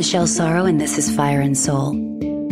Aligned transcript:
Michelle 0.00 0.26
Sorrow, 0.26 0.64
and 0.64 0.80
this 0.80 0.96
is 0.96 1.14
Fire 1.14 1.42
and 1.42 1.58
Soul, 1.58 1.90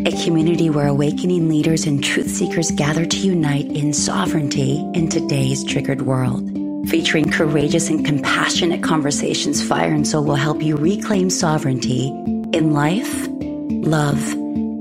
a 0.06 0.22
community 0.22 0.68
where 0.68 0.86
awakening 0.86 1.48
leaders 1.48 1.86
and 1.86 2.04
truth 2.04 2.28
seekers 2.28 2.70
gather 2.72 3.06
to 3.06 3.16
unite 3.16 3.64
in 3.72 3.94
sovereignty 3.94 4.80
in 4.92 5.08
today's 5.08 5.64
triggered 5.64 6.02
world. 6.02 6.46
Featuring 6.90 7.30
courageous 7.30 7.88
and 7.88 8.04
compassionate 8.04 8.82
conversations, 8.82 9.66
Fire 9.66 9.94
and 9.94 10.06
Soul 10.06 10.24
will 10.24 10.34
help 10.34 10.60
you 10.60 10.76
reclaim 10.76 11.30
sovereignty 11.30 12.08
in 12.52 12.74
life, 12.74 13.26
love, 13.30 14.22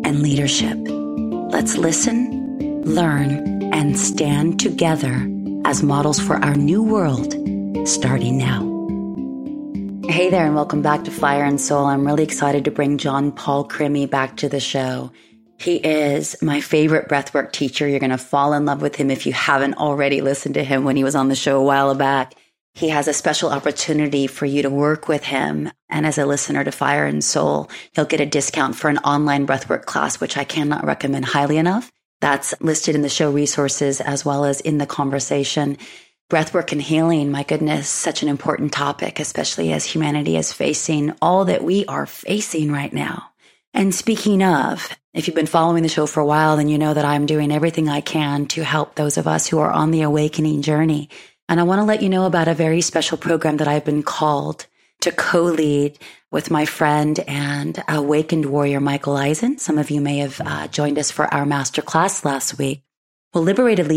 and 0.04 0.22
leadership. 0.22 0.78
Let's 1.54 1.78
listen, 1.78 2.84
learn, 2.84 3.64
and 3.72 3.98
stand 3.98 4.60
together 4.60 5.26
as 5.64 5.84
models 5.84 6.20
for 6.20 6.36
our 6.44 6.56
new 6.56 6.84
world 6.84 7.34
starting 7.88 8.38
now. 8.38 8.77
Hey 10.10 10.30
there, 10.30 10.46
and 10.46 10.56
welcome 10.56 10.82
back 10.82 11.04
to 11.04 11.12
Fire 11.12 11.44
and 11.44 11.60
Soul. 11.60 11.86
I'm 11.86 12.06
really 12.06 12.24
excited 12.24 12.64
to 12.66 12.72
bring 12.72 12.98
John 12.98 13.32
Paul 13.32 13.68
Crimi 13.68 14.10
back 14.10 14.38
to 14.38 14.48
the 14.48 14.62
show. 14.62 15.12
He 15.60 15.76
is 15.76 16.42
my 16.42 16.62
favorite 16.62 17.10
breathwork 17.10 17.52
teacher. 17.52 17.86
You're 17.86 18.00
going 18.00 18.12
to 18.12 18.18
fall 18.18 18.54
in 18.54 18.66
love 18.66 18.82
with 18.82 18.96
him 18.96 19.12
if 19.12 19.26
you 19.26 19.34
haven't 19.34 19.76
already 19.76 20.22
listened 20.22 20.56
to 20.56 20.64
him 20.64 20.86
when 20.86 20.96
he 20.96 21.04
was 21.04 21.14
on 21.14 21.28
the 21.28 21.36
show 21.36 21.60
a 21.60 21.64
while 21.64 21.94
back. 21.94 22.36
He 22.74 22.88
has 22.88 23.10
a 23.10 23.14
special 23.14 23.50
opportunity 23.52 24.28
for 24.28 24.46
you 24.46 24.62
to 24.62 24.70
work 24.70 25.10
with 25.10 25.26
him. 25.26 25.70
And 25.90 26.06
as 26.06 26.18
a 26.18 26.26
listener 26.26 26.64
to 26.64 26.72
Fire 26.72 27.06
and 27.06 27.24
Soul, 27.24 27.70
he'll 27.94 28.06
get 28.06 28.22
a 28.22 28.26
discount 28.26 28.78
for 28.78 28.90
an 28.90 29.00
online 29.00 29.46
breathwork 29.46 29.86
class, 29.86 30.22
which 30.22 30.38
I 30.38 30.46
cannot 30.46 30.86
recommend 30.86 31.26
highly 31.26 31.58
enough. 31.58 31.92
That's 32.22 32.60
listed 32.62 32.96
in 32.96 33.02
the 33.02 33.10
show 33.10 33.30
resources 33.30 34.00
as 34.00 34.24
well 34.24 34.46
as 34.46 34.62
in 34.62 34.78
the 34.78 34.88
conversation. 34.88 35.78
Breathwork 36.30 36.74
and 36.74 36.82
healing, 36.82 37.32
my 37.32 37.44
goodness, 37.44 37.88
such 37.88 38.22
an 38.22 38.28
important 38.28 38.74
topic, 38.74 39.22
especially 39.22 39.72
as 39.72 39.86
humanity 39.86 40.36
is 40.36 40.52
facing 40.52 41.14
all 41.22 41.46
that 41.46 41.64
we 41.64 41.86
are 41.86 42.06
facing 42.06 42.70
right 42.70 42.92
now. 42.92 43.32
And 43.74 43.96
speaking 43.96 44.44
of, 44.44 44.90
if 45.14 45.28
you've 45.28 45.36
been 45.36 45.46
following 45.46 45.84
the 45.84 45.90
show 45.90 46.06
for 46.06 46.20
a 46.20 46.26
while, 46.26 46.58
then 46.58 46.68
you 46.68 46.78
know 46.78 46.94
that 46.94 47.06
I'm 47.06 47.28
doing 47.28 47.50
everything 47.50 47.88
I 47.88 48.02
can 48.02 48.46
to 48.48 48.66
help 48.66 48.96
those 48.96 49.18
of 49.18 49.26
us 49.26 49.48
who 49.48 49.60
are 49.60 49.72
on 49.72 49.92
the 49.92 50.02
awakening 50.02 50.64
journey. 50.64 51.10
And 51.48 51.62
I 51.62 51.64
want 51.64 51.80
to 51.80 51.86
let 51.86 52.02
you 52.02 52.10
know 52.10 52.26
about 52.26 52.50
a 52.50 52.54
very 52.54 52.82
special 52.82 53.18
program 53.18 53.56
that 53.58 53.70
I've 53.70 53.86
been 53.86 54.04
called 54.04 54.66
to 55.02 55.14
co-lead 55.14 55.98
with 56.30 56.52
my 56.52 56.66
friend 56.66 57.20
and 57.26 57.82
awakened 57.88 58.48
warrior, 58.48 58.82
Michael 58.82 59.16
Eisen. 59.16 59.60
Some 59.60 59.78
of 59.78 59.92
you 59.92 60.02
may 60.02 60.18
have 60.18 60.42
uh, 60.44 60.68
joined 60.68 61.00
us 61.00 61.10
for 61.10 61.34
our 61.34 61.46
master 61.46 61.82
class 61.82 62.26
last 62.26 62.58
week. 62.58 62.82
Well, 63.38 63.44
Liberated 63.44 63.88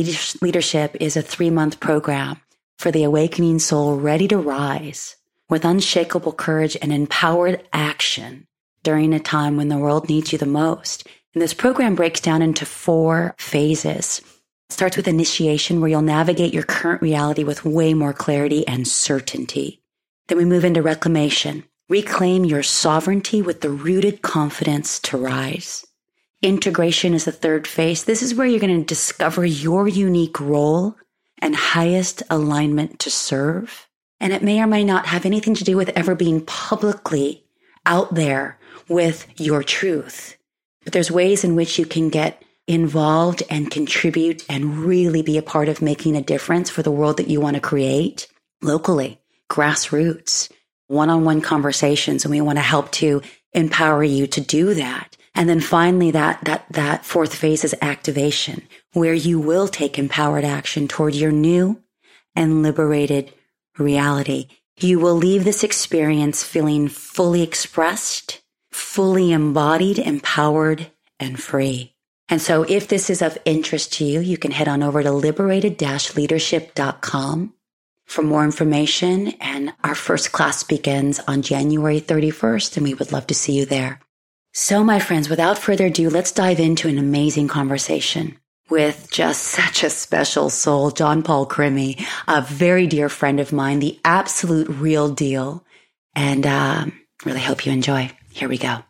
Leadership 0.42 0.98
is 1.00 1.16
a 1.16 1.22
three 1.22 1.48
month 1.48 1.80
program 1.80 2.42
for 2.78 2.91
the 2.91 3.05
awakening 3.05 3.60
soul 3.60 3.97
ready 3.97 4.28
to 4.28 4.36
rise 4.36 5.16
with 5.48 5.64
unshakable 5.64 6.32
courage 6.32 6.77
and 6.82 6.92
empowered 6.92 7.66
action 7.72 8.47
during 8.82 9.14
a 9.14 9.19
time 9.19 9.56
when 9.56 9.70
the 9.70 9.78
world 9.78 10.10
needs 10.10 10.30
you 10.30 10.36
the 10.36 10.44
most. 10.44 11.08
And 11.32 11.41
this 11.41 11.55
program 11.55 11.94
breaks 11.94 12.20
down 12.20 12.42
into 12.42 12.66
four 12.66 13.34
phases. 13.38 14.20
It 14.69 14.74
starts 14.74 14.98
with 14.98 15.08
initiation, 15.08 15.80
where 15.80 15.88
you'll 15.88 16.02
navigate 16.02 16.52
your 16.52 16.64
current 16.64 17.00
reality 17.00 17.42
with 17.42 17.64
way 17.64 17.94
more 17.94 18.12
clarity 18.12 18.69
and 18.69 18.86
certainty. 18.86 19.80
Then 20.28 20.36
we 20.36 20.44
move 20.44 20.66
into 20.66 20.82
reclamation. 20.82 21.64
Reclaim 21.88 22.44
your 22.44 22.62
sovereignty 22.62 23.41
with 23.41 23.62
the 23.62 23.70
rooted 23.70 24.20
confidence 24.20 25.00
to 25.00 25.16
rise. 25.16 25.86
Integration 26.42 27.12
is 27.12 27.27
the 27.27 27.33
third 27.33 27.66
phase. 27.66 28.05
This 28.05 28.22
is 28.22 28.34
where 28.34 28.46
you're 28.46 28.60
going 28.60 28.80
to 28.80 28.86
discover 28.86 29.44
your 29.44 29.86
unique 29.86 30.41
role 30.41 30.97
and 31.38 31.55
highest 31.55 32.22
alignment 32.30 32.98
to 33.00 33.10
serve. 33.10 33.86
And 34.20 34.32
it 34.32 34.42
may 34.42 34.62
or 34.62 34.66
may 34.66 34.82
not 34.82 35.06
have 35.06 35.27
anything 35.27 35.55
to 35.56 35.64
do 35.64 35.77
with 35.77 35.91
ever 35.91 36.14
being 36.14 36.44
publicly 36.44 37.44
out 37.84 38.14
there 38.14 38.58
with 38.88 39.27
your 39.38 39.62
truth. 39.62 40.38
But 40.82 40.94
there's 40.94 41.10
ways 41.10 41.44
in 41.44 41.56
which 41.56 41.78
you 41.78 41.84
can 41.84 42.09
get 42.09 42.43
involved 42.66 43.43
and 43.50 43.70
contribute 43.70 44.43
and 44.48 44.78
really 44.78 45.20
be 45.20 45.37
a 45.37 45.43
part 45.43 45.69
of 45.69 45.82
making 45.82 46.16
a 46.16 46.22
difference 46.22 46.70
for 46.70 46.82
the 46.82 46.91
world 46.91 47.19
that 47.19 47.28
you 47.28 47.38
want 47.38 47.56
to 47.56 47.60
create 47.60 48.28
locally, 48.62 49.20
grassroots, 49.50 50.50
one 50.87 51.10
on 51.10 51.25
one 51.25 51.43
conversations. 51.43 52.25
And 52.25 52.32
we 52.32 52.41
want 52.41 52.56
to 52.56 52.62
help 52.62 52.93
to 52.93 53.20
empower 53.53 54.03
you 54.03 54.26
to 54.28 54.41
do 54.41 54.72
that. 54.75 55.19
And 55.40 55.48
then 55.48 55.60
finally, 55.60 56.10
that, 56.10 56.44
that, 56.44 56.66
that 56.68 57.06
fourth 57.06 57.34
phase 57.34 57.64
is 57.64 57.74
activation, 57.80 58.60
where 58.92 59.14
you 59.14 59.40
will 59.40 59.68
take 59.68 59.98
empowered 59.98 60.44
action 60.44 60.86
toward 60.86 61.14
your 61.14 61.32
new 61.32 61.82
and 62.36 62.62
liberated 62.62 63.32
reality. 63.78 64.48
You 64.78 65.00
will 65.00 65.14
leave 65.14 65.44
this 65.44 65.64
experience 65.64 66.44
feeling 66.44 66.88
fully 66.88 67.40
expressed, 67.40 68.42
fully 68.70 69.32
embodied, 69.32 69.98
empowered, 69.98 70.90
and 71.18 71.42
free. 71.42 71.94
And 72.28 72.42
so 72.42 72.64
if 72.64 72.88
this 72.88 73.08
is 73.08 73.22
of 73.22 73.38
interest 73.46 73.94
to 73.94 74.04
you, 74.04 74.20
you 74.20 74.36
can 74.36 74.50
head 74.50 74.68
on 74.68 74.82
over 74.82 75.02
to 75.02 75.10
liberated-leadership.com 75.10 77.54
for 78.04 78.22
more 78.22 78.44
information. 78.44 79.28
And 79.40 79.72
our 79.82 79.94
first 79.94 80.32
class 80.32 80.64
begins 80.64 81.18
on 81.20 81.40
January 81.40 82.02
31st, 82.02 82.76
and 82.76 82.84
we 82.84 82.92
would 82.92 83.10
love 83.10 83.26
to 83.28 83.34
see 83.34 83.54
you 83.54 83.64
there. 83.64 84.02
So, 84.53 84.83
my 84.83 84.99
friends, 84.99 85.28
without 85.28 85.59
further 85.59 85.87
ado, 85.87 86.11
let's 86.11 86.33
dive 86.33 86.59
into 86.59 86.88
an 86.88 86.99
amazing 86.99 87.47
conversation 87.47 88.37
with 88.69 89.09
just 89.11 89.43
such 89.59 89.84
a 89.84 89.91
special 89.91 90.50
soul, 90.50 90.91
John 90.91 91.22
Paul 91.22 91.47
Crimi, 91.47 92.05
a 92.27 92.43
very 92.43 92.87
dear 92.87 93.09
friend 93.09 93.38
of 93.38 93.53
mine, 93.53 93.78
the 93.78 93.99
absolute 94.05 94.69
real 94.69 95.09
deal. 95.09 95.65
And 96.16 96.47
uh, 96.47 96.87
really 97.25 97.41
hope 97.41 97.65
you 97.65 97.72
enjoy. 97.72 98.11
Here 98.33 98.49
we 98.49 98.59
go. 98.59 98.83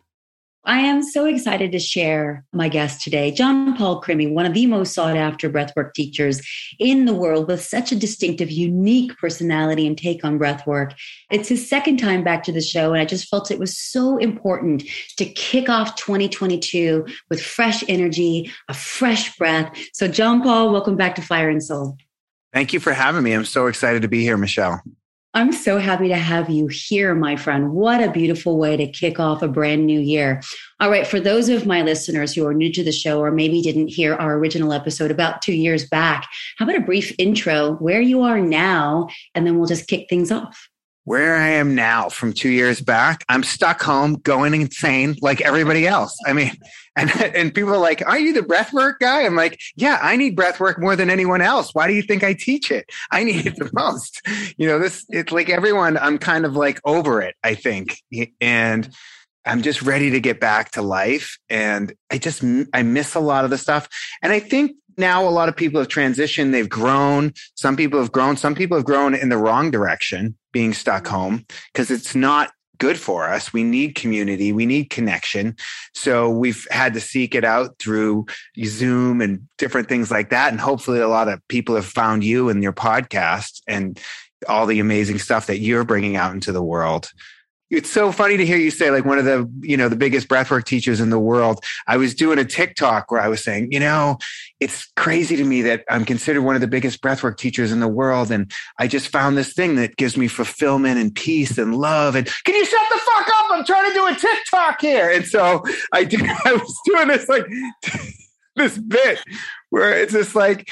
I 0.65 0.81
am 0.81 1.03
so 1.03 1.25
excited 1.25 1.73
to 1.73 1.79
share 1.79 2.45
my 2.53 2.69
guest 2.69 3.01
today, 3.01 3.31
John 3.31 3.75
Paul 3.79 4.03
Crimi, 4.03 4.31
one 4.31 4.45
of 4.45 4.53
the 4.53 4.67
most 4.67 4.93
sought 4.93 5.17
after 5.17 5.49
breathwork 5.49 5.95
teachers 5.95 6.43
in 6.79 7.07
the 7.07 7.15
world 7.15 7.49
with 7.49 7.63
such 7.63 7.93
a 7.93 7.97
distinctive, 7.97 8.51
unique 8.51 9.17
personality 9.17 9.87
and 9.87 9.97
take 9.97 10.23
on 10.23 10.39
breathwork. 10.39 10.93
It's 11.31 11.49
his 11.49 11.67
second 11.67 11.97
time 11.97 12.23
back 12.23 12.43
to 12.43 12.53
the 12.53 12.61
show, 12.61 12.93
and 12.93 13.01
I 13.01 13.07
just 13.07 13.29
felt 13.29 13.51
it 13.51 13.59
was 13.59 13.79
so 13.79 14.19
important 14.19 14.85
to 15.17 15.25
kick 15.25 15.71
off 15.71 15.97
2022 15.97 17.07
with 17.31 17.43
fresh 17.43 17.83
energy, 17.89 18.53
a 18.69 18.75
fresh 18.75 19.35
breath. 19.39 19.75
So, 19.95 20.09
John 20.09 20.43
Paul, 20.43 20.73
welcome 20.73 20.97
back 20.97 21.15
to 21.15 21.23
Fire 21.23 21.49
and 21.49 21.63
Soul. 21.63 21.97
Thank 22.53 22.75
you 22.75 22.81
for 22.81 22.93
having 22.93 23.23
me. 23.23 23.33
I'm 23.33 23.47
so 23.47 23.67
excited 23.67 24.03
to 24.03 24.09
be 24.09 24.23
here, 24.23 24.37
Michelle. 24.37 24.83
I'm 25.33 25.53
so 25.53 25.79
happy 25.79 26.09
to 26.09 26.17
have 26.17 26.51
you 26.51 26.67
here, 26.67 27.15
my 27.15 27.37
friend. 27.37 27.73
What 27.73 28.03
a 28.03 28.11
beautiful 28.11 28.59
way 28.59 28.77
to 28.77 28.91
kick 28.91 29.21
off 29.21 29.43
a 29.43 29.49
brand 29.49 29.87
new 29.87 30.01
year. 30.01 30.43
All 30.81 30.91
right, 30.91 31.07
for 31.07 31.21
those 31.21 31.49
of 31.49 31.67
my 31.67 31.83
listeners 31.83 32.35
who 32.35 32.45
are 32.47 32.55
new 32.55 32.73
to 32.73 32.83
the 32.83 32.91
show 32.91 33.21
or 33.21 33.31
maybe 33.31 33.63
didn't 33.63 33.89
hear 33.89 34.15
our 34.15 34.37
original 34.37 34.73
episode 34.73 35.13
about 35.13 35.41
two 35.41 35.53
years 35.53 35.89
back, 35.89 36.27
how 36.59 36.65
about 36.65 36.79
a 36.79 36.85
brief 36.85 37.15
intro 37.17 37.75
where 37.75 38.01
you 38.01 38.23
are 38.23 38.41
now, 38.41 39.07
and 39.37 39.47
then 39.47 39.57
we'll 39.57 39.69
just 39.69 39.87
kick 39.87 40.09
things 40.09 40.33
off 40.33 40.69
where 41.05 41.35
I 41.35 41.49
am 41.49 41.75
now 41.75 42.09
from 42.09 42.33
two 42.33 42.51
years 42.51 42.81
back, 42.81 43.25
I'm 43.29 43.43
stuck 43.43 43.83
home 43.83 44.17
going 44.17 44.55
insane 44.55 45.17
like 45.21 45.41
everybody 45.41 45.87
else. 45.87 46.17
I 46.25 46.33
mean, 46.33 46.53
and, 46.97 47.11
and 47.37 47.55
people 47.55 47.75
are 47.75 47.79
like, 47.79 48.07
are 48.07 48.19
you 48.19 48.33
the 48.33 48.43
breathwork 48.43 48.99
guy? 49.01 49.23
I'm 49.25 49.37
like, 49.37 49.61
yeah, 49.77 49.99
I 50.03 50.17
need 50.17 50.37
breathwork 50.37 50.79
more 50.79 50.97
than 50.97 51.11
anyone 51.11 51.41
else. 51.41 51.75
Why 51.75 51.87
do 51.87 51.95
you 51.95 52.03
think 52.03 52.25
I 52.25 52.35
teach 52.35 52.71
it? 52.71 52.91
I 53.11 53.25
need 53.25 53.47
it 53.47 53.57
the 53.57 53.71
most. 53.75 54.21
You 54.57 54.67
know, 54.67 54.79
this, 54.79 55.05
it's 55.09 55.33
like 55.33 55.49
everyone, 55.49 55.97
I'm 55.97 56.19
kind 56.19 56.45
of 56.45 56.57
like 56.57 56.81
over 56.85 57.21
it, 57.23 57.35
I 57.43 57.55
think. 57.55 57.99
And 58.41 58.89
I'm 59.45 59.63
just 59.63 59.83
ready 59.83 60.11
to 60.11 60.21
get 60.21 60.39
back 60.39 60.73
to 60.73 60.83
life. 60.83 61.39
And 61.49 61.93
I 62.11 62.19
just, 62.19 62.45
I 62.75 62.83
miss 62.83 63.15
a 63.15 63.21
lot 63.21 63.45
of 63.45 63.51
the 63.51 63.59
stuff. 63.59 63.89
And 64.23 64.33
I 64.33 64.41
think 64.41 64.73
now 64.99 65.27
a 65.27 65.31
lot 65.31 65.49
of 65.49 65.57
people 65.57 65.81
have 65.81 65.89
transitioned. 65.89 66.53
They've 66.53 66.69
grown. 66.69 67.33
Some 67.55 67.77
people 67.77 67.99
have 68.01 68.13
grown. 68.13 68.37
Some 68.37 68.55
people 68.55 68.77
have 68.77 68.85
grown 68.85 69.15
in 69.15 69.31
the 69.31 69.39
wrong 69.39 69.71
direction, 69.71 70.37
being 70.53 70.75
stuck 70.75 71.05
mm-hmm. 71.05 71.15
home 71.15 71.47
because 71.73 71.91
it's 71.91 72.15
not 72.15 72.53
good 72.81 72.99
for 72.99 73.29
us. 73.29 73.53
We 73.53 73.63
need 73.63 73.95
community. 73.95 74.53
We 74.53 74.67
need 74.67 74.91
connection. 74.91 75.55
So 75.95 76.29
we've 76.29 76.67
had 76.71 76.95
to 76.95 77.01
seek 77.01 77.37
it 77.37 77.45
out 77.45 77.79
through 77.79 78.27
Zoom 78.65 79.21
and 79.21 79.47
different 79.59 79.89
things 79.89 80.11
like 80.11 80.31
that. 80.31 80.51
And 80.51 80.61
hopefully 80.61 80.99
a 80.99 81.07
lot 81.07 81.29
of 81.29 81.47
people 81.47 81.77
have 81.77 81.87
found 81.87 82.25
you 82.25 82.49
and 82.49 82.63
your 82.63 82.73
podcast 82.73 83.61
and 83.69 84.01
all 84.49 84.67
the 84.67 84.81
amazing 84.81 85.19
stuff 85.19 85.47
that 85.47 85.59
you're 85.59 85.85
bringing 85.85 86.17
out 86.17 86.33
into 86.33 86.51
the 86.51 86.63
world 86.63 87.11
it's 87.71 87.89
so 87.89 88.11
funny 88.11 88.37
to 88.37 88.45
hear 88.45 88.57
you 88.57 88.71
say 88.71 88.91
like 88.91 89.05
one 89.05 89.19
of 89.19 89.25
the 89.25 89.49
you 89.61 89.77
know 89.77 89.89
the 89.89 89.97
biggest 89.97 90.29
breathwork 90.29 90.65
teachers 90.65 91.01
in 91.01 91.11
the 91.11 91.19
world. 91.19 91.65
I 91.87 91.97
was 91.97 92.15
doing 92.15 92.39
a 92.39 92.45
tiktok 92.45 93.11
where 93.11 93.21
i 93.21 93.29
was 93.29 93.43
saying 93.43 93.73
you 93.73 93.81
know 93.81 94.19
it's 94.59 94.91
crazy 94.97 95.37
to 95.37 95.45
me 95.45 95.63
that 95.63 95.85
i'm 95.89 96.05
considered 96.05 96.43
one 96.43 96.55
of 96.55 96.61
the 96.61 96.69
biggest 96.69 97.01
breathwork 97.01 97.37
teachers 97.37 97.73
in 97.73 97.81
the 97.81 97.89
world 97.89 98.31
and 98.31 98.53
i 98.79 98.87
just 98.87 99.09
found 99.09 99.37
this 99.37 99.53
thing 99.53 99.77
that 99.77 99.97
gives 99.97 100.17
me 100.17 100.29
fulfillment 100.29 100.99
and 100.99 101.15
peace 101.15 101.59
and 101.59 101.75
love 101.77 102.15
and 102.15 102.27
can 102.45 102.55
you 102.55 102.65
shut 102.65 102.81
the 102.91 102.99
fuck 102.99 103.29
up? 103.29 103.51
I'm 103.51 103.65
trying 103.65 103.89
to 103.89 103.95
do 103.95 104.07
a 104.07 104.15
tiktok 104.15 104.81
here. 104.81 105.11
And 105.11 105.27
so 105.27 105.63
i 105.93 106.05
did 106.05 106.23
i 106.45 106.53
was 106.53 106.81
doing 106.85 107.09
this 107.09 107.29
like 107.29 107.47
this 108.57 108.79
bit 108.79 109.21
where 109.71 109.97
it's 109.97 110.13
just 110.13 110.35
like 110.35 110.69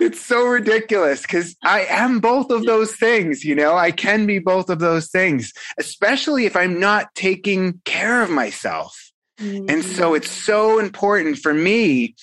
it's 0.00 0.20
so 0.20 0.46
ridiculous 0.46 1.22
because 1.22 1.56
I 1.62 1.86
am 1.88 2.20
both 2.20 2.50
of 2.50 2.64
those 2.64 2.94
things, 2.96 3.44
you 3.44 3.54
know, 3.54 3.76
I 3.76 3.90
can 3.90 4.26
be 4.26 4.38
both 4.38 4.70
of 4.70 4.78
those 4.78 5.10
things, 5.10 5.52
especially 5.78 6.46
if 6.46 6.56
I'm 6.56 6.80
not 6.80 7.14
taking 7.14 7.80
care 7.84 8.22
of 8.22 8.30
myself. 8.30 9.10
Mm-hmm. 9.38 9.70
And 9.70 9.84
so 9.84 10.14
it's 10.14 10.30
so 10.30 10.78
important 10.78 11.38
for 11.38 11.52
me 11.52 12.14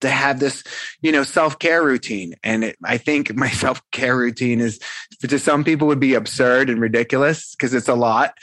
to 0.00 0.10
have 0.10 0.40
this, 0.40 0.62
you 1.00 1.12
know, 1.12 1.22
self 1.22 1.58
care 1.58 1.82
routine. 1.82 2.34
And 2.42 2.64
it, 2.64 2.76
I 2.84 2.98
think 2.98 3.34
my 3.34 3.50
self 3.64 3.80
care 3.92 4.16
routine 4.16 4.60
is 4.60 4.78
to 5.20 5.38
some 5.38 5.64
people 5.64 5.88
would 5.88 6.00
be 6.00 6.14
absurd 6.14 6.70
and 6.70 6.80
ridiculous 6.80 7.54
because 7.54 7.74
it's 7.74 7.88
a 7.88 7.94
lot, 7.94 8.34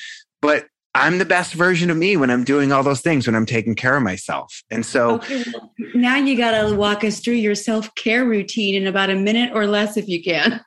but 0.41 0.65
I'm 0.95 1.17
the 1.17 1.25
best 1.25 1.53
version 1.53 1.89
of 1.89 1.97
me 1.97 2.17
when 2.17 2.29
I'm 2.29 2.43
doing 2.43 2.71
all 2.71 2.83
those 2.83 3.01
things, 3.01 3.25
when 3.25 3.35
I'm 3.35 3.47
taking 3.47 3.73
care 3.73 3.97
of 3.97 4.03
myself. 4.03 4.61
And 4.69 4.85
so 4.85 5.15
okay, 5.15 5.43
well, 5.51 5.73
now 5.95 6.17
you 6.17 6.37
got 6.37 6.67
to 6.67 6.75
walk 6.75 7.03
us 7.03 7.19
through 7.19 7.33
your 7.35 7.55
self 7.55 7.93
care 7.95 8.25
routine 8.25 8.75
in 8.75 8.87
about 8.87 9.09
a 9.09 9.15
minute 9.15 9.51
or 9.55 9.65
less 9.65 9.97
if 9.97 10.07
you 10.07 10.23
can. 10.23 10.61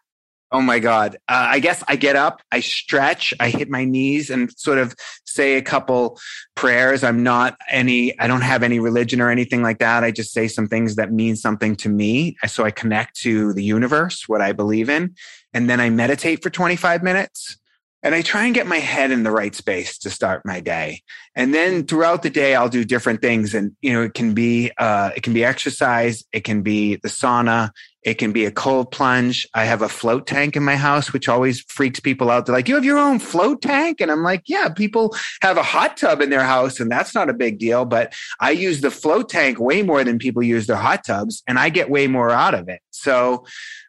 Oh 0.52 0.60
my 0.60 0.78
God. 0.78 1.16
Uh, 1.28 1.48
I 1.50 1.58
guess 1.58 1.82
I 1.88 1.96
get 1.96 2.14
up, 2.14 2.40
I 2.52 2.60
stretch, 2.60 3.34
I 3.40 3.50
hit 3.50 3.68
my 3.68 3.84
knees 3.84 4.30
and 4.30 4.50
sort 4.56 4.78
of 4.78 4.94
say 5.24 5.56
a 5.56 5.62
couple 5.62 6.20
prayers. 6.54 7.02
I'm 7.02 7.24
not 7.24 7.56
any, 7.68 8.16
I 8.20 8.28
don't 8.28 8.42
have 8.42 8.62
any 8.62 8.78
religion 8.78 9.20
or 9.20 9.28
anything 9.28 9.62
like 9.62 9.78
that. 9.80 10.04
I 10.04 10.12
just 10.12 10.32
say 10.32 10.46
some 10.46 10.68
things 10.68 10.96
that 10.96 11.12
mean 11.12 11.34
something 11.34 11.74
to 11.76 11.88
me. 11.88 12.36
So 12.46 12.64
I 12.64 12.70
connect 12.70 13.20
to 13.22 13.54
the 13.54 13.64
universe, 13.64 14.28
what 14.28 14.40
I 14.40 14.52
believe 14.52 14.88
in. 14.88 15.16
And 15.52 15.68
then 15.68 15.80
I 15.80 15.90
meditate 15.90 16.44
for 16.44 16.50
25 16.50 17.02
minutes 17.02 17.58
and 18.06 18.14
I 18.14 18.22
try 18.22 18.44
and 18.44 18.54
get 18.54 18.68
my 18.68 18.78
head 18.78 19.10
in 19.10 19.24
the 19.24 19.32
right 19.32 19.52
space 19.52 19.98
to 19.98 20.10
start 20.10 20.42
my 20.44 20.60
day. 20.60 21.02
And 21.34 21.52
then 21.52 21.84
throughout 21.84 22.22
the 22.22 22.30
day, 22.30 22.54
I'll 22.54 22.68
do 22.68 22.84
different 22.84 23.20
things. 23.20 23.52
And, 23.52 23.72
you 23.82 23.92
know, 23.92 24.02
it 24.02 24.14
can 24.14 24.32
be, 24.32 24.70
uh, 24.78 25.10
it 25.16 25.24
can 25.24 25.32
be 25.32 25.44
exercise. 25.44 26.22
It 26.32 26.44
can 26.44 26.62
be 26.62 27.00
the 27.02 27.08
sauna. 27.08 27.70
It 28.04 28.14
can 28.14 28.30
be 28.30 28.44
a 28.44 28.52
cold 28.52 28.92
plunge. 28.92 29.44
I 29.54 29.64
have 29.64 29.82
a 29.82 29.88
float 29.88 30.28
tank 30.28 30.54
in 30.54 30.62
my 30.62 30.76
house, 30.76 31.12
which 31.12 31.28
always 31.28 31.62
freaks 31.62 31.98
people 31.98 32.30
out. 32.30 32.46
They're 32.46 32.54
like, 32.54 32.68
you 32.68 32.76
have 32.76 32.84
your 32.84 32.96
own 32.96 33.18
float 33.18 33.60
tank? 33.60 34.00
And 34.00 34.12
I'm 34.12 34.22
like, 34.22 34.44
yeah, 34.46 34.68
people 34.68 35.16
have 35.42 35.56
a 35.56 35.64
hot 35.64 35.96
tub 35.96 36.20
in 36.20 36.30
their 36.30 36.44
house 36.44 36.78
and 36.78 36.88
that's 36.88 37.12
not 37.12 37.28
a 37.28 37.34
big 37.34 37.58
deal. 37.58 37.84
But 37.84 38.14
I 38.38 38.52
use 38.52 38.82
the 38.82 38.92
float 38.92 39.28
tank 39.28 39.58
way 39.58 39.82
more 39.82 40.04
than 40.04 40.20
people 40.20 40.44
use 40.44 40.68
their 40.68 40.76
hot 40.76 41.04
tubs 41.04 41.42
and 41.48 41.58
I 41.58 41.70
get 41.70 41.90
way 41.90 42.06
more 42.06 42.30
out 42.30 42.54
of 42.54 42.68
it. 42.68 42.80
So 42.92 43.44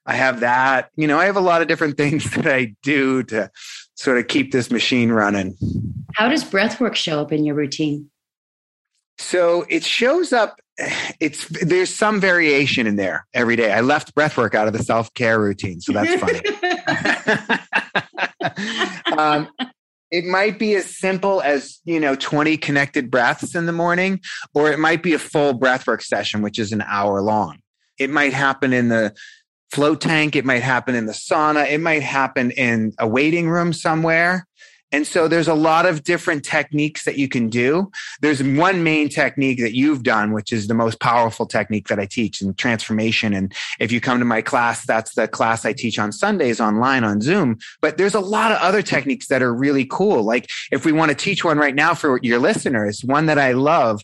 I 0.08 0.16
have 0.16 0.40
that, 0.40 0.90
you 0.96 1.06
know, 1.06 1.20
I 1.20 1.26
have 1.26 1.38
a 1.38 1.42
lot 1.42 1.62
of 1.62 1.68
different 1.68 1.98
things 1.98 2.32
that 2.32 2.48
I 2.48 2.76
do 2.82 3.22
to 3.24 3.52
sort 3.98 4.18
of 4.18 4.28
keep 4.28 4.52
this 4.52 4.72
machine 4.72 5.12
running. 5.12 5.58
How 6.16 6.30
does 6.30 6.44
breath 6.44 6.80
work 6.80 6.96
show 6.96 7.20
up 7.20 7.34
in 7.34 7.44
your 7.44 7.56
routine? 7.56 8.10
So 9.18 9.66
it 9.68 9.84
shows 9.84 10.32
up. 10.32 10.60
It's 11.20 11.48
there's 11.48 11.94
some 11.94 12.22
variation 12.22 12.86
in 12.86 12.96
there 12.96 13.26
every 13.34 13.56
day. 13.56 13.74
I 13.74 13.82
left 13.82 14.14
breath 14.14 14.38
work 14.38 14.54
out 14.54 14.68
of 14.68 14.74
the 14.74 14.84
self 14.84 15.12
care 15.16 15.40
routine, 15.40 15.82
so 15.82 15.92
that's 15.92 16.22
funny. 16.22 16.40
um, 19.18 19.50
it 20.12 20.26
might 20.26 20.60
be 20.60 20.76
as 20.76 20.96
simple 20.96 21.42
as 21.42 21.80
you 21.84 22.00
know 22.00 22.16
20 22.16 22.58
connected 22.58 23.10
breaths 23.10 23.56
in 23.56 23.66
the 23.66 23.72
morning, 23.72 24.22
or 24.54 24.72
it 24.72 24.78
might 24.78 25.02
be 25.02 25.14
a 25.14 25.20
full 25.20 25.58
breathwork 25.58 26.04
session, 26.04 26.44
which 26.44 26.60
is 26.60 26.72
an 26.72 26.84
hour 26.84 27.22
long. 27.24 27.58
It 27.98 28.12
might 28.12 28.34
happen 28.34 28.72
in 28.72 28.90
the 28.90 29.16
float 29.72 30.02
tank. 30.02 30.36
It 30.36 30.46
might 30.46 30.64
happen 30.64 30.96
in 30.96 31.06
the 31.06 31.14
sauna. 31.14 31.70
It 31.70 31.80
might 31.80 32.04
happen 32.04 32.52
in 32.52 32.94
a 33.00 33.08
waiting 33.08 33.50
room 33.50 33.74
somewhere. 33.74 34.48
And 34.92 35.06
so 35.06 35.28
there's 35.28 35.50
a 35.50 35.54
lot 35.54 35.86
of 35.86 36.04
different 36.04 36.46
techniques 36.46 37.04
that 37.04 37.18
you 37.18 37.28
can 37.28 37.50
do. 37.50 37.92
There's 38.22 38.42
one 38.42 38.84
main 38.84 39.10
technique 39.10 39.60
that 39.60 39.76
you've 39.76 40.04
done, 40.04 40.32
which 40.32 40.54
is 40.54 40.68
the 40.68 40.74
most 40.74 41.02
powerful 41.02 41.46
technique 41.46 41.90
that 41.90 42.00
I 42.00 42.06
teach 42.06 42.42
in 42.42 42.54
transformation. 42.54 43.34
And 43.34 43.54
if 43.82 43.92
you 43.92 44.00
come 44.00 44.20
to 44.20 44.26
my 44.26 44.42
class, 44.42 44.86
that's 44.86 45.14
the 45.16 45.28
class 45.28 45.66
I 45.66 45.74
teach 45.74 46.00
on 46.00 46.14
Sundays 46.14 46.62
online 46.62 47.04
on 47.04 47.20
Zoom. 47.20 47.58
But 47.82 47.98
there's 47.98 48.16
a 48.16 48.22
lot 48.22 48.54
of 48.54 48.60
other 48.60 48.82
techniques 48.82 49.28
that 49.28 49.44
are 49.44 49.54
really 49.54 49.86
cool. 49.86 50.24
Like 50.24 50.50
if 50.72 50.86
we 50.86 50.94
want 50.94 51.10
to 51.10 51.16
teach 51.16 51.44
one 51.44 51.58
right 51.58 51.76
now 51.76 51.94
for 51.94 52.22
your 52.24 52.40
listeners, 52.40 53.04
one 53.04 53.26
that 53.26 53.38
I 53.38 53.52
love, 53.52 54.02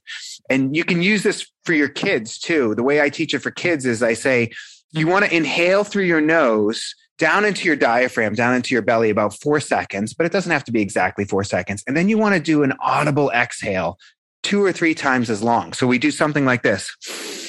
and 0.49 0.75
you 0.75 0.83
can 0.83 1.01
use 1.01 1.23
this 1.23 1.49
for 1.63 1.71
your 1.71 1.87
kids 1.87 2.37
too. 2.37 2.75
The 2.75 2.83
way 2.83 2.99
I 2.99 3.07
teach 3.07 3.33
it 3.33 3.39
for 3.39 3.51
kids 3.51 3.85
is 3.85 4.03
I 4.03 4.15
say, 4.15 4.51
you 4.93 5.07
want 5.07 5.25
to 5.25 5.35
inhale 5.35 5.83
through 5.83 6.03
your 6.03 6.21
nose 6.21 6.95
down 7.17 7.45
into 7.45 7.65
your 7.65 7.75
diaphragm, 7.75 8.35
down 8.35 8.55
into 8.55 8.73
your 8.73 8.81
belly 8.81 9.09
about 9.09 9.33
four 9.33 9.59
seconds, 9.59 10.13
but 10.13 10.25
it 10.25 10.31
doesn't 10.31 10.51
have 10.51 10.63
to 10.63 10.71
be 10.71 10.81
exactly 10.81 11.25
four 11.25 11.43
seconds. 11.43 11.83
And 11.87 11.97
then 11.97 12.09
you 12.09 12.17
want 12.17 12.35
to 12.35 12.41
do 12.41 12.63
an 12.63 12.73
audible 12.79 13.31
exhale 13.31 13.97
two 14.43 14.63
or 14.63 14.71
three 14.71 14.93
times 14.93 15.29
as 15.29 15.41
long. 15.41 15.73
So 15.73 15.87
we 15.87 15.97
do 15.97 16.11
something 16.11 16.45
like 16.45 16.63
this. 16.63 16.95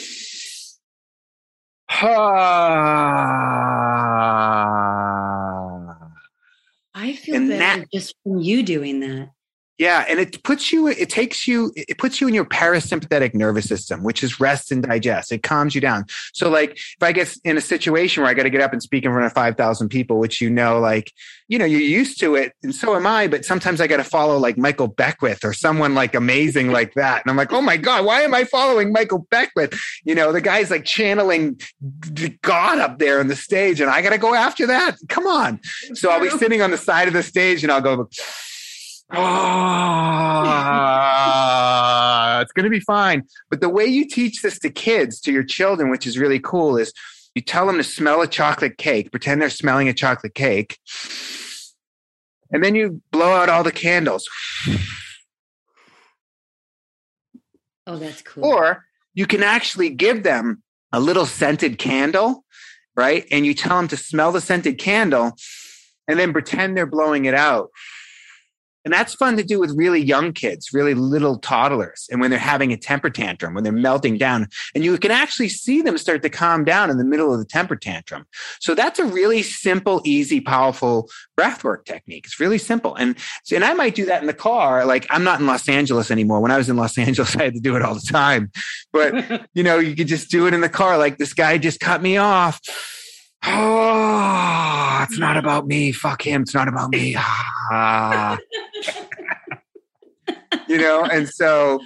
I 6.97 7.15
feel 7.15 7.35
and 7.35 7.49
better 7.49 7.81
that, 7.81 7.93
just 7.93 8.15
from 8.23 8.39
you 8.39 8.63
doing 8.63 9.01
that. 9.01 9.31
Yeah, 9.79 10.05
and 10.09 10.21
it 10.21 10.41
puts 10.45 10.73
you 10.73 10.87
it 10.87 11.11
takes 11.11 11.49
you 11.49 11.73
it 11.75 11.99
puts 11.99 12.21
you 12.21 12.29
in 12.29 12.35
your 12.35 12.45
parasympathetic 12.45 13.35
nervous 13.35 13.65
system, 13.65 14.05
which 14.05 14.23
is 14.23 14.39
rest 14.39 14.71
and 14.71 14.85
digest. 14.85 15.33
It 15.33 15.43
calms 15.43 15.75
you 15.75 15.81
down. 15.81 16.05
So 16.33 16.49
like 16.49 16.73
if 16.73 17.03
I 17.03 17.11
get 17.11 17.35
in 17.45 17.57
a 17.57 17.61
situation 17.61 18.23
where 18.23 18.31
I 18.31 18.35
got 18.35 18.45
to 18.45 18.51
get 18.51 18.61
up 18.61 18.73
and 18.73 18.81
speak 18.81 19.05
in 19.05 19.11
front 19.11 19.27
of 19.27 19.33
5,000 19.33 19.89
people, 19.89 20.21
which 20.21 20.41
you 20.41 20.49
know 20.49 20.79
like, 20.79 21.13
you 21.49 21.59
know, 21.59 21.65
you're 21.65 21.81
used 21.81 22.21
to 22.21 22.37
it 22.37 22.53
and 22.63 22.73
so 22.73 22.95
am 22.95 23.05
I, 23.05 23.27
but 23.27 23.45
sometimes 23.45 23.81
I 23.81 23.89
got 23.89 23.97
to 23.97 24.05
follow 24.05 24.39
like 24.39 24.57
Michael 24.57 24.87
Beckwith 24.87 25.45
or 25.45 25.53
someone 25.53 25.97
like 25.97 26.15
amazing 26.15 26.71
like 26.71 26.95
that. 26.95 27.23
And 27.25 27.31
I'm 27.31 27.37
like, 27.37 27.53
"Oh 27.53 27.61
my 27.61 27.77
god, 27.77 28.05
why 28.05 28.23
am 28.23 28.33
I 28.33 28.45
following 28.45 28.93
Michael 28.93 29.27
Beckwith?" 29.29 29.77
You 30.05 30.15
know, 30.15 30.31
the 30.31 30.41
guy's 30.41 30.71
like 30.71 30.85
channeling 30.85 31.61
God 32.43 32.79
up 32.79 33.01
there 33.01 33.19
on 33.19 33.27
the 33.27 33.37
stage 33.37 33.81
and 33.81 33.91
I 33.91 34.03
got 34.03 34.11
to 34.11 34.19
go 34.19 34.35
after 34.35 34.69
that. 34.69 34.99
Come 35.09 35.27
on. 35.27 35.59
So 35.95 36.11
I'll 36.11 36.21
be 36.21 36.31
sitting 36.31 36.63
on 36.63 36.71
the 36.71 36.79
side 36.79 37.09
of 37.09 37.15
the 37.15 37.25
stage 37.25 37.65
and 37.65 37.73
I'll 37.73 37.81
go 37.81 38.09
ah, 39.11 40.81
it's 42.41 42.53
going 42.53 42.65
to 42.65 42.71
be 42.71 42.81
fine. 42.81 43.25
But 43.51 43.61
the 43.61 43.69
way 43.69 43.85
you 43.87 44.07
teach 44.07 44.43
this 44.43 44.59
to 44.61 44.71
kids, 44.71 45.21
to 45.23 45.33
your 45.33 45.45
children, 45.45 45.91
which 45.91 46.07
is 46.07 46.19
really 46.19 46.41
cool, 46.41 46.77
is 46.77 46.93
you 47.35 47.43
tell 47.43 47.67
them 47.67 47.79
to 47.79 47.85
smell 47.85 48.23
a 48.23 48.27
chocolate 48.27 48.79
cake, 48.79 49.11
pretend 49.11 49.43
they're 49.43 49.51
smelling 49.51 49.89
a 49.89 49.95
chocolate 49.95 50.35
cake, 50.35 50.79
and 52.51 52.63
then 52.63 52.75
you 52.75 53.03
blow 53.11 53.33
out 53.33 53.49
all 53.49 53.65
the 53.65 53.73
candles. 53.73 54.29
Oh, 57.87 57.97
that's 57.97 58.23
cool. 58.23 58.45
Or 58.45 58.85
you 59.15 59.27
can 59.27 59.43
actually 59.43 59.91
give 59.91 60.23
them 60.23 60.63
a 60.93 61.01
little 61.01 61.27
scented 61.27 61.79
candle, 61.79 62.45
right? 62.97 63.27
And 63.31 63.45
you 63.45 63.55
tell 63.55 63.77
them 63.77 63.89
to 63.89 63.97
smell 63.97 64.33
the 64.33 64.41
scented 64.41 64.79
candle 64.79 65.33
and 66.07 66.19
then 66.19 66.33
pretend 66.33 66.77
they're 66.77 66.87
blowing 66.87 67.25
it 67.25 67.35
out. 67.35 67.71
And 68.85 68.93
that's 68.93 69.15
fun 69.15 69.37
to 69.37 69.43
do 69.43 69.59
with 69.59 69.77
really 69.77 70.01
young 70.01 70.33
kids, 70.33 70.73
really 70.73 70.95
little 70.95 71.39
toddlers. 71.39 72.07
And 72.11 72.21
when 72.21 72.31
they're 72.31 72.39
having 72.39 72.73
a 72.73 72.77
temper 72.77 73.11
tantrum, 73.11 73.55
when 73.55 73.65
they're 73.65 73.73
melting 73.73 74.19
down, 74.19 74.49
and 74.75 74.85
you 74.85 74.97
can 74.99 75.11
actually 75.11 75.49
see 75.49 75.81
them 75.83 75.97
start 75.97 76.23
to 76.23 76.31
calm 76.31 76.65
down 76.65 76.91
in 76.91 76.99
the 76.99 77.05
middle 77.05 77.33
of 77.33 77.39
the 77.39 77.45
temper 77.45 77.77
tantrum. 77.77 78.27
So 78.61 78.75
that's 78.75 78.99
a 78.99 79.05
really 79.05 79.43
simple, 79.43 80.03
easy, 80.05 80.41
powerful 80.41 81.09
breathwork 81.37 81.85
technique. 81.85 82.25
It's 82.27 82.39
really 82.39 82.59
simple. 82.59 82.95
And, 82.95 83.17
and 83.53 83.65
I 83.65 83.73
might 83.75 83.95
do 83.95 84.05
that 84.07 84.21
in 84.21 84.27
the 84.27 84.35
car. 84.35 84.85
Like 84.85 85.07
I'm 85.11 85.25
not 85.25 85.41
in 85.41 85.47
Los 85.47 85.69
Angeles 85.69 86.11
anymore. 86.11 86.41
When 86.41 86.51
I 86.51 86.59
was 86.59 86.69
in 86.69 86.77
Los 86.77 86.99
Angeles, 87.05 87.37
I 87.37 87.45
had 87.45 87.55
to 87.55 87.61
do 87.61 87.77
it 87.77 87.83
all 87.83 87.95
the 87.95 88.01
time. 88.01 88.51
But, 88.93 89.49
you 89.55 89.63
know, 89.63 89.79
you 89.79 89.97
could 89.97 90.09
just 90.09 90.31
do 90.31 90.47
it 90.47 90.55
in 90.55 90.61
the 90.61 90.69
car. 90.69 90.99
Like 90.99 91.19
this 91.19 91.33
guy 91.33 91.59
just 91.59 91.81
cut 91.81 92.03
me 92.03 92.17
off 92.17 92.61
oh, 93.47 95.01
it's 95.09 95.19
not 95.19 95.37
about 95.37 95.67
me. 95.67 95.93
Fuck 95.93 96.27
him. 96.27 96.43
It's 96.43 96.55
not 96.55 96.69
about 96.69 96.91
me. 96.91 97.17
Ah. 97.73 98.37
you 100.69 100.77
know, 100.77 101.03
and 101.03 101.27
so 101.27 101.81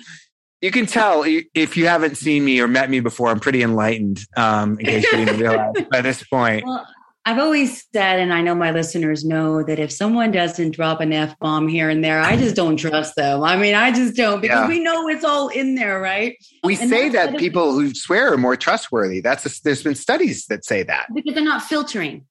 you 0.61 0.73
can 0.73 0.87
tell 0.87 1.23
if 1.25 1.77
you 1.77 1.87
haven't 1.87 2.17
seen 2.17 2.45
me 2.45 2.61
or 2.61 2.67
met 2.67 2.91
me 2.91 2.99
before, 2.99 3.29
I'm 3.29 3.39
pretty 3.39 3.63
enlightened, 3.63 4.21
um, 4.37 4.79
in 4.81 4.87
case 4.87 5.13
you 5.13 5.19
didn't 5.19 5.39
realize 5.39 5.75
by 5.91 6.01
this 6.01 6.25
point. 6.25 6.65
Well, 6.67 6.85
I've 7.29 7.39
always 7.39 7.87
said, 7.93 8.21
and 8.21 8.33
I 8.33 8.41
know 8.41 8.55
my 8.55 8.71
listeners 8.71 9.23
know 9.23 9.63
that 9.63 9.79
if 9.79 9.93
someone 9.93 10.31
doesn't 10.31 10.71
drop 10.71 11.03
an 11.03 11.13
F 11.13 11.39
bomb 11.41 11.69
here 11.69 11.91
and 11.91 12.03
there, 12.03 12.23
I 12.23 12.39
just 12.39 12.57
don't 12.57 12.79
trust 12.79 13.17
them. 13.17 13.43
I 13.43 13.55
mean, 13.55 13.75
I 13.75 13.93
just 13.93 14.17
don't 14.17 14.41
because 14.41 14.61
yeah. 14.61 14.67
we 14.67 14.81
know 14.81 15.07
it's 15.09 15.25
all 15.25 15.49
in 15.49 15.75
there, 15.75 16.01
right? 16.01 16.39
We 16.65 16.79
and 16.79 16.89
say 16.89 17.11
that 17.11 17.37
people 17.37 17.75
who 17.75 17.95
swear 17.95 18.33
are 18.33 18.39
more 18.39 18.57
trustworthy. 18.57 19.21
That's 19.21 19.45
a, 19.45 19.63
there's 19.63 19.83
been 19.83 19.95
studies 19.95 20.47
that 20.47 20.65
say 20.65 20.85
that 20.85 21.09
because 21.15 21.35
they're 21.35 21.45
not 21.45 21.61
filtering. 21.61 22.25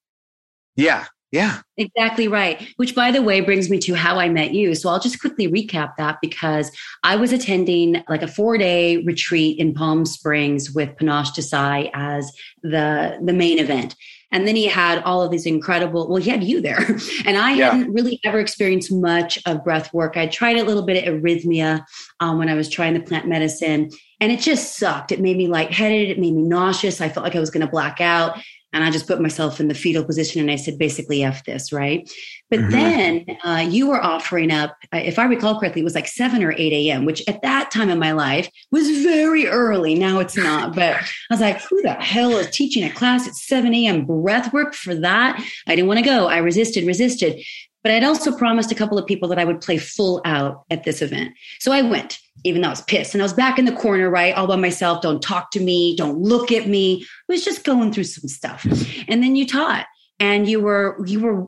Yeah, 0.76 1.06
yeah. 1.32 1.60
Exactly 1.76 2.28
right. 2.28 2.66
Which, 2.78 2.96
by 2.96 3.12
the 3.12 3.22
way, 3.22 3.42
brings 3.42 3.70
me 3.70 3.80
to 3.80 3.94
how 3.96 4.18
I 4.18 4.30
met 4.30 4.54
you. 4.54 4.74
So 4.76 4.90
I'll 4.90 5.00
just 5.00 5.20
quickly 5.20 5.48
recap 5.48 5.96
that 5.98 6.20
because 6.22 6.72
I 7.04 7.18
was 7.18 7.34
attending 7.34 8.04
like 8.08 8.22
a 8.22 8.28
four 8.28 8.58
day 8.58 8.98
retreat 8.98 9.60
in 9.60 9.74
Palm 9.74 10.06
Springs 10.06 10.72
with 10.72 10.96
Panache 10.98 11.32
Desai 11.32 11.92
as 11.94 12.32
the, 12.64 13.20
the 13.24 13.34
main 13.34 13.60
event. 13.60 13.96
And 14.32 14.48
then 14.48 14.56
he 14.56 14.68
had 14.68 15.02
all 15.04 15.22
of 15.22 15.32
these 15.32 15.46
incredible, 15.46 16.10
well, 16.10 16.22
he 16.22 16.30
had 16.30 16.44
you 16.44 16.62
there. 16.62 16.86
And 17.26 17.38
I 17.38 17.54
yeah. 17.54 17.72
hadn't 17.72 17.94
really 17.94 18.20
ever 18.24 18.40
experienced 18.40 18.92
much 18.92 19.40
of 19.46 19.64
breath 19.64 19.94
work. 19.94 20.16
I 20.18 20.28
tried 20.28 20.58
a 20.58 20.64
little 20.64 20.84
bit 20.84 21.06
of 21.06 21.16
arrhythmia 21.16 21.84
um, 22.20 22.38
when 22.38 22.48
I 22.48 22.54
was 22.54 22.70
trying 22.70 22.94
the 22.94 23.02
plant 23.02 23.28
medicine, 23.28 23.90
and 24.20 24.32
it 24.32 24.40
just 24.40 24.78
sucked. 24.78 25.12
It 25.12 25.20
made 25.20 25.38
me 25.38 25.48
lightheaded. 25.48 26.10
It 26.10 26.20
made 26.20 26.36
me 26.36 26.44
nauseous. 26.44 27.02
I 27.02 27.10
felt 27.10 27.24
like 27.24 27.36
I 27.36 27.40
was 27.40 27.50
going 27.50 27.66
to 27.66 27.72
black 27.72 28.00
out. 28.00 28.40
And 28.74 28.84
I 28.84 28.92
just 28.92 29.08
put 29.08 29.22
myself 29.22 29.60
in 29.60 29.70
the 29.70 29.74
fetal 29.74 30.04
position 30.04 30.42
and 30.42 30.52
I 30.52 30.58
said, 30.58 30.78
basically, 30.78 31.24
F 31.24 31.44
this, 31.46 31.72
right? 31.72 32.08
But 32.50 32.60
Mhm. 32.60 32.72
then 32.72 33.38
uh, 33.44 33.66
you 33.70 33.88
were 33.88 34.04
offering 34.04 34.52
up, 34.52 34.76
uh, 34.94 34.98
if 34.98 35.18
I 35.18 35.24
recall 35.26 35.58
correctly, 35.60 35.82
it 35.82 35.86
was 35.86 35.96
like 35.96 36.08
7 36.08 36.44
or 36.44 36.52
8 36.52 36.74
a.m., 36.74 37.06
which 37.06 37.24
at 37.28 37.42
that 37.44 37.72
time 37.72 37.90
in 37.90 37.98
my 37.98 38.12
life 38.12 38.50
was 38.72 38.90
very 39.04 39.48
early. 39.48 39.96
Now 39.96 40.20
it's 40.20 40.36
not. 40.38 40.76
But 40.76 40.96
I 40.98 41.04
was 41.32 41.40
like, 41.42 41.62
who 41.62 41.82
the 41.82 41.94
hell 41.94 42.32
is 42.38 42.50
teaching 42.50 42.84
a 42.84 42.90
class 42.90 43.28
at 43.28 43.36
7 43.36 43.74
a.m. 43.74 44.06
breath 44.06 44.52
work 44.54 44.74
for 44.74 44.96
that? 44.96 45.42
I 45.68 45.76
didn't 45.76 45.88
want 45.88 46.00
to 46.00 46.06
go. 46.06 46.28
I 46.28 46.38
resisted, 46.38 46.86
resisted. 46.86 47.42
But 47.88 47.94
I'd 47.94 48.04
also 48.04 48.36
promised 48.36 48.70
a 48.70 48.76
couple 48.76 48.98
of 48.98 49.06
people 49.06 49.30
that 49.30 49.40
I 49.40 49.46
would 49.46 49.62
play 49.62 49.78
full 49.78 50.20
out 50.26 50.66
at 50.70 50.84
this 50.84 51.02
event. 51.02 51.34
So 51.62 51.72
I 51.72 51.82
went, 51.82 52.20
even 52.44 52.62
though 52.62 52.68
I 52.68 52.72
was 52.72 52.82
pissed. 52.82 53.14
And 53.14 53.22
I 53.22 53.24
was 53.24 53.32
back 53.32 53.58
in 53.58 53.64
the 53.64 53.72
corner, 53.72 54.10
right? 54.10 54.36
All 54.36 54.46
by 54.46 54.58
myself. 54.58 55.02
Don't 55.02 55.22
talk 55.22 55.52
to 55.52 55.62
me. 55.62 55.96
Don't 55.96 56.20
look 56.20 56.52
at 56.52 56.68
me. 56.68 57.02
I 57.04 57.06
was 57.32 57.46
just 57.46 57.64
going 57.64 57.94
through 57.94 58.04
some 58.04 58.28
stuff. 58.28 58.68
And 59.08 59.24
then 59.24 59.38
you 59.38 59.48
taught 59.48 59.86
and 60.20 60.50
you 60.50 60.60
were, 60.60 61.02
you 61.08 61.22
were, 61.22 61.48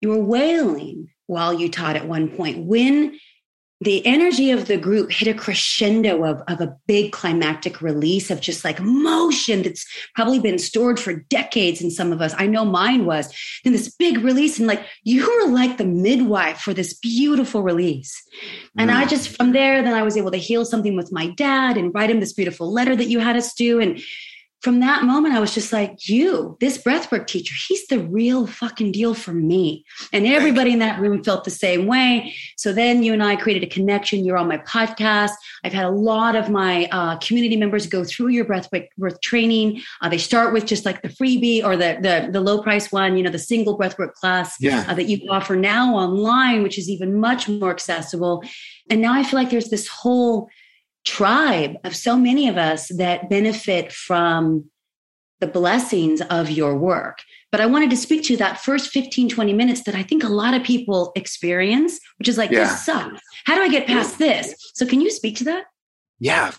you 0.00 0.08
were 0.08 0.24
wailing 0.24 1.10
while 1.26 1.52
you 1.52 1.68
taught 1.68 1.96
at 1.96 2.08
one 2.08 2.30
point. 2.30 2.64
When 2.64 3.20
the 3.84 4.04
energy 4.06 4.50
of 4.50 4.66
the 4.66 4.76
group 4.76 5.12
hit 5.12 5.28
a 5.28 5.34
crescendo 5.34 6.24
of, 6.24 6.42
of 6.48 6.60
a 6.60 6.74
big 6.86 7.12
climactic 7.12 7.80
release 7.82 8.30
of 8.30 8.40
just 8.40 8.64
like 8.64 8.80
motion 8.80 9.62
that's 9.62 9.86
probably 10.14 10.40
been 10.40 10.58
stored 10.58 10.98
for 10.98 11.12
decades 11.12 11.80
in 11.82 11.90
some 11.90 12.12
of 12.12 12.20
us. 12.20 12.34
I 12.38 12.46
know 12.46 12.64
mine 12.64 13.04
was. 13.04 13.32
Then 13.62 13.72
this 13.72 13.94
big 13.94 14.18
release, 14.18 14.58
and 14.58 14.66
like 14.66 14.84
you 15.02 15.24
were 15.26 15.52
like 15.52 15.76
the 15.76 15.84
midwife 15.84 16.58
for 16.58 16.74
this 16.74 16.94
beautiful 16.94 17.62
release. 17.62 18.22
And 18.78 18.90
I 18.90 19.04
Mm. 19.04 19.10
just 19.10 19.36
from 19.36 19.52
there, 19.52 19.82
then 19.82 19.94
I 19.94 20.02
was 20.02 20.16
able 20.16 20.30
to 20.30 20.38
heal 20.38 20.64
something 20.64 20.96
with 20.96 21.12
my 21.12 21.28
dad 21.28 21.76
and 21.76 21.94
write 21.94 22.10
him 22.10 22.20
this 22.20 22.32
beautiful 22.32 22.72
letter 22.72 22.96
that 22.96 23.08
you 23.08 23.18
had 23.20 23.36
us 23.36 23.54
do. 23.54 23.80
And 23.80 24.00
from 24.64 24.80
that 24.80 25.04
moment, 25.04 25.34
I 25.34 25.40
was 25.40 25.52
just 25.52 25.74
like, 25.74 26.08
you, 26.08 26.56
this 26.58 26.78
breathwork 26.78 27.26
teacher, 27.26 27.54
he's 27.68 27.86
the 27.88 28.00
real 28.00 28.46
fucking 28.46 28.92
deal 28.92 29.12
for 29.12 29.34
me. 29.34 29.84
And 30.10 30.26
everybody 30.26 30.72
in 30.72 30.78
that 30.78 30.98
room 30.98 31.22
felt 31.22 31.44
the 31.44 31.50
same 31.50 31.86
way. 31.86 32.34
So 32.56 32.72
then 32.72 33.02
you 33.02 33.12
and 33.12 33.22
I 33.22 33.36
created 33.36 33.62
a 33.62 33.66
connection. 33.66 34.24
You're 34.24 34.38
on 34.38 34.48
my 34.48 34.56
podcast. 34.58 35.32
I've 35.64 35.74
had 35.74 35.84
a 35.84 35.90
lot 35.90 36.34
of 36.34 36.48
my 36.48 36.88
uh, 36.90 37.18
community 37.18 37.56
members 37.56 37.86
go 37.86 38.04
through 38.04 38.28
your 38.28 38.46
breathwork 38.46 38.88
work 38.96 39.20
training. 39.20 39.82
Uh, 40.00 40.08
they 40.08 40.16
start 40.16 40.54
with 40.54 40.64
just 40.64 40.86
like 40.86 41.02
the 41.02 41.08
freebie 41.08 41.62
or 41.62 41.76
the, 41.76 41.98
the, 42.00 42.30
the 42.32 42.40
low 42.40 42.62
price 42.62 42.90
one, 42.90 43.18
you 43.18 43.22
know, 43.22 43.30
the 43.30 43.38
single 43.38 43.78
breathwork 43.78 44.14
class 44.14 44.56
Yeah. 44.60 44.86
uh, 44.88 44.94
that 44.94 45.10
you 45.10 45.28
offer 45.28 45.56
now 45.56 45.94
online, 45.94 46.62
which 46.62 46.78
is 46.78 46.88
even 46.88 47.20
much 47.20 47.50
more 47.50 47.70
accessible. 47.70 48.42
And 48.88 49.02
now 49.02 49.12
I 49.12 49.24
feel 49.24 49.38
like 49.38 49.50
there's 49.50 49.68
this 49.68 49.88
whole 49.88 50.48
tribe 51.04 51.76
of 51.84 51.94
so 51.94 52.16
many 52.16 52.48
of 52.48 52.56
us 52.56 52.88
that 52.96 53.28
benefit 53.28 53.92
from 53.92 54.70
the 55.40 55.46
blessings 55.46 56.20
of 56.22 56.50
your 56.50 56.76
work. 56.76 57.18
But 57.52 57.60
I 57.60 57.66
wanted 57.66 57.90
to 57.90 57.96
speak 57.96 58.24
to 58.24 58.36
that 58.38 58.60
first 58.60 58.90
15, 58.90 59.28
20 59.28 59.52
minutes 59.52 59.82
that 59.84 59.94
I 59.94 60.02
think 60.02 60.24
a 60.24 60.28
lot 60.28 60.54
of 60.54 60.62
people 60.62 61.12
experience, 61.14 62.00
which 62.18 62.28
is 62.28 62.38
like, 62.38 62.50
Yeah. 62.50 62.60
this 62.64 62.84
sucks. 62.84 63.20
How 63.44 63.54
do 63.54 63.62
I 63.62 63.68
get 63.68 63.86
past 63.86 64.18
this? 64.18 64.54
So, 64.74 64.86
can 64.86 65.00
you 65.00 65.10
speak 65.10 65.36
to 65.36 65.44
that? 65.44 65.64
Yeah, 66.24 66.52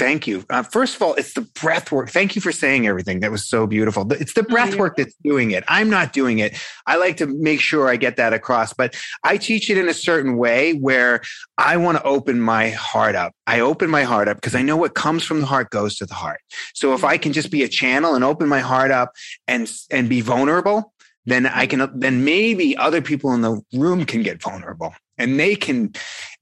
thank 0.00 0.26
you. 0.26 0.44
Uh, 0.50 0.64
first 0.64 0.96
of 0.96 1.02
all, 1.02 1.14
it's 1.14 1.34
the 1.34 1.42
breath 1.42 1.92
work. 1.92 2.10
Thank 2.10 2.34
you 2.34 2.42
for 2.42 2.50
saying 2.50 2.88
everything. 2.88 3.20
That 3.20 3.30
was 3.30 3.48
so 3.48 3.68
beautiful. 3.68 4.12
It's 4.14 4.32
the 4.32 4.42
breath 4.42 4.74
work 4.74 4.96
that's 4.96 5.14
doing 5.22 5.52
it. 5.52 5.62
I'm 5.68 5.88
not 5.88 6.12
doing 6.12 6.40
it. 6.40 6.60
I 6.88 6.96
like 6.96 7.18
to 7.18 7.26
make 7.26 7.60
sure 7.60 7.88
I 7.88 7.94
get 7.94 8.16
that 8.16 8.32
across, 8.32 8.72
but 8.72 8.96
I 9.22 9.36
teach 9.36 9.70
it 9.70 9.78
in 9.78 9.88
a 9.88 9.94
certain 9.94 10.36
way 10.36 10.72
where 10.72 11.22
I 11.56 11.76
want 11.76 11.98
to 11.98 12.02
open 12.02 12.40
my 12.40 12.70
heart 12.70 13.14
up. 13.14 13.32
I 13.46 13.60
open 13.60 13.90
my 13.90 14.02
heart 14.02 14.26
up 14.26 14.38
because 14.38 14.56
I 14.56 14.62
know 14.62 14.76
what 14.76 14.96
comes 14.96 15.22
from 15.22 15.38
the 15.38 15.46
heart 15.46 15.70
goes 15.70 15.94
to 15.98 16.06
the 16.06 16.14
heart. 16.14 16.40
So 16.74 16.92
if 16.92 17.04
I 17.04 17.16
can 17.16 17.32
just 17.32 17.52
be 17.52 17.62
a 17.62 17.68
channel 17.68 18.16
and 18.16 18.24
open 18.24 18.48
my 18.48 18.58
heart 18.58 18.90
up 18.90 19.12
and 19.46 19.70
and 19.92 20.08
be 20.08 20.20
vulnerable, 20.20 20.91
then 21.24 21.46
I 21.46 21.66
can 21.66 21.88
then 21.98 22.24
maybe 22.24 22.76
other 22.76 23.00
people 23.00 23.32
in 23.32 23.42
the 23.42 23.60
room 23.72 24.04
can 24.04 24.22
get 24.22 24.42
vulnerable 24.42 24.94
and 25.18 25.38
they 25.38 25.54
can 25.54 25.92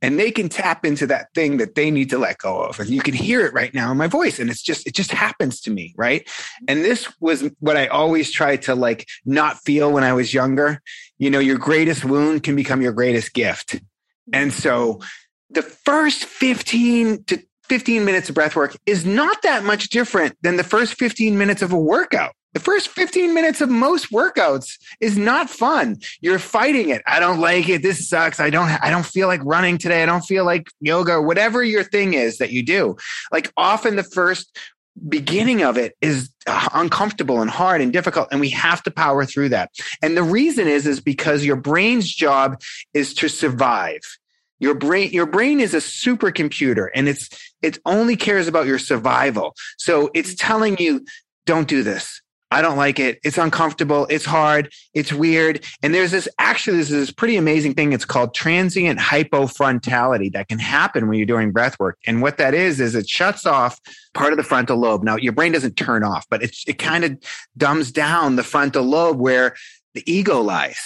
and 0.01 0.19
they 0.19 0.31
can 0.31 0.49
tap 0.49 0.87
into 0.87 1.07
that 1.09 1.29
thing 1.35 1.59
that 1.59 1.75
they 1.75 1.91
need 1.91 2.09
to 2.11 2.19
let 2.19 2.39
go 2.39 2.63
of. 2.63 2.81
And 2.81 2.89
you 2.89 3.03
can 3.03 3.13
hear 3.13 3.45
it 3.45 3.53
right 3.53 3.75
now 3.75 3.91
in 3.91 3.99
my 3.99 4.07
voice 4.07 4.39
and 4.39 4.49
it's 4.49 4.63
just 4.63 4.87
it 4.87 4.95
just 4.95 5.13
happens 5.13 5.61
to 5.63 5.71
me 5.71 5.95
right? 5.97 6.29
And 6.67 6.83
this 6.83 7.13
was 7.21 7.45
what 7.61 7.77
i 7.77 7.87
always 7.89 8.31
tried 8.31 8.63
to 8.63 8.75
like 8.75 9.07
not 9.25 9.59
feel 9.59 9.93
when 9.93 10.05
i 10.05 10.13
was 10.13 10.33
younger. 10.33 10.81
You 11.19 11.31
know 11.31 11.41
your 11.41 11.59
greatest 11.59 12.05
wound 12.05 12.43
can 12.43 12.57
become 12.57 12.81
your 12.81 12.93
greatest 12.93 13.35
gift. 13.35 13.81
And 14.33 14.53
so 14.53 15.01
the 15.51 15.63
first 15.63 16.25
15 16.25 17.25
to 17.25 17.43
15 17.69 18.05
minutes 18.05 18.29
of 18.29 18.35
breath 18.35 18.57
work 18.57 18.77
is 18.87 19.05
not 19.05 19.43
that 19.43 19.63
much 19.63 19.91
different 19.91 20.37
than 20.43 20.57
the 20.57 20.65
first 20.65 20.95
15 20.95 21.37
minutes 21.37 21.63
of 21.63 21.73
a 21.73 21.79
workout 21.79 22.35
the 22.53 22.61
first 22.61 22.89
15 22.89 23.33
minutes 23.33 23.61
of 23.61 23.71
most 23.71 24.11
workouts 24.11 24.79
is 25.01 25.17
not 25.17 25.49
fun. 25.49 25.99
You're 26.21 26.39
fighting 26.39 26.91
it. 26.91 27.03
I 27.07 27.21
don't 27.21 27.41
like 27.41 27.69
it. 27.69 27.83
This 27.83 28.09
sucks. 28.09 28.41
I 28.41 28.51
don't 28.51 28.69
I 28.83 28.91
don't 28.91 29.07
feel 29.07 29.29
like 29.29 29.41
running 29.45 29.79
today. 29.79 30.03
I 30.03 30.07
don't 30.07 30.25
feel 30.25 30.45
like 30.45 30.69
yoga 30.81 31.13
or 31.13 31.23
whatever 31.23 31.63
your 31.63 31.85
thing 31.85 32.15
is 32.15 32.39
that 32.39 32.51
you 32.51 32.65
do. 32.65 32.97
Like 33.31 33.53
often 33.57 33.97
the 33.97 34.03
first 34.03 34.59
beginning 35.09 35.63
of 35.63 35.79
it 35.79 35.97
is 36.01 36.31
uh, 36.47 36.69
uncomfortable 36.75 37.41
and 37.41 37.51
hard 37.51 37.81
and 37.81 37.93
difficult 37.93 38.29
and 38.33 38.41
we 38.41 38.51
have 38.51 38.83
to 38.83 38.91
power 38.91 39.25
through 39.25 39.51
that. 39.51 39.71
And 40.03 40.17
the 40.17 40.23
reason 40.23 40.67
is 40.67 40.87
is 40.87 41.01
because 41.01 41.45
your 41.45 41.57
brain's 41.57 42.13
job 42.13 42.61
is 42.93 43.15
to 43.15 43.29
survive. 43.29 44.01
Your 44.59 44.75
brain, 44.75 45.11
your 45.13 45.25
brain 45.25 45.59
is 45.61 45.73
a 45.73 45.79
supercomputer 45.79 46.89
and 46.95 47.09
it's, 47.09 47.31
it 47.63 47.79
only 47.87 48.15
cares 48.15 48.47
about 48.47 48.67
your 48.67 48.79
survival. 48.79 49.55
So 49.79 50.11
it's 50.13 50.35
telling 50.35 50.77
you, 50.79 51.05
don't 51.47 51.67
do 51.67 51.83
this. 51.83 52.21
I 52.51 52.63
don't 52.63 52.77
like 52.77 52.99
it. 52.99 53.21
It's 53.23 53.39
uncomfortable. 53.39 54.07
It's 54.11 54.25
hard. 54.25 54.73
It's 54.93 55.13
weird. 55.13 55.65
And 55.83 55.95
there's 55.95 56.11
this 56.11 56.29
actually, 56.39 56.79
there's 56.79 56.89
this 56.89 57.11
pretty 57.13 57.37
amazing 57.37 57.75
thing. 57.75 57.93
It's 57.93 58.05
called 58.05 58.35
transient 58.35 58.99
hypofrontality 58.99 60.33
that 60.33 60.49
can 60.49 60.59
happen 60.59 61.09
when 61.09 61.19
you're 61.19 61.27
doing 61.27 61.53
breath 61.53 61.79
work. 61.79 61.99
And 62.07 62.23
what 62.23 62.39
that 62.39 62.55
is, 62.55 62.81
is 62.81 62.95
it 62.95 63.09
shuts 63.09 63.47
off 63.47 63.81
part 64.15 64.33
of 64.33 64.37
the 64.37 64.43
frontal 64.43 64.79
lobe. 64.79 65.05
Now 65.05 65.17
your 65.17 65.33
brain 65.33 65.53
doesn't 65.53 65.77
turn 65.77 66.03
off, 66.03 66.27
but 66.29 66.43
it's, 66.43 66.65
it 66.67 66.79
kind 66.79 67.05
of 67.05 67.19
dumbs 67.57 67.93
down 67.93 68.37
the 68.37 68.43
frontal 68.43 68.85
lobe 68.85 69.19
where 69.19 69.55
the 69.95 70.03
ego 70.11 70.41
lies. 70.41 70.79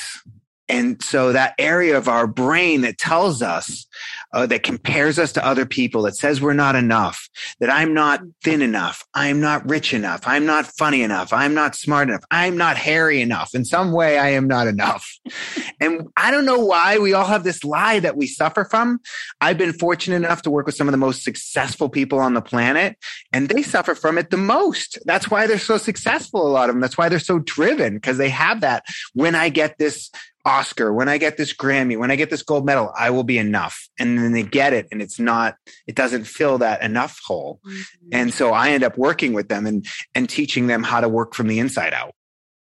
And 0.68 1.02
so 1.02 1.33
that 1.33 1.54
area 1.59 1.97
of 1.97 2.09
our 2.09 2.26
brain 2.26 2.80
that 2.83 2.99
tells 2.99 3.42
us, 3.42 3.87
uh, 4.33 4.47
that 4.47 4.64
compares 4.64 5.18
us 5.18 5.33
to 5.33 5.47
other 5.47 5.64
people, 5.64 6.02
that 6.02 6.16
says 6.16 6.40
we're 6.40 6.54
not 6.54 6.75
enough, 6.75 7.28
that 7.61 7.71
I'm 7.71 7.94
not 7.94 8.21
thin 8.42 8.62
enough, 8.62 9.04
I'm 9.14 9.40
not 9.40 9.68
rich 9.68 9.94
enough, 9.94 10.23
I'm 10.26 10.44
not 10.44 10.66
funny 10.66 11.02
enough, 11.02 11.33
I'm 11.33 11.54
not 11.54 11.76
smart 11.76 12.09
enough, 12.09 12.25
I'm 12.33 12.56
not 12.56 12.76
hairy 12.76 13.21
enough. 13.21 13.54
In 13.54 13.64
some 13.64 13.92
way, 13.92 14.18
I 14.18 14.30
am 14.30 14.49
not 14.49 14.66
enough. 14.66 15.09
and 15.80 16.09
I 16.16 16.30
don't 16.33 16.44
know 16.44 16.59
why 16.59 16.99
we 16.99 17.12
all 17.12 17.26
have 17.26 17.44
this 17.44 17.62
lie 17.62 18.00
that 18.00 18.16
we 18.16 18.26
suffer 18.26 18.64
from. 18.64 19.00
I've 19.40 19.59
been 19.59 19.73
fortunate 19.73 20.16
enough 20.16 20.42
to 20.42 20.50
work 20.50 20.66
with 20.66 20.75
some 20.75 20.88
of 20.88 20.92
the 20.92 20.99
most 20.99 21.23
successful 21.23 21.88
people 21.88 22.18
on 22.18 22.35
the 22.35 22.42
planet, 22.42 22.97
and 23.33 23.49
they 23.49 23.62
suffer 23.62 23.94
from 23.94 24.18
it 24.18 24.30
the 24.30 24.37
most. 24.37 24.99
That's 25.04 25.30
why 25.30 25.47
they're 25.47 25.59
so 25.59 25.78
successful, 25.78 26.44
a 26.44 26.49
lot 26.49 26.68
of 26.68 26.75
them. 26.75 26.80
That's 26.80 26.99
why 26.99 27.09
they're 27.09 27.21
so 27.21 27.38
driven, 27.38 27.94
because 27.94 28.18
they 28.18 28.30
have 28.30 28.62
that. 28.62 28.85
When 29.12 29.35
I 29.35 29.49
get 29.49 29.78
this 29.78 30.11
Oscar, 30.44 30.92
when 30.92 31.08
I 31.08 31.18
get 31.18 31.36
this 31.36 31.54
Grammy, 31.54 31.98
when 31.98 32.10
I 32.10 32.16
get 32.16 32.30
this 32.30 32.42
gold 32.42 32.66
medal, 32.66 32.92
I 32.96 33.10
will 33.10 33.24
be 33.24 33.38
enough. 33.38 33.88
And 33.98 34.18
then 34.18 34.32
they 34.32 34.42
get 34.42 34.72
it 34.72 34.88
and 34.92 35.00
it's 35.00 35.18
not, 35.18 35.56
it 35.86 35.94
doesn't 35.94 36.24
fill 36.24 36.58
that 36.58 36.82
enough 36.82 37.18
hole. 37.24 37.60
Mm-hmm. 37.66 38.08
And 38.12 38.34
so 38.34 38.52
I 38.52 38.70
end 38.70 38.84
up 38.84 38.98
working 38.98 39.32
with 39.32 39.48
them 39.48 39.66
and, 39.66 39.86
and 40.14 40.28
teaching 40.28 40.66
them 40.66 40.82
how 40.82 41.00
to 41.00 41.08
work 41.08 41.34
from 41.34 41.48
the 41.48 41.58
inside 41.58 41.94
out. 41.94 42.14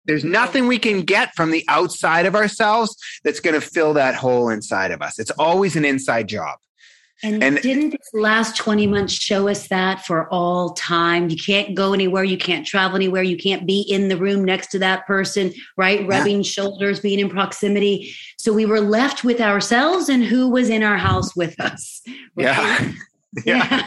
There's 0.05 0.24
nothing 0.24 0.67
we 0.67 0.79
can 0.79 1.01
get 1.01 1.36
from 1.36 1.51
the 1.51 1.63
outside 1.67 2.25
of 2.25 2.36
ourselves 2.36 2.95
that's 3.24 3.39
going 3.39 3.53
to 3.53 3.62
fill 3.62 3.93
that 3.93 4.15
hole 4.15 4.50
inside 4.50 4.91
of 4.91 5.01
us. 5.01 5.19
It's 5.19 5.31
always 5.31 5.75
an 5.75 5.86
inside 5.86 6.27
job. 6.27 6.57
And, 7.23 7.43
And- 7.43 7.61
didn't 7.61 7.91
this 7.91 8.09
last 8.13 8.55
20 8.55 8.88
months 8.88 9.13
show 9.13 9.47
us 9.47 9.67
that 9.67 10.05
for 10.05 10.29
all 10.29 10.71
time? 10.71 11.29
You 11.29 11.38
can't 11.38 11.75
go 11.75 11.93
anywhere, 11.93 12.23
you 12.23 12.38
can't 12.38 12.65
travel 12.65 12.95
anywhere, 12.95 13.23
you 13.23 13.38
can't 13.38 13.65
be 13.65 13.81
in 13.81 14.07
the 14.07 14.17
room 14.17 14.45
next 14.45 14.67
to 14.67 14.79
that 14.79 15.05
person, 15.05 15.53
right? 15.75 16.07
Rubbing 16.07 16.43
shoulders, 16.43 16.99
being 16.99 17.19
in 17.19 17.29
proximity. 17.29 18.13
So 18.38 18.53
we 18.53 18.65
were 18.65 18.79
left 18.81 19.23
with 19.23 19.41
ourselves 19.41 20.09
and 20.09 20.23
who 20.23 20.49
was 20.49 20.69
in 20.69 20.83
our 20.83 20.97
house 20.97 21.35
with 21.35 21.59
us. 21.59 22.01
Yeah. 22.38 22.91
Yeah. 23.45 23.63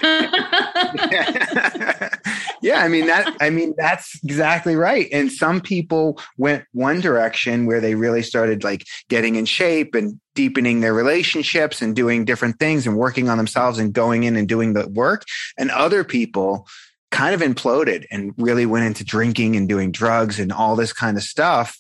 yeah, 2.62 2.78
I 2.78 2.88
mean 2.88 3.06
that 3.06 3.37
I 3.40 3.50
mean 3.50 3.75
that's 3.76 4.22
exactly 4.22 4.76
right. 4.76 5.08
And 5.12 5.32
some 5.32 5.61
people 5.61 6.20
went 6.38 6.64
one 6.72 7.00
direction 7.00 7.66
where 7.66 7.80
they 7.80 7.96
really 7.96 8.22
started 8.22 8.62
like 8.62 8.87
getting 9.08 9.34
in 9.34 9.44
shape 9.44 9.96
and 9.96 10.20
deepening 10.34 10.80
their 10.80 10.94
relationships 10.94 11.82
and 11.82 11.96
doing 11.96 12.25
different 12.25 12.58
things 12.58 12.87
and 12.87 12.96
working 12.96 13.28
on 13.28 13.37
themselves 13.37 13.78
and 13.78 13.92
going 13.92 14.22
in 14.22 14.37
and 14.37 14.49
doing 14.49 14.75
the 14.75 14.88
work. 14.88 15.25
And 15.58 15.70
other 15.70 16.04
people 16.04 16.66
kind 17.11 17.34
of 17.34 17.40
imploded 17.40 18.06
and 18.11 18.32
really 18.38 18.66
went 18.66 18.87
into 18.87 19.04
drinking 19.04 19.56
and 19.56 19.68
doing 19.68 19.92
drugs 19.92 20.38
and 20.38 20.52
all 20.52 20.76
this 20.76 20.92
kind 20.92 21.16
of 21.16 21.22
stuff. 21.22 21.78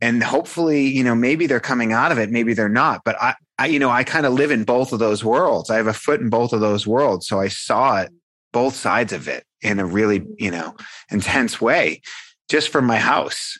And 0.00 0.22
hopefully, 0.22 0.86
you 0.86 1.04
know, 1.04 1.14
maybe 1.14 1.46
they're 1.46 1.60
coming 1.60 1.92
out 1.92 2.12
of 2.12 2.18
it, 2.18 2.30
maybe 2.30 2.54
they're 2.54 2.68
not. 2.68 3.02
But 3.04 3.20
I, 3.20 3.34
I 3.60 3.66
you 3.66 3.78
know, 3.78 3.90
I 3.90 4.04
kind 4.04 4.24
of 4.24 4.32
live 4.32 4.50
in 4.50 4.64
both 4.64 4.90
of 4.90 5.00
those 5.00 5.22
worlds. 5.22 5.68
I 5.68 5.76
have 5.76 5.86
a 5.86 5.92
foot 5.92 6.22
in 6.22 6.30
both 6.30 6.54
of 6.54 6.60
those 6.60 6.86
worlds. 6.86 7.28
So 7.28 7.38
I 7.38 7.48
saw 7.48 8.00
it, 8.00 8.10
both 8.52 8.74
sides 8.74 9.12
of 9.12 9.28
it 9.28 9.44
in 9.60 9.78
a 9.78 9.84
really, 9.84 10.26
you 10.38 10.50
know, 10.50 10.74
intense 11.10 11.60
way. 11.60 12.00
just 12.48 12.70
from 12.70 12.86
my 12.86 12.96
house. 12.96 13.58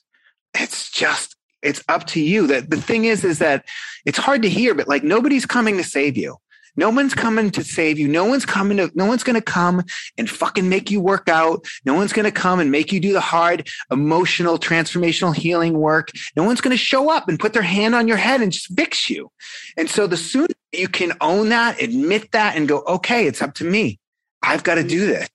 It's 0.54 0.90
just, 0.90 1.36
it's 1.62 1.84
up 1.88 2.06
to 2.08 2.20
you. 2.20 2.46
That 2.46 2.70
the 2.70 2.80
thing 2.80 3.04
is, 3.04 3.24
is 3.24 3.38
that 3.38 3.66
it's 4.04 4.18
hard 4.18 4.42
to 4.42 4.48
hear, 4.48 4.74
but 4.74 4.88
like 4.88 5.04
nobody's 5.04 5.46
coming 5.46 5.76
to 5.76 5.84
save 5.84 6.16
you. 6.16 6.36
No 6.76 6.90
one's 6.90 7.14
coming 7.14 7.50
to 7.50 7.64
save 7.64 7.98
you. 7.98 8.08
No 8.08 8.24
one's 8.24 8.46
coming 8.46 8.76
to, 8.78 8.90
no 8.94 9.06
one's 9.06 9.22
going 9.22 9.34
to 9.34 9.42
come 9.42 9.82
and 10.16 10.28
fucking 10.28 10.68
make 10.68 10.90
you 10.90 11.00
work 11.00 11.28
out. 11.28 11.64
No 11.84 11.94
one's 11.94 12.12
going 12.12 12.24
to 12.24 12.32
come 12.32 12.60
and 12.60 12.70
make 12.70 12.92
you 12.92 13.00
do 13.00 13.12
the 13.12 13.20
hard 13.20 13.68
emotional, 13.90 14.58
transformational 14.58 15.34
healing 15.34 15.74
work. 15.74 16.10
No 16.36 16.44
one's 16.44 16.60
going 16.60 16.76
to 16.76 16.82
show 16.82 17.10
up 17.10 17.28
and 17.28 17.38
put 17.38 17.52
their 17.52 17.62
hand 17.62 17.94
on 17.94 18.08
your 18.08 18.16
head 18.16 18.40
and 18.40 18.52
just 18.52 18.74
fix 18.76 19.10
you. 19.10 19.30
And 19.76 19.90
so 19.90 20.06
the 20.06 20.16
sooner 20.16 20.48
you 20.72 20.88
can 20.88 21.12
own 21.20 21.48
that, 21.48 21.80
admit 21.80 22.32
that 22.32 22.56
and 22.56 22.68
go, 22.68 22.82
okay, 22.86 23.26
it's 23.26 23.42
up 23.42 23.54
to 23.54 23.64
me. 23.64 23.98
I've 24.42 24.62
got 24.62 24.76
to 24.76 24.84
do 24.84 25.06
this. 25.06 25.28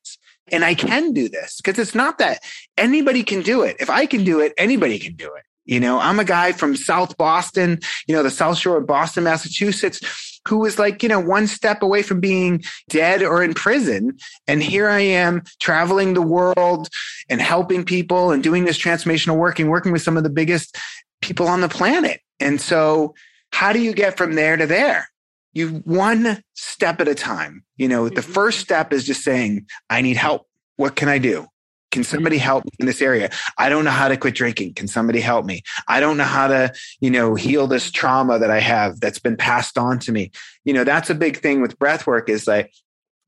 And 0.52 0.64
I 0.64 0.76
can 0.76 1.12
do 1.12 1.28
this 1.28 1.58
because 1.58 1.80
it's 1.80 1.96
not 1.96 2.20
that 2.20 2.44
anybody 2.78 3.24
can 3.24 3.42
do 3.42 3.64
it. 3.64 3.78
If 3.80 3.90
I 3.90 4.06
can 4.06 4.24
do 4.24 4.42
it, 4.42 4.54
anybody 4.58 5.00
can 5.00 5.16
do 5.16 5.26
it. 5.26 5.44
You 5.66 5.80
know, 5.80 6.00
I'm 6.00 6.20
a 6.20 6.24
guy 6.24 6.52
from 6.52 6.76
South 6.76 7.18
Boston, 7.18 7.80
you 8.08 8.14
know, 8.14 8.22
the 8.22 8.30
South 8.30 8.60
Shore 8.60 8.78
of 8.78 8.86
Boston, 8.86 9.24
Massachusetts 9.24 10.35
who 10.48 10.60
was 10.60 10.78
like, 10.78 11.02
you 11.02 11.10
know, 11.10 11.20
one 11.20 11.48
step 11.48 11.82
away 11.82 12.02
from 12.02 12.20
being 12.20 12.64
dead 12.90 13.24
or 13.24 13.44
in 13.44 13.54
prison. 13.54 14.18
And 14.48 14.62
here 14.62 14.90
I 14.90 15.00
am 15.02 15.44
traveling 15.60 16.14
the 16.14 16.22
world 16.22 16.90
and 17.30 17.42
helping 17.42 17.84
people 17.84 18.32
and 18.32 18.44
doing 18.44 18.66
this 18.66 18.78
transformational 18.78 19.38
work 19.38 19.60
and 19.60 19.70
working 19.70 19.92
with 19.92 20.02
some 20.02 20.18
of 20.18 20.24
the 20.24 20.30
biggest 20.30 20.78
people 21.22 21.48
on 21.48 21.62
the 21.62 21.70
planet. 21.70 22.22
And 22.40 22.62
so, 22.62 23.16
how 23.52 23.72
do 23.72 23.80
you 23.80 23.94
get 23.94 24.18
from 24.18 24.34
there 24.34 24.58
to 24.58 24.66
there? 24.66 25.10
You 25.54 25.82
one 25.86 26.44
step 26.54 27.00
at 27.00 27.08
a 27.08 27.16
time. 27.16 27.64
You 27.78 27.88
know, 27.88 28.10
the 28.10 28.22
mm-hmm. 28.22 28.32
first 28.32 28.60
step 28.60 28.92
is 28.92 29.06
just 29.06 29.24
saying, 29.24 29.66
I 29.90 30.02
need 30.02 30.18
help. 30.18 30.48
What 30.76 30.96
can 30.96 31.08
I 31.08 31.18
do? 31.18 31.48
Can 31.96 32.04
somebody 32.04 32.38
help 32.38 32.66
me 32.66 32.72
in 32.78 32.88
this 32.88 33.02
area? 33.02 33.30
I 33.58 33.70
don't 33.70 33.86
know 33.86 33.90
how 33.90 34.10
to 34.10 34.18
quit 34.18 34.36
drinking. 34.36 34.74
Can 34.74 34.86
somebody 34.86 35.22
help 35.22 35.46
me? 35.46 35.62
I 35.88 36.02
don't 36.02 36.18
know 36.18 36.26
how 36.26 36.48
to, 36.48 36.74
you 37.00 37.10
know, 37.10 37.36
heal 37.36 37.68
this 37.68 37.90
trauma 37.90 38.38
that 38.38 38.52
I 38.52 38.60
have 38.60 39.00
that's 39.00 39.18
been 39.18 39.38
passed 39.38 39.78
on 39.78 40.00
to 40.00 40.12
me. 40.12 40.32
You 40.66 40.74
know, 40.74 40.84
that's 40.84 41.10
a 41.10 41.16
big 41.16 41.38
thing 41.38 41.62
with 41.62 41.80
breath 41.80 42.06
work 42.06 42.28
is 42.28 42.48
like 42.48 42.74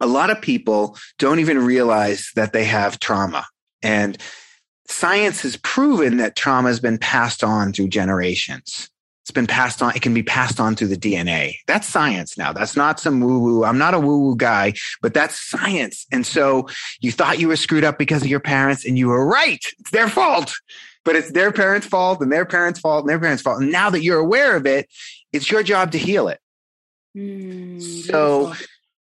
a 0.02 0.06
lot 0.06 0.32
of 0.32 0.42
people 0.42 0.98
don't 1.18 1.40
even 1.40 1.60
realize 1.64 2.30
that 2.36 2.52
they 2.52 2.66
have 2.66 3.00
trauma. 3.00 3.46
And 3.82 4.18
science 4.90 5.44
has 5.44 5.56
proven 5.56 6.18
that 6.18 6.36
trauma 6.36 6.68
has 6.68 6.82
been 6.82 6.98
passed 6.98 7.46
on 7.46 7.72
through 7.72 7.88
generations. 7.88 8.90
It's 9.28 9.34
been 9.34 9.46
passed 9.46 9.82
on. 9.82 9.94
It 9.94 10.02
can 10.02 10.14
be 10.14 10.24
passed 10.24 10.58
on 10.58 10.78
through 10.78 10.88
the 10.88 10.96
DNA. 10.96 11.56
That's 11.68 11.86
science 11.86 12.38
now. 12.38 12.54
That's 12.54 12.78
not 12.78 12.98
some 12.98 13.20
woo 13.20 13.40
woo. 13.40 13.66
I'm 13.66 13.78
not 13.78 13.94
a 13.94 14.00
woo 14.00 14.20
woo 14.20 14.38
guy, 14.38 14.72
but 15.02 15.14
that's 15.14 15.38
science. 15.38 16.06
And 16.14 16.26
so 16.26 16.70
you 17.02 17.12
thought 17.12 17.38
you 17.38 17.50
were 17.50 17.58
screwed 17.58 17.84
up 17.84 17.98
because 17.98 18.22
of 18.22 18.30
your 18.30 18.40
parents 18.40 18.86
and 18.86 18.98
you 18.98 19.10
were 19.10 19.28
right. 19.28 19.60
It's 19.80 19.92
their 19.92 20.08
fault, 20.08 20.56
but 21.04 21.18
it's 21.18 21.30
their 21.34 21.52
parents' 21.52 21.86
fault 21.86 22.22
and 22.22 22.32
their 22.32 22.46
parents' 22.46 22.80
fault 22.80 23.02
and 23.02 23.10
their 23.10 23.20
parents' 23.20 23.42
fault. 23.42 23.62
And 23.62 23.70
now 23.70 23.90
that 23.90 24.02
you're 24.02 24.18
aware 24.18 24.56
of 24.56 24.66
it, 24.66 24.88
it's 25.34 25.52
your 25.52 25.62
job 25.62 25.92
to 25.92 25.98
heal 25.98 26.30
it. 26.30 26.40
Mm, 27.14 27.82
so 27.82 28.46
beautiful. 28.46 28.66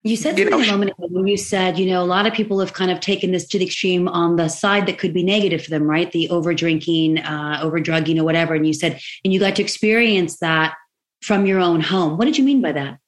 You 0.06 0.16
said 0.16 0.38
something 0.38 0.46
you 0.46 0.50
know, 0.52 0.62
a 0.62 0.72
moment 0.72 0.92
ago 0.92 1.08
when 1.10 1.26
you 1.26 1.36
said, 1.36 1.80
you 1.80 1.88
know, 1.88 2.00
a 2.00 2.06
lot 2.06 2.28
of 2.28 2.34
people 2.34 2.60
have 2.60 2.74
kind 2.74 2.92
of 2.92 3.00
taken 3.00 3.32
this 3.32 3.48
to 3.48 3.58
the 3.58 3.66
extreme 3.66 4.08
on 4.08 4.36
the 4.36 4.50
side 4.50 4.86
that 4.86 5.00
could 5.00 5.16
be 5.16 5.24
negative 5.24 5.64
for 5.64 5.72
them, 5.72 5.90
right? 5.90 6.12
The 6.12 6.30
over 6.30 6.54
drinking, 6.54 7.18
uh, 7.18 7.60
over 7.64 7.80
drugging, 7.80 8.20
or 8.20 8.24
whatever. 8.24 8.54
And 8.54 8.68
you 8.68 8.74
said, 8.74 9.00
and 9.24 9.34
you 9.34 9.40
got 9.40 9.56
to 9.56 9.64
experience 9.64 10.38
that 10.38 10.76
from 11.24 11.48
your 11.48 11.60
own 11.60 11.82
home. 11.82 12.20
What 12.20 12.26
did 12.26 12.38
you 12.38 12.44
mean 12.44 12.62
by 12.62 12.74
that? 12.74 13.00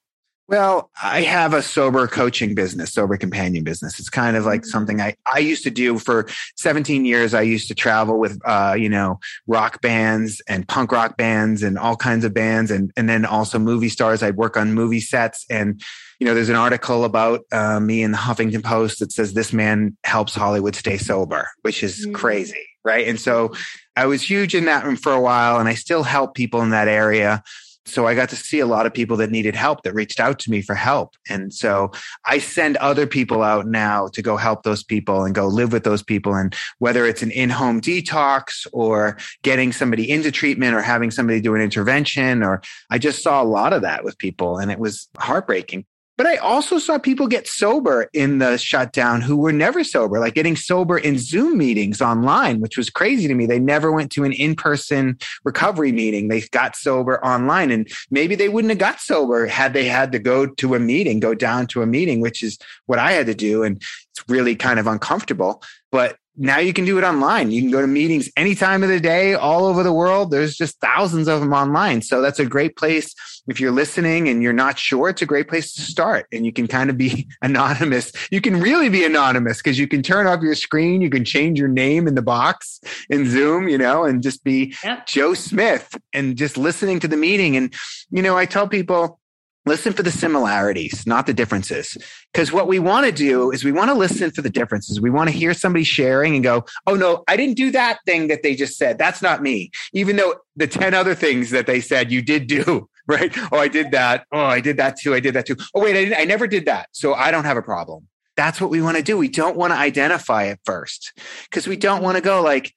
Well, 0.48 0.90
I 1.04 1.22
have 1.22 1.54
a 1.54 1.62
sober 1.62 2.08
coaching 2.08 2.56
business, 2.56 2.94
sober 2.94 3.16
companion 3.16 3.64
business. 3.64 4.00
It's 4.00 4.10
kind 4.10 4.36
of 4.36 4.46
like 4.46 4.62
mm-hmm. 4.62 4.70
something 4.70 5.00
I, 5.00 5.14
I 5.32 5.38
used 5.38 5.64
to 5.66 5.70
do 5.70 6.00
for 6.00 6.28
17 6.56 7.06
years. 7.06 7.36
I 7.36 7.44
used 7.44 7.68
to 7.68 7.76
travel 7.76 8.18
with, 8.18 8.42
uh, 8.44 8.76
you 8.76 8.90
know, 8.90 9.20
rock 9.46 9.82
bands 9.82 10.42
and 10.48 10.68
punk 10.68 10.92
rock 10.92 11.16
bands 11.16 11.62
and 11.62 11.78
all 11.78 11.96
kinds 11.96 12.26
of 12.26 12.34
bands. 12.34 12.72
And, 12.72 12.92
and 12.98 13.08
then 13.08 13.24
also 13.24 13.60
movie 13.60 13.90
stars. 13.90 14.24
I'd 14.24 14.38
work 14.38 14.58
on 14.58 14.74
movie 14.74 15.02
sets 15.02 15.46
and, 15.48 15.80
you 16.20 16.26
know, 16.26 16.34
there's 16.34 16.50
an 16.50 16.56
article 16.56 17.06
about 17.06 17.42
uh, 17.52 17.80
me 17.80 18.02
in 18.02 18.12
the 18.12 18.18
Huffington 18.18 18.64
Post 18.64 19.00
that 19.00 19.12
says 19.12 19.34
this 19.34 19.54
man 19.54 19.96
helps 20.04 20.34
Hollywood 20.34 20.76
stay 20.76 20.98
sober, 20.98 21.48
which 21.62 21.84
is 21.84 22.06
mm-hmm. 22.06 22.16
crazy, 22.16 22.66
right? 22.84 23.08
And 23.08 23.20
so 23.20 23.54
I 23.96 24.06
was 24.08 24.28
huge 24.28 24.56
in 24.56 24.66
that 24.66 24.84
room 24.84 24.96
for 24.96 25.14
a 25.14 25.22
while, 25.22 25.60
and 25.60 25.70
I 25.70 25.76
still 25.76 26.04
help 26.04 26.34
people 26.34 26.62
in 26.62 26.72
that 26.72 26.88
area. 26.88 27.44
So 27.88 28.06
I 28.06 28.16
got 28.16 28.30
to 28.30 28.36
see 28.36 28.60
a 28.60 28.66
lot 28.66 28.86
of 28.86 28.94
people 28.94 29.16
that 29.18 29.32
needed 29.32 29.56
help 29.56 29.84
that 29.84 29.94
reached 29.94 30.20
out 30.20 30.40
to 30.40 30.52
me 30.52 30.62
for 30.62 30.76
help. 30.76 31.16
And 31.30 31.54
so 31.54 31.92
I 32.26 32.40
send 32.40 32.76
other 32.78 33.08
people 33.08 33.44
out 33.44 33.66
now 33.66 34.10
to 34.10 34.22
go 34.22 34.36
help 34.36 34.64
those 34.64 34.84
people 34.84 35.24
and 35.24 35.34
go 35.34 35.48
live 35.48 35.72
with 35.72 35.86
those 35.86 36.04
people. 36.04 36.36
And 36.36 36.54
whether 36.80 37.06
it's 37.06 37.24
an 37.24 37.32
in 37.32 37.50
home 37.50 37.80
detox 37.80 38.68
or 38.74 39.18
getting 39.42 39.72
somebody 39.72 40.10
into 40.12 40.32
treatment 40.32 40.76
or 40.76 40.82
having 40.82 41.12
somebody 41.12 41.40
do 41.40 41.56
an 41.56 41.62
intervention, 41.62 42.44
or 42.44 42.62
I 42.90 42.98
just 42.98 43.24
saw 43.24 43.42
a 43.42 43.46
lot 43.46 43.72
of 43.72 43.84
that 43.84 44.04
with 44.04 44.18
people 44.18 44.58
and 44.58 44.70
it 44.70 44.80
was 44.80 45.08
heartbreaking. 45.18 45.86
But 46.18 46.26
I 46.26 46.38
also 46.38 46.80
saw 46.80 46.98
people 46.98 47.28
get 47.28 47.48
sober 47.48 48.10
in 48.12 48.40
the 48.40 48.58
shutdown 48.58 49.22
who 49.22 49.38
were 49.38 49.54
never 49.54 49.84
sober, 49.84 50.20
like 50.20 50.34
getting 50.34 50.56
sober 50.56 50.98
in 50.98 51.20
Zoom 51.20 51.60
meetings 51.60 52.02
online, 52.02 52.60
which 52.60 52.76
was 52.76 52.90
crazy 52.90 53.28
to 53.28 53.36
me. 53.36 53.46
They 53.46 53.60
never 53.60 53.92
went 53.92 54.12
to 54.14 54.24
an 54.24 54.34
in 54.34 54.56
person 54.56 55.20
recovery 55.46 55.92
meeting. 55.92 56.28
They 56.28 56.42
got 56.42 56.76
sober 56.76 57.24
online. 57.24 57.70
And 57.70 57.88
maybe 58.10 58.34
they 58.34 58.50
wouldn't 58.50 58.72
have 58.72 58.80
got 58.80 59.00
sober 59.00 59.46
had 59.46 59.74
they 59.74 59.86
had 59.86 60.12
to 60.14 60.20
go 60.20 60.48
to 60.48 60.74
a 60.74 60.80
meeting, 60.80 61.20
go 61.20 61.36
down 61.36 61.68
to 61.68 61.84
a 61.84 61.86
meeting, 61.86 62.20
which 62.20 62.42
is 62.42 62.58
what 62.88 62.98
I 62.98 63.12
had 63.12 63.28
to 63.28 63.36
do. 63.36 63.62
And 63.62 63.78
it's 63.78 64.28
really 64.28 64.56
kind 64.56 64.80
of 64.80 64.88
uncomfortable. 64.88 65.62
But 65.92 66.18
now 66.38 66.60
you 66.60 66.72
can 66.72 66.86
do 66.86 66.98
it 67.00 67.04
online. 67.04 67.50
You 67.50 67.62
can 67.62 67.72
go 67.72 67.82
to 67.82 67.88
meetings 67.88 68.30
any 68.38 68.54
time 68.54 68.84
of 68.84 68.90
the 68.90 69.00
day, 69.00 69.34
all 69.34 69.66
over 69.66 69.82
the 69.82 69.92
world. 69.92 70.30
There's 70.30 70.56
just 70.56 70.80
thousands 70.80 71.28
of 71.28 71.40
them 71.40 71.52
online. 71.52 72.04
So 72.04 72.22
that's 72.22 72.40
a 72.40 72.46
great 72.46 72.78
place. 72.78 73.16
If 73.48 73.60
you're 73.60 73.72
listening 73.72 74.30
and 74.30 74.44
you're 74.44 74.54
not 74.54 74.78
sure, 74.78 75.10
it's 75.10 75.22
a 75.24 75.26
great 75.26 75.48
place 75.48 75.74
to 75.74 75.82
start. 75.82 76.28
And 76.32 76.46
you 76.46 76.54
can 76.54 76.68
kind 76.68 76.92
of 76.92 76.98
be 76.98 77.28
anonymous. 77.42 78.12
You 78.30 78.40
can 78.40 78.60
really 78.60 78.90
be 78.90 79.04
anonymous 79.04 79.58
because 79.58 79.80
you 79.80 79.88
can 79.88 80.04
turn 80.04 80.28
off 80.28 80.42
your 80.42 80.56
screen. 80.56 81.02
You 81.02 81.10
can 81.10 81.26
change 81.26 81.60
your 81.60 81.70
name 81.70 82.08
in 82.08 82.14
the 82.14 82.22
box 82.22 82.82
in 83.10 83.28
Zoom, 83.28 83.68
you 83.68 83.78
know, 83.78 84.06
and 84.06 84.22
just 84.22 84.44
be 84.44 84.76
yep. 84.84 85.08
Joe 85.08 85.34
Smith 85.34 85.98
and 86.14 86.38
just 86.38 86.58
listening 86.58 87.00
to 87.00 87.08
the 87.08 87.18
meeting. 87.18 87.58
And, 87.58 87.74
you 88.12 88.22
know, 88.22 88.38
I 88.38 88.46
tell 88.46 88.68
people, 88.68 89.20
listen 89.68 89.94
for 89.94 90.04
the 90.04 90.12
similarities, 90.12 91.06
not 91.06 91.26
the 91.26 91.34
differences. 91.34 91.98
Because 92.34 92.52
what 92.52 92.68
we 92.68 92.80
want 92.80 93.06
to 93.06 93.12
do 93.12 93.52
is 93.52 93.64
we 93.64 93.72
want 93.72 93.90
to 93.90 93.94
listen 93.94 94.32
for 94.32 94.42
the 94.42 94.50
differences. 94.50 95.00
We 95.00 95.10
want 95.10 95.30
to 95.30 95.36
hear 95.36 95.54
somebody 95.54 95.84
sharing 95.84 96.36
and 96.36 96.44
go, 96.44 96.66
oh, 96.86 96.96
no, 96.96 97.24
I 97.28 97.38
didn't 97.38 97.56
do 97.56 97.72
that 97.72 98.00
thing 98.06 98.28
that 98.28 98.44
they 98.44 98.56
just 98.56 98.78
said. 98.78 98.98
That's 98.98 99.22
not 99.22 99.42
me. 99.42 99.72
Even 99.94 100.16
though 100.16 100.36
the 100.56 100.68
10 100.68 100.94
other 100.94 101.16
things 101.16 101.52
that 101.52 101.68
they 101.68 101.82
said 101.82 102.12
you 102.12 102.22
did 102.22 102.48
do, 102.48 102.90
right? 103.08 103.36
Oh, 103.52 103.58
I 103.58 103.68
did 103.68 103.92
that. 103.92 104.26
Oh, 104.32 104.46
I 104.46 104.60
did 104.60 104.78
that 104.78 104.98
too. 105.00 105.14
I 105.14 105.20
did 105.20 105.34
that 105.36 105.46
too. 105.46 105.56
Oh, 105.74 105.82
wait, 105.82 106.14
I, 106.14 106.22
I 106.22 106.26
never 106.26 106.48
did 106.48 106.66
that. 106.66 106.90
So 106.92 107.14
I 107.14 107.32
don't 107.32 107.46
have 107.46 107.58
a 107.58 107.62
problem. 107.62 108.08
That's 108.36 108.62
what 108.62 108.70
we 108.70 108.82
want 108.82 108.98
to 108.98 109.04
do. 109.04 109.18
We 109.18 109.30
don't 109.30 109.58
want 109.58 109.74
to 109.74 109.78
identify 109.78 110.44
it 110.44 110.60
first 110.64 111.14
because 111.50 111.68
we 111.68 111.76
don't 111.76 112.04
want 112.04 112.18
to 112.18 112.22
go 112.22 112.42
like, 112.42 112.74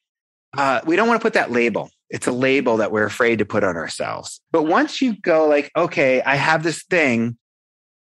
uh, 0.56 0.80
we 0.86 0.96
don't 0.96 1.06
want 1.06 1.20
to 1.20 1.24
put 1.24 1.34
that 1.34 1.50
label 1.50 1.90
it's 2.10 2.26
a 2.26 2.32
label 2.32 2.78
that 2.78 2.92
we're 2.92 3.04
afraid 3.04 3.38
to 3.38 3.44
put 3.44 3.64
on 3.64 3.76
ourselves. 3.76 4.40
But 4.50 4.64
once 4.64 5.00
you 5.00 5.16
go 5.20 5.46
like, 5.46 5.70
okay, 5.76 6.20
I 6.22 6.34
have 6.34 6.62
this 6.62 6.82
thing. 6.82 7.38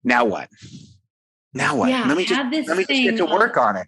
Now 0.05 0.27
what? 0.27 0.49
Now 1.55 1.77
what? 1.77 1.89
Yeah, 1.89 2.07
let 2.07 2.17
me 2.17 2.27
just 2.27 2.41
let 2.69 2.77
me 2.77 2.85
just 2.85 2.89
get 2.89 3.17
to 3.17 3.25
work 3.25 3.57
on 3.57 3.77
it. 3.77 3.87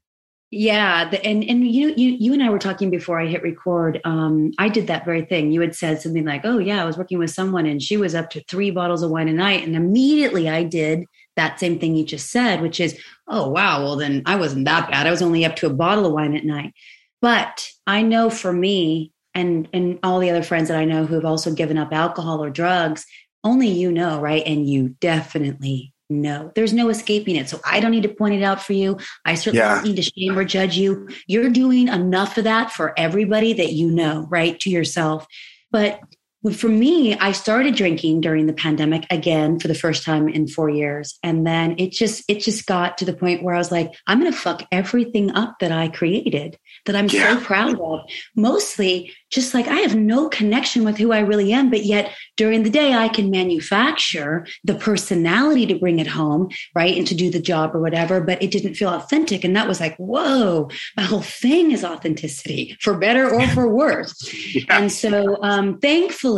Yeah, 0.50 1.10
the, 1.10 1.22
and 1.24 1.42
and 1.44 1.66
you 1.66 1.92
you 1.96 2.16
you 2.18 2.32
and 2.32 2.42
I 2.42 2.50
were 2.50 2.58
talking 2.58 2.88
before 2.88 3.20
I 3.20 3.26
hit 3.26 3.42
record. 3.42 4.00
Um, 4.04 4.52
I 4.58 4.68
did 4.68 4.86
that 4.86 5.04
very 5.04 5.24
thing. 5.24 5.50
You 5.50 5.60
had 5.60 5.74
said 5.74 6.00
something 6.00 6.24
like, 6.24 6.42
"Oh 6.44 6.58
yeah, 6.58 6.80
I 6.80 6.86
was 6.86 6.96
working 6.96 7.18
with 7.18 7.30
someone 7.30 7.66
and 7.66 7.82
she 7.82 7.96
was 7.96 8.14
up 8.14 8.30
to 8.30 8.44
three 8.44 8.70
bottles 8.70 9.02
of 9.02 9.10
wine 9.10 9.28
a 9.28 9.32
night," 9.32 9.66
and 9.66 9.74
immediately 9.74 10.48
I 10.48 10.62
did 10.62 11.04
that 11.34 11.58
same 11.58 11.78
thing 11.78 11.96
you 11.96 12.04
just 12.04 12.30
said, 12.30 12.62
which 12.62 12.78
is, 12.78 12.98
"Oh 13.26 13.50
wow, 13.50 13.82
well 13.82 13.96
then 13.96 14.22
I 14.24 14.36
wasn't 14.36 14.64
that 14.66 14.88
bad. 14.88 15.06
I 15.06 15.10
was 15.10 15.20
only 15.20 15.44
up 15.44 15.56
to 15.56 15.66
a 15.66 15.74
bottle 15.74 16.06
of 16.06 16.12
wine 16.12 16.36
at 16.36 16.44
night." 16.44 16.72
But 17.20 17.68
I 17.86 18.02
know 18.02 18.30
for 18.30 18.52
me, 18.52 19.12
and 19.36 19.68
and 19.72 20.00
all 20.02 20.18
the 20.18 20.30
other 20.30 20.42
friends 20.42 20.68
that 20.68 20.78
I 20.78 20.84
know 20.84 21.06
who 21.06 21.14
have 21.14 21.24
also 21.24 21.54
given 21.54 21.78
up 21.78 21.92
alcohol 21.92 22.42
or 22.42 22.50
drugs, 22.50 23.06
only 23.44 23.68
you 23.68 23.92
know, 23.92 24.18
right? 24.18 24.42
And 24.44 24.68
you 24.68 24.88
definitely 25.00 25.92
know. 26.08 26.50
There's 26.54 26.72
no 26.72 26.88
escaping 26.88 27.36
it. 27.36 27.48
So 27.48 27.60
I 27.64 27.80
don't 27.80 27.90
need 27.90 28.04
to 28.04 28.08
point 28.08 28.34
it 28.34 28.42
out 28.42 28.62
for 28.62 28.72
you. 28.72 28.98
I 29.24 29.34
certainly 29.34 29.58
yeah. 29.58 29.74
don't 29.76 29.84
need 29.84 29.96
to 29.96 30.02
shame 30.02 30.38
or 30.38 30.44
judge 30.44 30.76
you. 30.76 31.08
You're 31.26 31.50
doing 31.50 31.88
enough 31.88 32.38
of 32.38 32.44
that 32.44 32.72
for 32.72 32.98
everybody 32.98 33.52
that 33.52 33.72
you 33.72 33.90
know, 33.90 34.26
right? 34.30 34.58
To 34.60 34.70
yourself. 34.70 35.26
But 35.70 36.00
for 36.52 36.68
me, 36.68 37.14
I 37.14 37.32
started 37.32 37.74
drinking 37.74 38.20
during 38.20 38.46
the 38.46 38.52
pandemic 38.52 39.06
again 39.10 39.58
for 39.58 39.68
the 39.68 39.74
first 39.74 40.04
time 40.04 40.28
in 40.28 40.46
four 40.46 40.68
years. 40.68 41.18
And 41.22 41.46
then 41.46 41.74
it 41.78 41.92
just, 41.92 42.24
it 42.28 42.40
just 42.40 42.66
got 42.66 42.98
to 42.98 43.04
the 43.04 43.14
point 43.14 43.42
where 43.42 43.54
I 43.54 43.58
was 43.58 43.72
like, 43.72 43.92
I'm 44.06 44.20
going 44.20 44.32
to 44.32 44.38
fuck 44.38 44.66
everything 44.70 45.30
up 45.32 45.58
that 45.60 45.72
I 45.72 45.88
created 45.88 46.58
that 46.84 46.96
I'm 46.96 47.08
yeah. 47.08 47.38
so 47.38 47.44
proud 47.44 47.80
of. 47.80 48.00
Mostly 48.34 49.12
just 49.30 49.54
like 49.54 49.66
I 49.66 49.76
have 49.76 49.96
no 49.96 50.28
connection 50.28 50.84
with 50.84 50.96
who 50.98 51.12
I 51.12 51.18
really 51.18 51.52
am, 51.52 51.70
but 51.70 51.84
yet 51.84 52.14
during 52.36 52.62
the 52.62 52.70
day 52.70 52.94
I 52.94 53.08
can 53.08 53.30
manufacture 53.30 54.46
the 54.62 54.74
personality 54.74 55.66
to 55.66 55.78
bring 55.78 55.98
it 55.98 56.06
home, 56.06 56.50
right? 56.74 56.96
And 56.96 57.06
to 57.08 57.14
do 57.14 57.30
the 57.30 57.40
job 57.40 57.74
or 57.74 57.80
whatever, 57.80 58.20
but 58.20 58.42
it 58.42 58.50
didn't 58.50 58.74
feel 58.74 58.90
authentic. 58.90 59.42
And 59.42 59.56
that 59.56 59.66
was 59.66 59.80
like, 59.80 59.96
whoa, 59.96 60.70
my 60.96 61.02
whole 61.02 61.22
thing 61.22 61.72
is 61.72 61.84
authenticity 61.84 62.76
for 62.80 62.96
better 62.96 63.28
or 63.28 63.46
for 63.48 63.68
worse. 63.68 64.14
yeah. 64.54 64.62
And 64.70 64.92
so 64.92 65.38
um, 65.42 65.78
thankfully, 65.78 66.35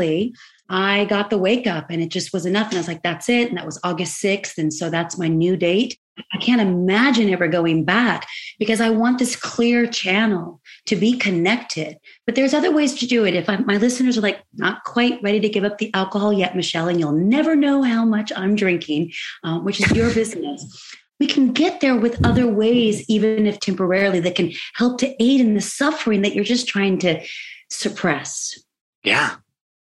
I 0.70 1.06
got 1.06 1.30
the 1.30 1.38
wake 1.38 1.66
up 1.66 1.90
and 1.90 2.02
it 2.02 2.10
just 2.10 2.32
was 2.32 2.44
enough. 2.44 2.68
And 2.68 2.76
I 2.76 2.80
was 2.80 2.88
like, 2.88 3.02
that's 3.02 3.28
it. 3.28 3.48
And 3.48 3.56
that 3.56 3.64
was 3.66 3.80
August 3.82 4.22
6th. 4.22 4.58
And 4.58 4.72
so 4.72 4.90
that's 4.90 5.18
my 5.18 5.28
new 5.28 5.56
date. 5.56 5.98
I 6.32 6.38
can't 6.38 6.60
imagine 6.60 7.30
ever 7.30 7.48
going 7.48 7.84
back 7.84 8.26
because 8.58 8.80
I 8.80 8.90
want 8.90 9.18
this 9.18 9.36
clear 9.36 9.86
channel 9.86 10.60
to 10.86 10.96
be 10.96 11.16
connected. 11.16 11.96
But 12.26 12.34
there's 12.34 12.54
other 12.54 12.72
ways 12.72 12.98
to 12.98 13.06
do 13.06 13.24
it. 13.24 13.34
If 13.34 13.48
I, 13.48 13.58
my 13.58 13.76
listeners 13.76 14.18
are 14.18 14.22
like, 14.22 14.42
not 14.54 14.84
quite 14.84 15.22
ready 15.22 15.40
to 15.40 15.48
give 15.48 15.64
up 15.64 15.78
the 15.78 15.92
alcohol 15.94 16.32
yet, 16.32 16.56
Michelle, 16.56 16.88
and 16.88 16.98
you'll 16.98 17.12
never 17.12 17.54
know 17.54 17.82
how 17.82 18.04
much 18.04 18.32
I'm 18.34 18.56
drinking, 18.56 19.12
uh, 19.44 19.60
which 19.60 19.80
is 19.80 19.90
your 19.92 20.12
business. 20.12 20.94
We 21.20 21.26
can 21.26 21.52
get 21.52 21.80
there 21.80 21.96
with 21.96 22.24
other 22.24 22.46
ways, 22.46 23.08
even 23.08 23.46
if 23.46 23.58
temporarily, 23.58 24.20
that 24.20 24.36
can 24.36 24.52
help 24.74 24.98
to 24.98 25.22
aid 25.22 25.40
in 25.40 25.54
the 25.54 25.60
suffering 25.60 26.22
that 26.22 26.34
you're 26.34 26.44
just 26.44 26.68
trying 26.68 26.98
to 26.98 27.24
suppress. 27.70 28.56
Yeah. 29.02 29.36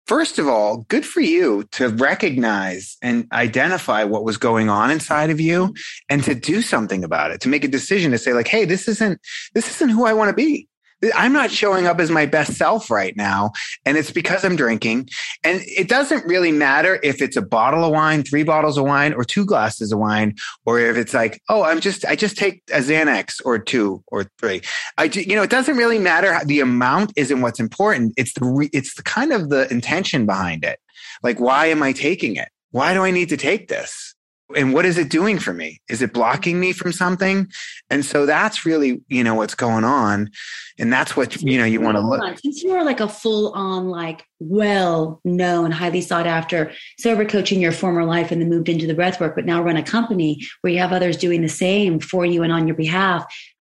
First 0.10 0.40
of 0.40 0.48
all, 0.48 0.88
good 0.90 1.06
for 1.06 1.22
you 1.22 1.66
to 1.74 1.90
recognize 1.90 2.98
and 3.04 3.28
identify 3.32 4.06
what 4.06 4.24
was 4.24 4.38
going 4.38 4.68
on 4.68 4.90
inside 4.90 5.30
of 5.30 5.40
you 5.40 5.76
and 6.10 6.24
to 6.24 6.34
do 6.34 6.64
something 6.64 7.04
about 7.04 7.30
it, 7.30 7.42
to 7.42 7.48
make 7.48 7.64
a 7.64 7.68
decision 7.68 8.10
to 8.10 8.18
say 8.18 8.34
like, 8.34 8.48
Hey, 8.48 8.66
this 8.66 8.88
isn't, 8.88 9.22
this 9.54 9.70
isn't 9.70 9.90
who 9.90 10.06
I 10.06 10.14
want 10.14 10.30
to 10.30 10.34
be. 10.34 10.68
I'm 11.16 11.34
not 11.34 11.52
showing 11.52 11.88
up 11.88 12.00
as 12.00 12.12
my 12.12 12.26
best 12.26 12.54
self 12.56 12.90
right 12.90 13.16
now. 13.16 13.52
And 13.86 13.98
it's 13.98 14.12
because 14.12 14.44
I'm 14.44 14.56
drinking. 14.56 15.10
And 15.44 15.62
it 15.66 15.88
doesn't 15.88 16.26
really 16.26 16.52
matter 16.52 17.00
if 17.04 17.22
it's 17.22 17.38
a 17.38 17.42
bottle 17.42 17.86
of 17.86 17.92
wine, 17.92 18.24
three 18.24 18.44
bottles 18.44 18.78
of 18.78 18.86
wine, 18.86 19.14
or 19.14 19.24
two 19.24 19.46
glasses 19.46 19.92
of 19.92 20.00
wine, 20.00 20.36
or 20.66 20.80
if 20.80 20.98
it's 20.98 21.14
like, 21.14 21.42
oh, 21.50 21.64
I'm 21.64 21.80
just, 21.80 22.06
I 22.06 22.16
just 22.16 22.38
take 22.38 22.62
a 22.72 22.80
Xanax 22.80 23.42
or 23.46 23.60
two 23.60 24.04
or 24.08 24.26
three. 24.40 24.62
I, 24.98 25.06
you 25.06 25.36
know, 25.36 25.44
it 25.44 25.50
doesn't 25.50 25.78
really 25.78 26.00
matter. 26.00 26.38
The 26.46 26.60
amount 26.60 27.14
isn't 27.16 27.42
what's 27.42 27.60
important. 27.60 28.14
It's 28.18 28.34
the, 28.34 28.70
it's 28.74 28.96
the 28.96 29.04
kind 29.04 29.32
of 29.32 29.50
the 29.50 29.72
intention 29.72 30.26
behind 30.26 30.64
it. 30.64 30.80
Like, 31.24 31.40
why 31.40 31.68
am 31.68 31.82
I 31.84 31.94
taking 31.94 32.36
it? 32.36 32.50
Why 32.72 32.94
do 32.94 33.04
I 33.04 33.12
need 33.12 33.30
to 33.30 33.38
take 33.38 33.68
this? 33.68 34.16
And 34.56 34.74
what 34.74 34.86
is 34.86 34.98
it 34.98 35.10
doing 35.10 35.38
for 35.40 35.54
me? 35.54 35.80
Is 35.90 36.02
it 36.02 36.14
blocking 36.14 36.60
me 36.60 36.72
from 36.74 36.92
something? 36.92 37.48
And 37.90 38.04
so 38.04 38.26
that's 38.26 38.66
really 38.66 39.02
you 39.08 39.24
know 39.24 39.36
what's 39.36 39.56
going 39.56 39.84
on. 39.84 40.32
And 40.78 40.92
that's 40.92 41.16
what 41.16 41.42
you 41.42 41.58
know 41.58 41.66
you 41.66 41.82
want 41.82 41.98
to 41.98 42.02
look 42.02 42.40
since 42.40 42.64
you 42.64 42.72
are 42.72 42.84
like 42.84 43.00
a 43.00 43.10
full 43.10 43.52
on 43.54 43.90
like 43.90 44.24
well 44.40 45.20
known 45.24 45.72
highly 45.72 46.02
sought 46.02 46.28
after 46.28 46.72
sober 46.98 47.26
coach 47.26 47.52
in 47.52 47.60
your 47.60 47.72
former 47.72 48.06
life 48.06 48.32
and 48.32 48.42
then 48.42 48.50
moved 48.50 48.70
into 48.70 48.88
the 48.88 48.94
breath 48.94 49.20
work 49.20 49.36
but 49.36 49.46
now 49.46 49.62
run 49.62 49.78
a 49.78 49.84
company 49.84 50.40
where 50.62 50.72
you 50.72 50.80
have 50.80 50.94
others 50.94 51.18
doing 51.18 51.42
the 51.42 51.50
same 51.50 52.00
for 52.00 52.26
you 52.26 52.44
and 52.44 52.54
on 52.54 52.66
your 52.66 52.78
behalf 52.78 53.26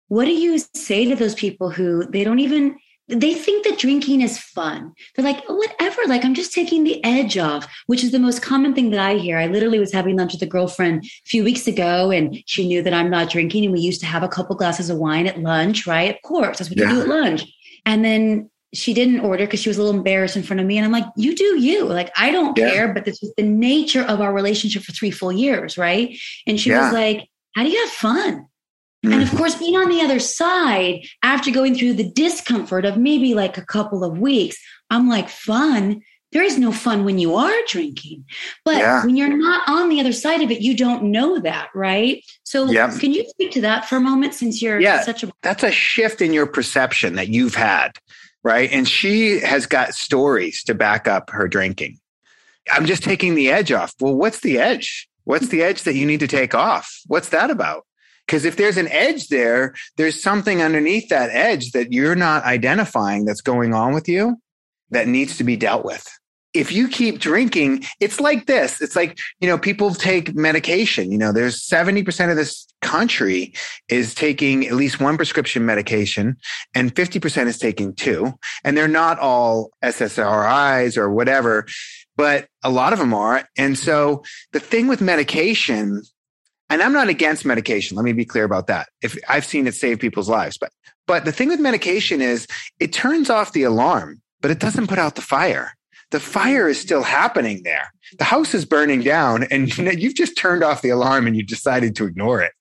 what 0.07 0.25
do 0.25 0.31
you 0.31 0.59
say 0.73 1.05
to 1.05 1.15
those 1.15 1.35
people 1.35 1.69
who 1.69 2.05
they 2.05 2.23
don't 2.23 2.39
even 2.39 2.77
they 3.11 3.33
think 3.33 3.65
that 3.65 3.77
drinking 3.77 4.21
is 4.21 4.39
fun. 4.39 4.93
They're 5.15 5.25
like, 5.25 5.43
whatever, 5.47 6.01
like 6.07 6.23
I'm 6.23 6.33
just 6.33 6.53
taking 6.53 6.83
the 6.83 7.03
edge 7.03 7.37
off, 7.37 7.67
which 7.87 8.03
is 8.03 8.11
the 8.11 8.19
most 8.19 8.41
common 8.41 8.73
thing 8.73 8.89
that 8.91 8.99
I 8.99 9.17
hear. 9.17 9.37
I 9.37 9.47
literally 9.47 9.79
was 9.79 9.91
having 9.91 10.17
lunch 10.17 10.33
with 10.33 10.41
a 10.41 10.47
girlfriend 10.47 11.03
a 11.03 11.29
few 11.29 11.43
weeks 11.43 11.67
ago 11.67 12.11
and 12.11 12.41
she 12.45 12.67
knew 12.67 12.81
that 12.81 12.93
I'm 12.93 13.09
not 13.09 13.29
drinking. 13.29 13.65
And 13.65 13.73
we 13.73 13.81
used 13.81 13.99
to 14.01 14.07
have 14.07 14.23
a 14.23 14.29
couple 14.29 14.55
glasses 14.55 14.89
of 14.89 14.97
wine 14.97 15.27
at 15.27 15.39
lunch, 15.39 15.85
right? 15.85 16.15
Of 16.15 16.21
course, 16.23 16.59
that's 16.59 16.69
what 16.69 16.79
yeah. 16.79 16.89
you 16.89 16.95
do 16.95 17.01
at 17.01 17.07
lunch. 17.07 17.45
And 17.85 18.05
then 18.05 18.49
she 18.73 18.93
didn't 18.93 19.19
order 19.19 19.45
because 19.45 19.59
she 19.59 19.69
was 19.69 19.77
a 19.77 19.83
little 19.83 19.97
embarrassed 19.97 20.37
in 20.37 20.43
front 20.43 20.61
of 20.61 20.65
me. 20.65 20.77
And 20.77 20.85
I'm 20.85 20.91
like, 20.91 21.05
you 21.17 21.35
do 21.35 21.59
you. 21.59 21.85
Like, 21.85 22.11
I 22.15 22.31
don't 22.31 22.57
yeah. 22.57 22.71
care, 22.71 22.93
but 22.93 23.05
this 23.05 23.21
is 23.21 23.33
the 23.35 23.43
nature 23.43 24.03
of 24.03 24.21
our 24.21 24.33
relationship 24.33 24.83
for 24.83 24.93
three 24.93 25.11
full 25.11 25.31
years, 25.31 25.77
right? 25.77 26.17
And 26.47 26.59
she 26.59 26.69
yeah. 26.69 26.85
was 26.85 26.93
like, 26.93 27.27
how 27.55 27.63
do 27.63 27.69
you 27.69 27.79
have 27.81 27.89
fun? 27.89 28.45
And 29.03 29.21
of 29.21 29.29
mm. 29.29 29.37
course, 29.37 29.55
being 29.55 29.75
on 29.75 29.89
the 29.89 30.01
other 30.01 30.19
side 30.19 31.05
after 31.23 31.49
going 31.49 31.75
through 31.75 31.93
the 31.93 32.09
discomfort 32.09 32.85
of 32.85 32.97
maybe 32.97 33.33
like 33.33 33.57
a 33.57 33.65
couple 33.65 34.03
of 34.03 34.19
weeks, 34.19 34.57
I'm 34.89 35.09
like, 35.09 35.29
fun. 35.29 36.01
There 36.31 36.43
is 36.43 36.57
no 36.57 36.71
fun 36.71 37.03
when 37.03 37.19
you 37.19 37.35
are 37.35 37.53
drinking. 37.67 38.23
But 38.63 38.77
yeah. 38.77 39.03
when 39.03 39.17
you're 39.17 39.35
not 39.35 39.67
on 39.67 39.89
the 39.89 39.99
other 39.99 40.13
side 40.13 40.41
of 40.41 40.49
it, 40.49 40.61
you 40.61 40.77
don't 40.77 41.03
know 41.03 41.39
that, 41.39 41.69
right? 41.75 42.23
So 42.43 42.71
yeah. 42.71 42.95
can 42.97 43.11
you 43.11 43.27
speak 43.27 43.51
to 43.51 43.61
that 43.61 43.85
for 43.85 43.97
a 43.97 43.99
moment 43.99 44.33
since 44.33 44.61
you're 44.61 44.79
yeah, 44.79 45.01
such 45.01 45.23
a 45.23 45.31
that's 45.41 45.63
a 45.63 45.71
shift 45.71 46.21
in 46.21 46.31
your 46.31 46.45
perception 46.45 47.15
that 47.15 47.27
you've 47.27 47.55
had, 47.55 47.97
right? 48.43 48.71
And 48.71 48.87
she 48.87 49.41
has 49.41 49.65
got 49.65 49.93
stories 49.93 50.63
to 50.65 50.73
back 50.73 51.05
up 51.05 51.31
her 51.31 51.49
drinking. 51.49 51.99
I'm 52.71 52.85
just 52.85 53.03
taking 53.03 53.35
the 53.35 53.51
edge 53.51 53.73
off. 53.73 53.93
Well, 53.99 54.15
what's 54.15 54.39
the 54.39 54.57
edge? 54.57 55.09
What's 55.25 55.49
the 55.49 55.63
edge 55.63 55.83
that 55.83 55.95
you 55.95 56.05
need 56.05 56.21
to 56.21 56.27
take 56.27 56.55
off? 56.55 57.01
What's 57.07 57.29
that 57.29 57.49
about? 57.49 57.85
Because 58.25 58.45
if 58.45 58.55
there's 58.55 58.77
an 58.77 58.87
edge 58.89 59.27
there, 59.27 59.75
there's 59.97 60.21
something 60.21 60.61
underneath 60.61 61.09
that 61.09 61.29
edge 61.31 61.71
that 61.71 61.91
you're 61.91 62.15
not 62.15 62.43
identifying 62.45 63.25
that's 63.25 63.41
going 63.41 63.73
on 63.73 63.93
with 63.93 64.07
you 64.07 64.37
that 64.91 65.07
needs 65.07 65.37
to 65.37 65.43
be 65.43 65.55
dealt 65.55 65.83
with. 65.83 66.07
If 66.53 66.73
you 66.73 66.89
keep 66.89 67.19
drinking, 67.19 67.85
it's 68.01 68.19
like 68.19 68.45
this. 68.45 68.81
It's 68.81 68.95
like, 68.95 69.17
you 69.39 69.47
know, 69.47 69.57
people 69.57 69.93
take 69.93 70.35
medication. 70.35 71.09
You 71.09 71.17
know, 71.17 71.31
there's 71.31 71.65
70% 71.65 72.29
of 72.29 72.35
this 72.35 72.67
country 72.81 73.53
is 73.87 74.13
taking 74.13 74.67
at 74.67 74.73
least 74.73 74.99
one 74.99 75.15
prescription 75.15 75.65
medication 75.65 76.35
and 76.75 76.93
50% 76.93 77.47
is 77.47 77.57
taking 77.57 77.95
two. 77.95 78.33
And 78.65 78.77
they're 78.77 78.89
not 78.89 79.17
all 79.17 79.71
SSRIs 79.81 80.97
or 80.97 81.09
whatever, 81.09 81.67
but 82.17 82.47
a 82.63 82.69
lot 82.69 82.91
of 82.91 82.99
them 82.99 83.13
are. 83.13 83.47
And 83.57 83.77
so 83.77 84.23
the 84.51 84.59
thing 84.59 84.87
with 84.87 84.99
medication 84.99 86.03
and 86.71 86.81
I'm 86.81 86.93
not 86.93 87.09
against 87.09 87.45
medication. 87.45 87.97
Let 87.97 88.03
me 88.03 88.13
be 88.13 88.25
clear 88.25 88.45
about 88.45 88.67
that. 88.67 88.89
If 89.01 89.17
I've 89.27 89.45
seen 89.45 89.67
it 89.67 89.75
save 89.75 89.99
people's 89.99 90.29
lives, 90.29 90.57
but 90.57 90.71
but 91.05 91.25
the 91.25 91.31
thing 91.31 91.49
with 91.49 91.59
medication 91.59 92.21
is 92.21 92.47
it 92.79 92.93
turns 92.93 93.29
off 93.29 93.53
the 93.53 93.63
alarm, 93.63 94.21
but 94.39 94.51
it 94.51 94.59
doesn't 94.59 94.87
put 94.87 94.97
out 94.97 95.15
the 95.15 95.21
fire. 95.21 95.73
The 96.11 96.19
fire 96.19 96.67
is 96.67 96.79
still 96.79 97.03
happening 97.03 97.63
there. 97.63 97.91
The 98.17 98.23
house 98.23 98.53
is 98.53 98.65
burning 98.65 99.01
down 99.01 99.43
and 99.43 99.75
you've 100.01 100.15
just 100.15 100.37
turned 100.37 100.63
off 100.63 100.81
the 100.81 100.89
alarm 100.89 101.27
and 101.27 101.35
you 101.35 101.43
decided 101.43 101.95
to 101.97 102.05
ignore 102.05 102.41
it. 102.41 102.53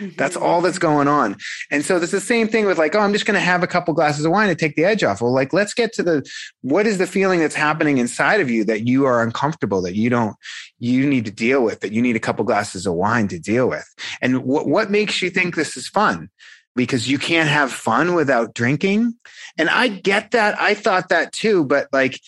Mm-hmm. 0.00 0.16
That's 0.16 0.36
all 0.36 0.62
that's 0.62 0.78
going 0.78 1.08
on. 1.08 1.36
And 1.70 1.84
so 1.84 1.98
it's 1.98 2.10
the 2.10 2.20
same 2.20 2.48
thing 2.48 2.64
with 2.64 2.78
like, 2.78 2.94
oh, 2.94 3.00
I'm 3.00 3.12
just 3.12 3.26
going 3.26 3.34
to 3.34 3.40
have 3.40 3.62
a 3.62 3.66
couple 3.66 3.92
glasses 3.92 4.24
of 4.24 4.32
wine 4.32 4.48
to 4.48 4.54
take 4.54 4.74
the 4.74 4.84
edge 4.84 5.04
off. 5.04 5.20
Well, 5.20 5.32
like, 5.32 5.52
let's 5.52 5.74
get 5.74 5.92
to 5.94 6.02
the, 6.02 6.26
what 6.62 6.86
is 6.86 6.96
the 6.96 7.06
feeling 7.06 7.40
that's 7.40 7.54
happening 7.54 7.98
inside 7.98 8.40
of 8.40 8.50
you 8.50 8.64
that 8.64 8.86
you 8.86 9.04
are 9.04 9.22
uncomfortable, 9.22 9.82
that 9.82 9.94
you 9.94 10.08
don't, 10.08 10.36
you 10.78 11.06
need 11.06 11.26
to 11.26 11.30
deal 11.30 11.62
with, 11.62 11.80
that 11.80 11.92
you 11.92 12.00
need 12.00 12.16
a 12.16 12.20
couple 12.20 12.44
glasses 12.46 12.86
of 12.86 12.94
wine 12.94 13.28
to 13.28 13.38
deal 13.38 13.68
with. 13.68 13.86
And 14.22 14.44
what, 14.44 14.66
what 14.66 14.90
makes 14.90 15.20
you 15.20 15.28
think 15.28 15.54
this 15.54 15.76
is 15.76 15.86
fun? 15.86 16.30
Because 16.74 17.10
you 17.10 17.18
can't 17.18 17.48
have 17.48 17.70
fun 17.70 18.14
without 18.14 18.54
drinking. 18.54 19.14
And 19.58 19.68
I 19.68 19.88
get 19.88 20.30
that. 20.30 20.58
I 20.58 20.72
thought 20.72 21.10
that 21.10 21.32
too. 21.32 21.64
But 21.64 21.88
like, 21.92 22.18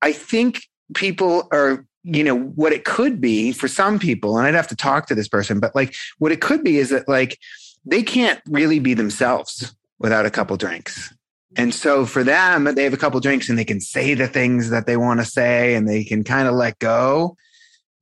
I 0.00 0.12
think 0.12 0.62
people 0.94 1.48
are 1.50 1.84
you 2.08 2.22
know 2.22 2.36
what 2.36 2.72
it 2.72 2.84
could 2.84 3.20
be 3.20 3.52
for 3.52 3.66
some 3.66 3.98
people 3.98 4.38
and 4.38 4.46
i'd 4.46 4.54
have 4.54 4.68
to 4.68 4.76
talk 4.76 5.06
to 5.06 5.14
this 5.14 5.26
person 5.26 5.58
but 5.58 5.74
like 5.74 5.94
what 6.18 6.30
it 6.30 6.40
could 6.40 6.62
be 6.62 6.78
is 6.78 6.90
that 6.90 7.08
like 7.08 7.38
they 7.86 8.02
can't 8.02 8.40
really 8.46 8.80
be 8.80 8.94
themselves 8.94 9.74
without 9.98 10.26
a 10.26 10.30
couple 10.30 10.56
drinks. 10.56 11.14
And 11.56 11.74
so 11.74 12.04
for 12.04 12.22
them 12.22 12.64
they 12.64 12.84
have 12.84 12.92
a 12.92 12.98
couple 12.98 13.18
drinks 13.20 13.48
and 13.48 13.58
they 13.58 13.64
can 13.64 13.80
say 13.80 14.12
the 14.12 14.26
things 14.26 14.68
that 14.70 14.86
they 14.86 14.96
want 14.96 15.20
to 15.20 15.26
say 15.26 15.74
and 15.74 15.88
they 15.88 16.04
can 16.04 16.22
kind 16.24 16.48
of 16.48 16.54
let 16.54 16.78
go. 16.80 17.36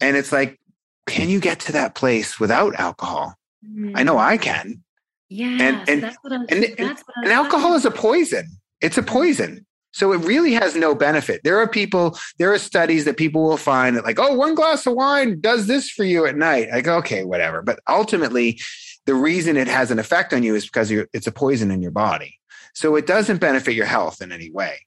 And 0.01 0.17
it's 0.17 0.33
like 0.33 0.59
can 1.07 1.29
you 1.29 1.39
get 1.39 1.61
to 1.61 1.73
that 1.73 1.95
place 1.95 2.41
without 2.41 2.75
alcohol? 2.77 3.35
Mm-hmm. 3.65 3.97
i 3.97 4.03
know 4.03 4.19
i 4.19 4.37
can. 4.37 4.83
Yeah 5.29 5.57
and 5.61 5.89
and, 5.89 6.17
and, 6.51 6.51
and, 6.51 6.99
and 7.17 7.33
alcohol 7.33 7.75
is 7.75 7.85
a 7.85 7.91
poison. 7.91 8.47
It's 8.81 8.99
a 8.99 9.03
poison 9.03 9.65
so 9.95 10.13
it 10.13 10.19
really 10.25 10.53
has 10.55 10.75
no 10.75 10.93
benefit. 10.93 11.43
There 11.45 11.57
are 11.59 11.69
people, 11.69 12.19
there 12.41 12.53
are 12.53 12.59
studies 12.59 13.05
that 13.05 13.17
people 13.17 13.45
will 13.45 13.57
find 13.57 13.95
that, 13.97 14.05
like, 14.05 14.19
oh, 14.19 14.35
one 14.35 14.57
glass 14.57 14.85
of 14.87 14.95
wine 14.95 15.41
does 15.41 15.69
this 15.69 15.89
for 15.89 16.03
you 16.03 16.27
at 16.27 16.37
night. 16.37 16.69
Like, 16.73 16.89
okay, 16.89 17.23
whatever. 17.23 17.63
But 17.63 17.79
ultimately, 17.89 18.61
the 19.07 19.15
reason 19.15 19.57
it 19.57 19.69
has 19.69 19.93
an 19.93 20.01
effect 20.01 20.33
on 20.33 20.43
you 20.43 20.57
is 20.57 20.65
because 20.65 20.91
it's 20.91 21.29
a 21.29 21.33
poison 21.33 21.71
in 21.71 21.81
your 21.81 21.93
body. 21.93 22.41
So 22.75 22.97
it 22.97 23.07
doesn't 23.07 23.41
benefit 23.41 23.75
your 23.75 23.87
health 23.87 24.21
in 24.21 24.33
any 24.33 24.51
way. 24.51 24.85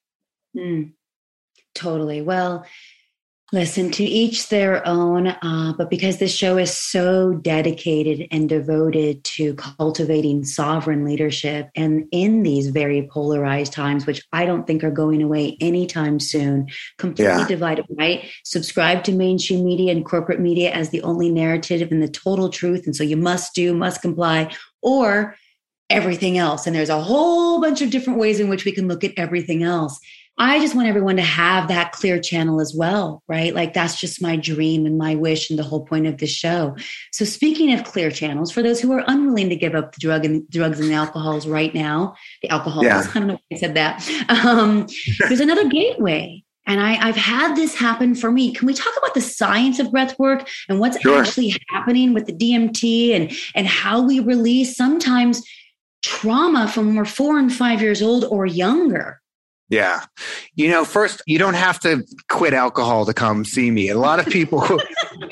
Mm, 0.54 0.92
totally. 1.74 2.22
Well, 2.22 2.66
Listen, 3.54 3.92
to 3.92 4.04
each 4.04 4.50
their 4.50 4.86
own. 4.86 5.28
Uh, 5.28 5.74
but 5.78 5.90
because 5.90 6.18
this 6.18 6.36
show 6.36 6.58
is 6.58 6.76
so 6.76 7.34
dedicated 7.34 8.28
and 8.30 8.50
devoted 8.50 9.24
to 9.24 9.54
cultivating 9.56 10.44
sovereign 10.44 11.06
leadership, 11.06 11.70
and 11.74 12.06
in 12.12 12.44
these 12.44 12.68
very 12.68 13.08
polarized 13.10 13.72
times, 13.72 14.06
which 14.06 14.22
I 14.34 14.46
don't 14.46 14.68
think 14.68 14.84
are 14.84 14.92
going 14.92 15.22
away 15.22 15.58
anytime 15.62 16.20
soon, 16.20 16.68
completely 16.98 17.40
yeah. 17.40 17.48
divided, 17.48 17.86
right? 17.98 18.26
Subscribe 18.44 19.06
to 19.06 19.14
mainstream 19.14 19.64
media 19.64 19.94
and 19.94 20.06
corporate 20.06 20.42
media 20.42 20.72
as 20.72 20.90
the 20.90 21.02
only 21.04 21.30
narrative 21.30 21.90
and 21.90 22.04
the 22.04 22.10
total 22.10 22.50
truth. 22.50 22.86
And 22.86 22.98
so 22.98 23.04
you 23.06 23.16
must 23.16 23.56
do, 23.56 23.74
must 23.74 24.02
comply, 24.02 24.54
or 24.82 25.38
everything 25.90 26.38
else. 26.38 26.68
And 26.68 26.76
there's 26.76 26.90
a 26.90 27.02
whole 27.02 27.62
bunch 27.62 27.82
of 27.82 27.92
different 27.92 28.20
ways 28.20 28.42
in 28.42 28.50
which 28.50 28.66
we 28.66 28.74
can 28.74 28.90
look 28.90 29.06
at 29.06 29.14
everything 29.16 29.64
else. 29.64 29.98
I 30.40 30.60
just 30.60 30.76
want 30.76 30.88
everyone 30.88 31.16
to 31.16 31.24
have 31.24 31.68
that 31.70 31.94
clear 31.94 32.20
channel 32.20 32.62
as 32.62 32.74
well, 32.76 33.24
right? 33.28 33.56
Like 33.56 33.74
that's 33.74 34.00
just 34.00 34.22
my 34.22 34.36
dream 34.36 34.86
and 34.86 34.98
my 34.98 35.16
wish 35.16 35.50
and 35.50 35.58
the 35.58 35.64
whole 35.64 35.84
point 35.84 36.06
of 36.06 36.20
this 36.20 36.30
show. 36.30 36.76
So 37.12 37.26
speaking 37.26 37.74
of 37.74 37.84
clear 37.84 38.12
channels, 38.12 38.52
for 38.52 38.62
those 38.62 38.80
who 38.80 38.92
are 38.92 39.04
unwilling 39.08 39.50
to 39.50 39.56
give 39.56 39.74
up 39.74 39.94
the 39.94 40.00
drug 40.00 40.26
and 40.26 40.48
drugs 40.50 40.80
and 40.80 40.90
the 40.90 40.94
alcohols 40.94 41.48
right 41.48 41.74
now, 41.74 42.16
the 42.44 42.50
alcohols, 42.50 42.86
yeah. 42.86 43.04
I 43.16 43.20
don't 43.20 43.28
know 43.28 43.34
why 43.34 43.56
I 43.56 43.60
said 43.60 43.76
that. 43.76 44.08
Um, 44.30 44.88
there's 45.20 45.40
another 45.40 45.68
gateway. 45.70 46.44
And 46.68 46.82
I, 46.82 46.96
have 46.96 47.16
had 47.16 47.56
this 47.56 47.74
happen 47.74 48.14
for 48.14 48.30
me. 48.30 48.54
Can 48.54 48.68
we 48.68 48.74
talk 48.74 48.94
about 48.98 49.14
the 49.14 49.22
science 49.22 49.80
of 49.80 49.90
breath 49.90 50.20
work 50.20 50.50
and 50.68 50.82
what's 50.82 51.00
sure. 51.00 51.18
actually 51.18 51.56
happening 51.70 52.14
with 52.14 52.26
the 52.26 52.34
DMT 52.34 53.16
and, 53.16 53.32
and 53.56 53.66
how 53.66 54.02
we 54.02 54.20
release 54.20 54.76
sometimes 54.76 55.42
trauma 56.04 56.68
from 56.68 56.88
when 56.88 56.96
we're 56.98 57.06
four 57.06 57.40
and 57.40 57.54
five 57.54 57.82
years 57.82 58.02
old 58.02 58.26
or 58.26 58.46
younger? 58.46 59.22
Yeah. 59.70 60.06
You 60.56 60.70
know, 60.70 60.86
first, 60.86 61.22
you 61.26 61.38
don't 61.38 61.56
have 61.56 61.80
to 61.82 62.06
quit 62.30 62.54
alcohol 62.54 63.06
to 63.06 63.14
come 63.14 63.44
see 63.44 63.70
me. 63.70 63.90
A 63.90 63.98
lot 63.98 64.20
of 64.20 64.28
people, 64.28 64.62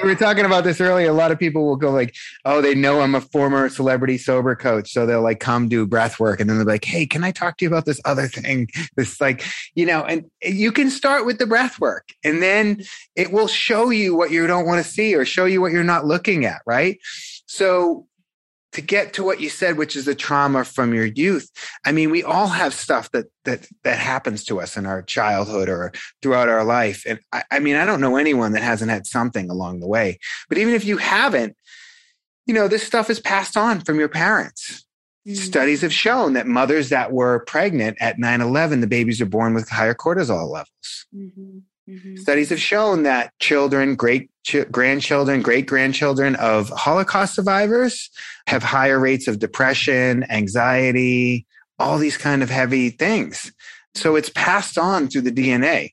we 0.03 0.09
were 0.09 0.15
talking 0.15 0.43
about 0.43 0.65
this 0.65 0.81
earlier. 0.81 1.09
A 1.09 1.13
lot 1.13 1.31
of 1.31 1.39
people 1.39 1.65
will 1.65 1.77
go 1.77 1.91
like, 1.91 2.13
oh, 2.43 2.61
they 2.61 2.75
know 2.75 2.99
I'm 2.99 3.15
a 3.15 3.21
former 3.21 3.69
celebrity 3.69 4.17
sober 4.17 4.53
coach. 4.55 4.91
So 4.91 5.05
they'll 5.05 5.21
like 5.21 5.39
come 5.39 5.69
do 5.69 5.87
breath 5.87 6.19
work. 6.19 6.41
And 6.41 6.49
then 6.49 6.57
they're 6.57 6.65
like, 6.65 6.83
hey, 6.83 7.05
can 7.05 7.23
I 7.23 7.31
talk 7.31 7.57
to 7.57 7.65
you 7.65 7.69
about 7.69 7.85
this 7.85 8.01
other 8.05 8.27
thing? 8.27 8.67
This 8.95 9.19
like, 9.19 9.43
you 9.73 9.85
know, 9.85 10.03
and 10.03 10.29
you 10.41 10.71
can 10.71 10.89
start 10.89 11.25
with 11.25 11.37
the 11.37 11.45
breath 11.45 11.79
work 11.79 12.09
and 12.23 12.41
then 12.41 12.83
it 13.15 13.31
will 13.31 13.47
show 13.47 13.89
you 13.89 14.15
what 14.15 14.31
you 14.31 14.47
don't 14.47 14.65
want 14.65 14.85
to 14.85 14.89
see 14.89 15.15
or 15.15 15.25
show 15.25 15.45
you 15.45 15.59
what 15.59 15.71
you're 15.71 15.83
not 15.83 16.05
looking 16.05 16.45
at. 16.45 16.61
Right. 16.65 16.97
So 17.45 18.07
to 18.75 18.81
get 18.81 19.13
to 19.13 19.23
what 19.23 19.39
you 19.39 19.47
said, 19.49 19.77
which 19.77 19.95
is 19.95 20.03
the 20.03 20.13
trauma 20.13 20.65
from 20.65 20.93
your 20.93 21.05
youth. 21.05 21.49
I 21.85 21.93
mean, 21.93 22.11
we 22.11 22.23
all 22.23 22.47
have 22.47 22.73
stuff 22.73 23.09
that 23.11 23.27
that 23.45 23.67
that 23.85 23.97
happens 23.97 24.43
to 24.45 24.59
us 24.59 24.75
in 24.75 24.85
our 24.85 25.01
childhood 25.01 25.69
or 25.69 25.93
throughout 26.21 26.49
our 26.49 26.65
life. 26.65 27.03
And 27.07 27.19
I, 27.31 27.43
I 27.51 27.59
mean, 27.59 27.77
I 27.77 27.85
don't 27.85 28.01
know 28.01 28.17
anyone 28.17 28.51
that 28.51 28.63
hasn't 28.63 28.91
had 28.91 29.07
something 29.07 29.49
along 29.49 29.79
the 29.79 29.87
way. 29.87 30.19
But 30.49 30.57
even 30.57 30.73
if 30.73 30.83
you 30.83 30.97
haven't, 30.97 31.55
you 32.45 32.53
know, 32.53 32.67
this 32.67 32.83
stuff 32.83 33.09
is 33.09 33.19
passed 33.21 33.55
on 33.55 33.79
from 33.79 33.97
your 33.97 34.09
parents. 34.09 34.85
Mm-hmm. 35.25 35.35
Studies 35.35 35.81
have 35.81 35.93
shown 35.93 36.33
that 36.33 36.45
mothers 36.45 36.89
that 36.89 37.13
were 37.13 37.45
pregnant 37.45 37.97
at 38.01 38.19
9 38.19 38.41
11, 38.41 38.81
the 38.81 38.87
babies 38.87 39.21
are 39.21 39.25
born 39.25 39.53
with 39.53 39.69
higher 39.69 39.95
cortisol 39.95 40.51
levels. 40.51 41.05
Mm-hmm. 41.15 41.59
Mm-hmm. 41.89 42.17
Studies 42.17 42.49
have 42.49 42.59
shown 42.59 43.03
that 43.03 43.31
children, 43.39 43.95
great 43.95 44.29
ch- 44.43 44.69
grandchildren, 44.71 45.41
great 45.41 45.67
grandchildren 45.67 46.35
of 46.35 46.69
Holocaust 46.69 47.35
survivors 47.35 48.09
have 48.47 48.63
higher 48.63 48.99
rates 48.99 49.27
of 49.27 49.39
depression, 49.39 50.25
anxiety, 50.31 51.45
all 51.77 51.97
these 51.97 52.17
kind 52.17 52.41
of 52.41 52.49
heavy 52.49 52.89
things. 52.89 53.51
So 53.93 54.15
it's 54.15 54.29
passed 54.29 54.77
on 54.77 55.07
through 55.07 55.21
the 55.21 55.31
DNA. 55.31 55.91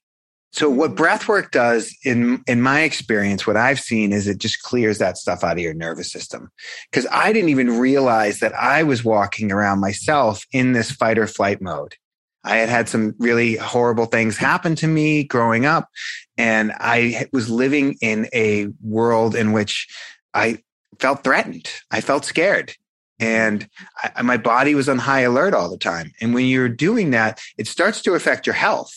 So 0.52 0.68
what 0.68 0.88
mm-hmm. 0.88 0.96
breath 0.96 1.28
work 1.28 1.50
does 1.50 1.94
in, 2.04 2.42
in 2.46 2.62
my 2.62 2.82
experience, 2.82 3.46
what 3.46 3.56
I've 3.56 3.80
seen 3.80 4.12
is 4.12 4.26
it 4.26 4.38
just 4.38 4.62
clears 4.62 4.98
that 4.98 5.16
stuff 5.16 5.44
out 5.44 5.56
of 5.56 5.62
your 5.62 5.74
nervous 5.74 6.12
system. 6.12 6.50
Cause 6.92 7.06
I 7.10 7.32
didn't 7.32 7.50
even 7.50 7.78
realize 7.78 8.40
that 8.40 8.54
I 8.54 8.82
was 8.82 9.04
walking 9.04 9.50
around 9.50 9.80
myself 9.80 10.44
in 10.52 10.72
this 10.72 10.90
fight 10.90 11.18
or 11.18 11.26
flight 11.26 11.60
mode. 11.62 11.96
I 12.44 12.56
had 12.56 12.68
had 12.68 12.88
some 12.88 13.14
really 13.18 13.56
horrible 13.56 14.06
things 14.06 14.36
happen 14.36 14.74
to 14.76 14.86
me 14.86 15.24
growing 15.24 15.64
up. 15.66 15.88
And 16.36 16.72
I 16.78 17.28
was 17.32 17.48
living 17.48 17.96
in 18.00 18.28
a 18.34 18.68
world 18.82 19.34
in 19.34 19.52
which 19.52 19.86
I 20.34 20.58
felt 20.98 21.24
threatened. 21.24 21.70
I 21.90 22.00
felt 22.00 22.24
scared. 22.24 22.74
And 23.20 23.68
I, 24.02 24.22
my 24.22 24.36
body 24.36 24.74
was 24.74 24.88
on 24.88 24.98
high 24.98 25.20
alert 25.20 25.54
all 25.54 25.70
the 25.70 25.78
time. 25.78 26.12
And 26.20 26.34
when 26.34 26.46
you're 26.46 26.68
doing 26.68 27.10
that, 27.10 27.40
it 27.56 27.68
starts 27.68 28.02
to 28.02 28.14
affect 28.14 28.46
your 28.46 28.54
health. 28.54 28.92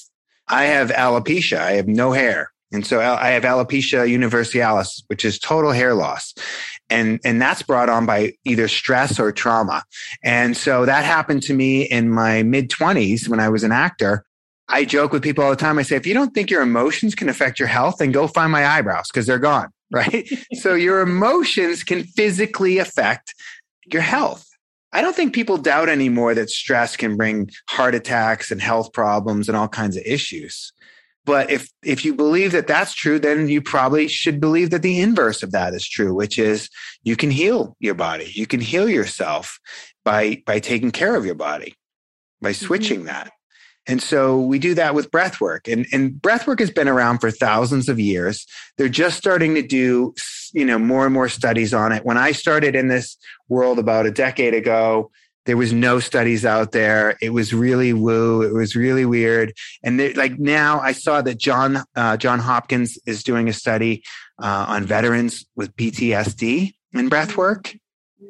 I 0.48 0.66
have 0.66 0.90
alopecia. 0.90 1.60
I 1.60 1.74
have 1.74 1.88
no 1.88 2.12
hair. 2.12 2.52
And 2.76 2.86
so 2.86 3.00
I 3.00 3.30
have 3.30 3.44
alopecia 3.44 4.08
universalis, 4.08 5.04
which 5.08 5.26
is 5.26 5.40
total 5.40 5.72
hair 5.72 5.96
loss. 5.96 6.34
And 6.90 7.20
and 7.26 7.42
that's 7.42 7.64
brought 7.64 7.90
on 7.90 8.06
by 8.06 8.34
either 8.44 8.68
stress 8.68 9.20
or 9.20 9.32
trauma. 9.32 9.84
And 10.24 10.56
so 10.56 10.86
that 10.86 11.04
happened 11.04 11.42
to 11.44 11.54
me 11.54 11.84
in 11.84 12.12
my 12.12 12.44
mid 12.44 12.70
20s 12.70 13.28
when 13.28 13.40
i 13.40 13.50
was 13.50 13.64
an 13.64 13.72
actor. 13.72 14.24
I 14.68 14.86
joke 14.86 15.12
with 15.12 15.24
people 15.24 15.44
all 15.44 15.50
the 15.50 15.56
time. 15.56 15.80
I 15.80 15.84
say 15.84 15.96
if 15.96 16.06
you 16.06 16.14
don't 16.14 16.34
think 16.34 16.52
your 16.52 16.62
emotions 16.62 17.16
can 17.16 17.30
affect 17.30 17.58
your 17.58 17.68
health 17.68 17.96
then 17.98 18.12
go 18.12 18.28
find 18.28 18.52
my 18.52 18.66
eyebrows 18.68 19.08
because 19.08 19.26
they're 19.26 19.40
gone 19.40 19.70
right? 19.92 20.28
So 20.56 20.74
your 20.74 21.02
emotions 21.02 21.84
can 21.84 22.04
physically 22.04 22.80
affect 22.80 23.34
your 23.86 24.02
health. 24.02 24.48
I 24.94 25.02
don't 25.02 25.16
think 25.16 25.34
people 25.34 25.58
doubt 25.58 25.90
anymore 25.90 26.34
that 26.36 26.50
stress 26.50 26.96
can 26.96 27.18
bring 27.18 27.50
heart 27.70 27.94
attacks 27.94 28.50
and 28.50 28.62
health 28.62 28.94
problems 28.94 29.48
and 29.48 29.58
all 29.58 29.68
kinds 29.68 29.98
of 29.98 30.04
issues. 30.06 30.72
But 31.26 31.50
if 31.50 31.70
if 31.84 32.06
you 32.06 32.14
believe 32.14 32.52
that 32.52 32.68
that's 32.68 32.94
true, 32.94 33.20
then 33.20 33.50
you 33.50 33.62
probably 33.62 34.08
should 34.08 34.40
believe 34.40 34.70
that 34.70 34.84
the 34.84 35.02
inverse 35.02 35.42
of 35.42 35.52
that 35.52 35.74
is 35.74 35.88
true, 35.88 36.14
which 36.14 36.38
is 36.38 36.70
you 37.04 37.16
can 37.16 37.32
heal 37.32 37.76
your 37.80 37.96
body. 37.96 38.32
You 38.34 38.46
can 38.46 38.62
heal 38.62 38.88
yourself 38.88 39.60
by 40.04 40.44
by 40.46 40.60
taking 40.60 40.92
care 40.92 41.16
of 41.16 41.26
your 41.26 41.36
body, 41.36 41.74
by 42.42 42.52
mm-hmm. 42.52 42.66
switching 42.66 43.00
mm-hmm. 43.00 43.08
that. 43.08 43.32
And 43.88 44.02
so 44.02 44.40
we 44.40 44.58
do 44.58 44.74
that 44.76 44.96
with 44.96 45.12
breath 45.12 45.40
work. 45.40 45.68
And, 45.68 45.86
and 45.92 46.20
breath 46.20 46.48
work 46.48 46.60
has 46.60 46.72
been 46.72 46.88
around 46.88 47.20
for 47.20 47.30
thousands 47.30 47.88
of 47.88 48.00
years. 48.00 48.48
They're 48.78 48.90
just 48.90 49.18
starting 49.18 49.54
to 49.56 49.62
do, 49.62 50.16
you 50.54 50.66
know, 50.66 50.80
more 50.80 51.06
and 51.06 51.14
more 51.14 51.30
studies 51.30 51.72
on 51.72 51.92
it. 51.92 52.04
When 52.04 52.18
I 52.18 52.32
started 52.32 52.76
in 52.76 52.88
this 52.88 53.16
world 53.48 53.78
about 53.78 54.08
a 54.08 54.12
decade 54.12 54.56
ago, 54.56 55.12
there 55.46 55.58
was 55.58 55.74
no 55.74 56.00
studies 56.00 56.46
out 56.46 56.72
there. 56.72 57.18
It 57.22 57.30
was 57.32 57.54
really 57.54 57.94
woo. 57.94 58.42
It 58.42 58.54
was 58.54 58.76
really 58.76 59.06
weird. 59.06 59.54
And 59.84 60.16
like 60.16 60.40
now, 60.40 60.80
I 60.80 60.92
saw 60.92 61.22
that 61.22 61.38
John 61.38 61.84
uh, 61.96 62.18
John 62.18 62.40
Hopkins 62.40 62.98
is 63.06 63.24
doing 63.24 63.48
a 63.50 63.54
study 63.54 64.04
uh, 64.42 64.66
on 64.68 64.86
veterans 64.86 65.46
with 65.56 65.76
PTSD 65.76 66.74
and 66.94 67.10
breath 67.10 67.38
work 67.38 67.76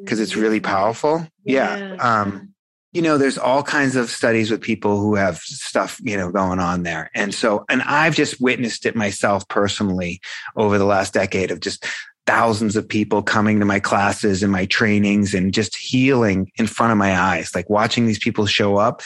because 0.04 0.20
it's 0.20 0.36
really 0.36 0.60
powerful. 0.60 1.28
Yeah. 1.44 1.78
yeah. 1.78 1.96
Um, 1.96 2.54
you 2.92 3.02
know, 3.02 3.18
there's 3.18 3.38
all 3.38 3.62
kinds 3.62 3.98
of 3.98 4.10
studies 4.10 4.50
with 4.50 4.62
people 4.62 5.02
who 5.02 5.16
have 5.16 5.40
stuff, 5.40 6.00
you 6.02 6.16
know, 6.16 6.32
going 6.32 6.60
on 6.60 6.84
there. 6.84 7.12
And 7.14 7.34
so, 7.34 7.66
and 7.68 7.82
I've 7.82 8.16
just 8.16 8.40
witnessed 8.40 8.86
it 8.86 8.96
myself 8.96 9.46
personally 9.50 10.22
over 10.56 10.78
the 10.78 10.86
last 10.86 11.14
decade 11.14 11.52
of 11.52 11.60
just 11.60 11.86
thousands 12.26 12.76
of 12.76 12.88
people 12.88 13.22
coming 13.22 13.60
to 13.60 13.66
my 13.66 13.80
classes 13.80 14.42
and 14.42 14.52
my 14.52 14.66
trainings 14.66 15.34
and 15.34 15.54
just 15.54 15.76
healing 15.76 16.52
in 16.56 16.68
front 16.68 16.92
of 16.92 16.98
my 16.98 17.18
eyes, 17.18 17.54
like 17.54 17.70
watching 17.70 18.08
these 18.08 18.20
people 18.20 18.46
show 18.46 18.78
up 18.78 19.02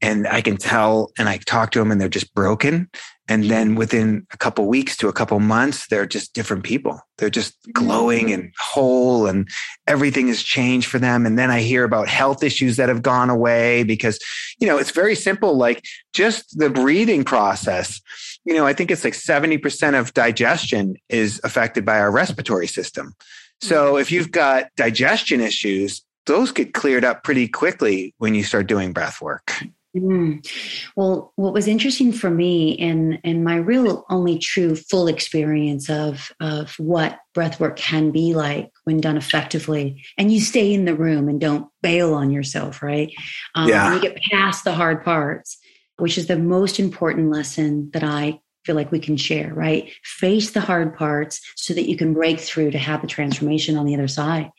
and 0.00 0.26
I 0.28 0.40
can 0.40 0.56
tell 0.56 1.10
and 1.18 1.28
I 1.28 1.38
talk 1.38 1.72
to 1.72 1.78
them 1.78 1.90
and 1.90 2.00
they're 2.00 2.08
just 2.08 2.32
broken. 2.34 2.88
And 3.28 3.44
then 3.44 3.76
within 3.76 4.26
a 4.32 4.36
couple 4.36 4.66
weeks 4.66 4.96
to 4.96 5.08
a 5.08 5.12
couple 5.12 5.38
months, 5.38 5.86
they're 5.86 6.06
just 6.06 6.34
different 6.34 6.64
people. 6.64 7.00
They're 7.18 7.30
just 7.30 7.52
mm-hmm. 7.62 7.84
glowing 7.86 8.32
and 8.32 8.52
whole 8.58 9.26
and 9.26 9.48
everything 9.86 10.26
has 10.28 10.42
changed 10.42 10.88
for 10.88 10.98
them. 10.98 11.24
And 11.26 11.38
then 11.38 11.48
I 11.48 11.60
hear 11.60 11.84
about 11.84 12.08
health 12.08 12.42
issues 12.42 12.76
that 12.76 12.88
have 12.88 13.02
gone 13.02 13.30
away 13.30 13.84
because, 13.84 14.18
you 14.58 14.66
know, 14.66 14.78
it's 14.78 14.90
very 14.90 15.14
simple. 15.14 15.56
Like 15.56 15.84
just 16.12 16.58
the 16.58 16.70
breathing 16.70 17.22
process 17.22 18.00
you 18.44 18.54
know, 18.54 18.66
I 18.66 18.72
think 18.72 18.90
it's 18.90 19.04
like 19.04 19.14
70% 19.14 19.98
of 19.98 20.14
digestion 20.14 20.96
is 21.08 21.40
affected 21.44 21.84
by 21.84 21.98
our 21.98 22.10
respiratory 22.10 22.66
system. 22.66 23.14
So 23.60 23.98
if 23.98 24.10
you've 24.10 24.30
got 24.30 24.68
digestion 24.76 25.40
issues, 25.40 26.02
those 26.26 26.52
get 26.52 26.74
cleared 26.74 27.04
up 27.04 27.24
pretty 27.24 27.48
quickly 27.48 28.14
when 28.18 28.34
you 28.34 28.42
start 28.42 28.66
doing 28.66 28.92
breath 28.92 29.20
work. 29.20 29.52
Mm. 29.96 30.46
Well, 30.94 31.32
what 31.34 31.52
was 31.52 31.66
interesting 31.66 32.12
for 32.12 32.30
me 32.30 32.78
and 32.78 33.18
and 33.24 33.42
my 33.42 33.56
real 33.56 34.04
only 34.08 34.38
true 34.38 34.76
full 34.76 35.08
experience 35.08 35.90
of 35.90 36.30
of 36.38 36.74
what 36.78 37.18
breath 37.34 37.58
work 37.58 37.76
can 37.76 38.12
be 38.12 38.32
like 38.32 38.70
when 38.84 39.00
done 39.00 39.16
effectively, 39.16 40.04
and 40.16 40.32
you 40.32 40.40
stay 40.40 40.72
in 40.72 40.84
the 40.84 40.94
room 40.94 41.28
and 41.28 41.40
don't 41.40 41.66
bail 41.82 42.14
on 42.14 42.30
yourself, 42.30 42.84
right? 42.84 43.12
Um, 43.56 43.68
yeah. 43.68 43.92
you 43.92 44.00
get 44.00 44.16
past 44.30 44.62
the 44.62 44.74
hard 44.74 45.02
parts 45.04 45.58
which 46.00 46.18
is 46.18 46.26
the 46.26 46.38
most 46.38 46.78
important 46.78 47.30
lesson 47.30 47.90
that 47.92 48.04
I 48.04 48.40
feel 48.64 48.76
like 48.76 48.92
we 48.92 48.98
can 48.98 49.16
share, 49.16 49.54
right? 49.54 49.90
Face 50.02 50.50
the 50.50 50.60
hard 50.60 50.94
parts 50.94 51.40
so 51.56 51.72
that 51.74 51.88
you 51.88 51.96
can 51.96 52.12
break 52.12 52.40
through 52.40 52.70
to 52.72 52.78
have 52.78 53.00
the 53.00 53.06
transformation 53.06 53.76
on 53.76 53.86
the 53.86 53.94
other 53.94 54.08
side. 54.08 54.50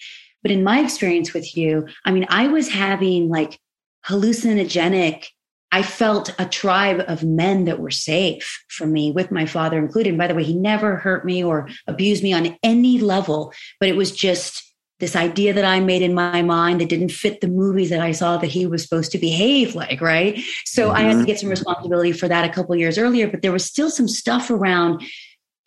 But 0.41 0.51
in 0.51 0.63
my 0.63 0.79
experience 0.79 1.33
with 1.33 1.55
you, 1.55 1.87
I 2.03 2.11
mean, 2.11 2.25
I 2.29 2.47
was 2.47 2.67
having 2.67 3.29
like 3.29 3.59
hallucinogenic 4.07 5.27
I 5.71 5.83
felt 5.83 6.35
a 6.37 6.45
tribe 6.45 7.03
of 7.07 7.23
men 7.23 7.65
that 7.65 7.79
were 7.79 7.91
safe 7.91 8.65
for 8.67 8.85
me, 8.85 9.11
with 9.11 9.31
my 9.31 9.45
father 9.45 9.79
included. 9.79 10.09
And 10.09 10.17
by 10.17 10.27
the 10.27 10.35
way, 10.35 10.43
he 10.43 10.53
never 10.53 10.97
hurt 10.97 11.25
me 11.25 11.43
or 11.43 11.69
abused 11.87 12.23
me 12.23 12.33
on 12.33 12.57
any 12.61 12.99
level, 12.99 13.53
but 13.79 13.87
it 13.87 13.95
was 13.95 14.11
just 14.11 14.70
this 15.01 15.15
idea 15.15 15.51
that 15.51 15.65
I 15.65 15.81
made 15.81 16.01
in 16.01 16.13
my 16.13 16.41
mind 16.41 16.79
that 16.79 16.87
didn't 16.87 17.09
fit 17.09 17.41
the 17.41 17.47
movies 17.49 17.89
that 17.89 17.99
I 17.99 18.13
saw 18.13 18.37
that 18.37 18.47
he 18.47 18.65
was 18.65 18.83
supposed 18.83 19.11
to 19.11 19.17
behave 19.17 19.75
like, 19.75 19.99
right? 19.99 20.39
So 20.65 20.87
mm-hmm. 20.87 20.95
I 20.95 21.01
had 21.01 21.09
to 21.09 21.17
mm-hmm. 21.17 21.25
get 21.25 21.39
some 21.39 21.49
responsibility 21.49 22.13
for 22.13 22.29
that 22.29 22.49
a 22.49 22.53
couple 22.53 22.75
years 22.77 22.97
earlier, 22.97 23.27
but 23.27 23.41
there 23.41 23.51
was 23.51 23.65
still 23.65 23.89
some 23.89 24.07
stuff 24.07 24.49
around 24.49 25.03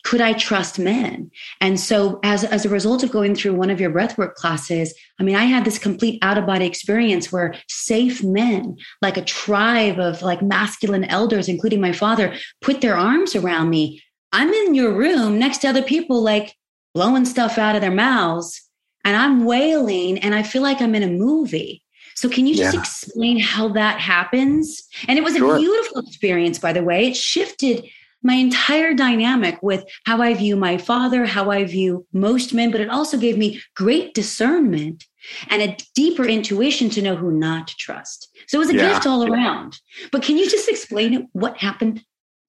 could 0.05 0.21
I 0.21 0.33
trust 0.33 0.77
men? 0.77 1.31
And 1.59 1.79
so 1.79 2.19
as, 2.21 2.43
as 2.43 2.63
a 2.63 2.69
result 2.69 3.01
of 3.01 3.11
going 3.11 3.33
through 3.33 3.55
one 3.55 3.71
of 3.71 3.81
your 3.81 3.89
breathwork 3.89 4.35
classes, 4.35 4.93
I 5.19 5.23
mean, 5.23 5.35
I 5.35 5.45
had 5.45 5.65
this 5.65 5.79
complete 5.79 6.19
out 6.21 6.37
of 6.37 6.45
body 6.45 6.67
experience 6.67 7.31
where 7.31 7.55
safe 7.67 8.23
men, 8.23 8.77
like 9.01 9.17
a 9.17 9.23
tribe 9.23 9.99
of 9.99 10.21
like 10.21 10.43
masculine 10.43 11.05
elders, 11.05 11.49
including 11.49 11.81
my 11.81 11.91
father, 11.91 12.35
put 12.61 12.81
their 12.81 12.95
arms 12.95 13.35
around 13.35 13.71
me. 13.71 14.03
I'm 14.31 14.53
in 14.53 14.75
your 14.75 14.93
room 14.93 15.39
next 15.39 15.57
to 15.59 15.69
other 15.69 15.81
people, 15.81 16.21
like 16.21 16.55
blowing 16.93 17.25
stuff 17.25 17.57
out 17.57 17.73
of 17.73 17.81
their 17.81 17.89
mouths 17.89 18.64
and 19.05 19.15
I'm 19.15 19.45
wailing 19.45 20.17
and 20.19 20.35
I 20.35 20.43
feel 20.43 20.61
like 20.61 20.81
I'm 20.81 20.95
in 20.95 21.03
a 21.03 21.07
movie. 21.07 21.81
So 22.15 22.29
can 22.29 22.47
you 22.47 22.55
just 22.55 22.73
yeah. 22.73 22.79
explain 22.79 23.39
how 23.39 23.69
that 23.69 23.99
happens? 23.99 24.83
And 25.07 25.17
it 25.17 25.23
was 25.23 25.35
sure. 25.35 25.55
a 25.55 25.59
beautiful 25.59 26.01
experience, 26.01 26.59
by 26.59 26.73
the 26.73 26.83
way. 26.83 27.07
It 27.07 27.15
shifted 27.15 27.85
my 28.23 28.33
entire 28.33 28.93
dynamic 28.93 29.61
with 29.61 29.83
how 30.05 30.21
I 30.21 30.33
view 30.33 30.55
my 30.55 30.77
father, 30.77 31.25
how 31.25 31.51
I 31.51 31.63
view 31.65 32.07
most 32.11 32.53
men, 32.53 32.71
but 32.71 32.81
it 32.81 32.89
also 32.89 33.17
gave 33.17 33.37
me 33.37 33.61
great 33.75 34.13
discernment 34.13 35.05
and 35.49 35.61
a 35.61 35.77
deeper 35.93 36.25
intuition 36.25 36.89
to 36.91 37.01
know 37.01 37.15
who 37.15 37.31
not 37.31 37.67
to 37.67 37.75
trust. 37.75 38.29
So 38.47 38.57
it 38.57 38.65
was 38.65 38.69
a 38.69 38.75
yeah. 38.75 38.93
gift 38.93 39.05
all 39.05 39.31
around. 39.31 39.79
But 40.11 40.23
can 40.23 40.37
you 40.37 40.49
just 40.49 40.69
explain 40.69 41.13
it, 41.13 41.25
what 41.33 41.57
happened? 41.57 42.03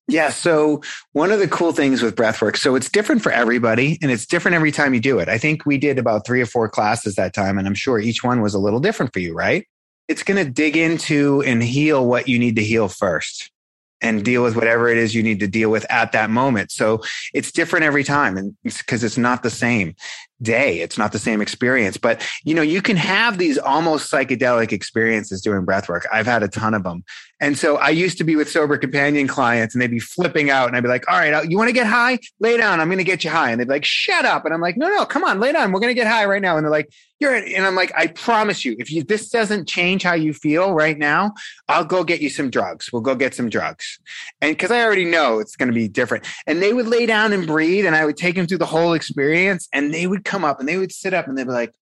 Yeah. 0.07 0.29
So 0.29 0.81
one 1.11 1.31
of 1.31 1.39
the 1.39 1.49
cool 1.49 1.73
things 1.73 2.01
with 2.01 2.15
breathwork, 2.15 2.55
so 2.55 2.75
it's 2.75 2.89
different 2.89 3.21
for 3.21 3.31
everybody 3.31 3.97
and 4.01 4.09
it's 4.09 4.25
different 4.25 4.55
every 4.55 4.71
time 4.71 4.93
you 4.93 5.01
do 5.01 5.19
it. 5.19 5.27
I 5.27 5.37
think 5.37 5.65
we 5.65 5.77
did 5.77 5.99
about 5.99 6.25
three 6.25 6.41
or 6.41 6.45
four 6.45 6.69
classes 6.69 7.15
that 7.15 7.33
time, 7.33 7.57
and 7.57 7.67
I'm 7.67 7.75
sure 7.75 7.99
each 7.99 8.23
one 8.23 8.41
was 8.41 8.53
a 8.53 8.59
little 8.59 8.79
different 8.79 9.11
for 9.11 9.19
you, 9.19 9.33
right? 9.33 9.67
It's 10.07 10.23
going 10.23 10.43
to 10.43 10.49
dig 10.49 10.77
into 10.77 11.43
and 11.45 11.61
heal 11.61 12.05
what 12.05 12.29
you 12.29 12.39
need 12.39 12.55
to 12.55 12.63
heal 12.63 12.87
first 12.87 13.51
and 13.99 14.23
deal 14.23 14.43
with 14.43 14.55
whatever 14.55 14.87
it 14.87 14.97
is 14.97 15.13
you 15.13 15.23
need 15.23 15.39
to 15.39 15.47
deal 15.47 15.69
with 15.69 15.85
at 15.89 16.11
that 16.13 16.29
moment. 16.29 16.71
So 16.71 17.01
it's 17.33 17.51
different 17.51 17.83
every 17.83 18.03
time 18.03 18.37
and 18.37 18.55
because 18.63 19.03
it's 19.03 19.17
not 19.17 19.43
the 19.43 19.49
same 19.49 19.95
day. 20.41 20.81
It's 20.81 20.97
not 20.97 21.11
the 21.11 21.19
same 21.19 21.41
experience, 21.41 21.97
but 21.97 22.25
you 22.43 22.53
know, 22.53 22.61
you 22.61 22.81
can 22.81 22.97
have 22.97 23.37
these 23.37 23.57
almost 23.57 24.11
psychedelic 24.11 24.71
experiences 24.71 25.41
doing 25.41 25.65
breath 25.65 25.89
work. 25.89 26.07
I've 26.11 26.27
had 26.27 26.43
a 26.43 26.47
ton 26.47 26.73
of 26.73 26.83
them. 26.83 27.03
And 27.39 27.57
so 27.57 27.77
I 27.77 27.89
used 27.89 28.17
to 28.17 28.23
be 28.23 28.35
with 28.35 28.49
sober 28.49 28.77
companion 28.77 29.27
clients 29.27 29.75
and 29.75 29.81
they'd 29.81 29.91
be 29.91 29.99
flipping 29.99 30.49
out 30.49 30.67
and 30.67 30.75
I'd 30.75 30.81
be 30.81 30.89
like, 30.89 31.07
all 31.09 31.17
right, 31.17 31.33
uh, 31.33 31.43
you 31.47 31.57
want 31.57 31.69
to 31.69 31.73
get 31.73 31.85
high? 31.85 32.17
Lay 32.39 32.57
down. 32.57 32.79
I'm 32.79 32.87
going 32.87 32.97
to 32.97 33.03
get 33.03 33.23
you 33.23 33.29
high. 33.29 33.51
And 33.51 33.59
they'd 33.59 33.67
be 33.67 33.73
like, 33.73 33.85
shut 33.85 34.25
up. 34.25 34.45
And 34.45 34.53
I'm 34.53 34.61
like, 34.61 34.75
no, 34.75 34.87
no, 34.87 35.05
come 35.05 35.23
on, 35.23 35.39
lay 35.39 35.51
down. 35.51 35.71
We're 35.71 35.79
going 35.79 35.91
to 35.91 35.99
get 35.99 36.07
high 36.07 36.25
right 36.25 36.41
now. 36.41 36.57
And 36.57 36.65
they're 36.65 36.71
like, 36.71 36.91
you're, 37.19 37.35
and 37.35 37.65
I'm 37.65 37.75
like, 37.75 37.91
I 37.95 38.07
promise 38.07 38.63
you, 38.63 38.75
if 38.79 38.91
you, 38.91 39.03
this 39.03 39.29
doesn't 39.29 39.67
change 39.67 40.03
how 40.03 40.13
you 40.13 40.33
feel 40.33 40.73
right 40.73 40.97
now, 40.97 41.33
I'll 41.67 41.85
go 41.85 42.03
get 42.03 42.21
you 42.21 42.29
some 42.29 42.49
drugs. 42.49 42.91
We'll 42.91 43.01
go 43.01 43.15
get 43.15 43.33
some 43.33 43.49
drugs. 43.49 43.99
And 44.41 44.57
cause 44.57 44.69
I 44.69 44.83
already 44.83 45.05
know 45.05 45.39
it's 45.39 45.55
going 45.55 45.69
to 45.69 45.73
be 45.73 45.87
different. 45.87 46.27
And 46.45 46.61
they 46.61 46.73
would 46.73 46.87
lay 46.87 47.05
down 47.05 47.33
and 47.33 47.47
breathe 47.47 47.85
and 47.85 47.95
I 47.95 48.05
would 48.05 48.17
take 48.17 48.35
them 48.35 48.45
through 48.45 48.59
the 48.59 48.67
whole 48.67 48.93
experience 48.93 49.67
and 49.73 49.93
they 49.93 50.05
would 50.05 50.25
come 50.27 50.45
up 50.45 50.59
and 50.59 50.67
they 50.67 50.77
would 50.77 50.91
sit 50.91 51.13
up 51.13 51.27
and 51.27 51.37
they'd 51.37 51.45
be 51.45 51.51
like, 51.51 51.73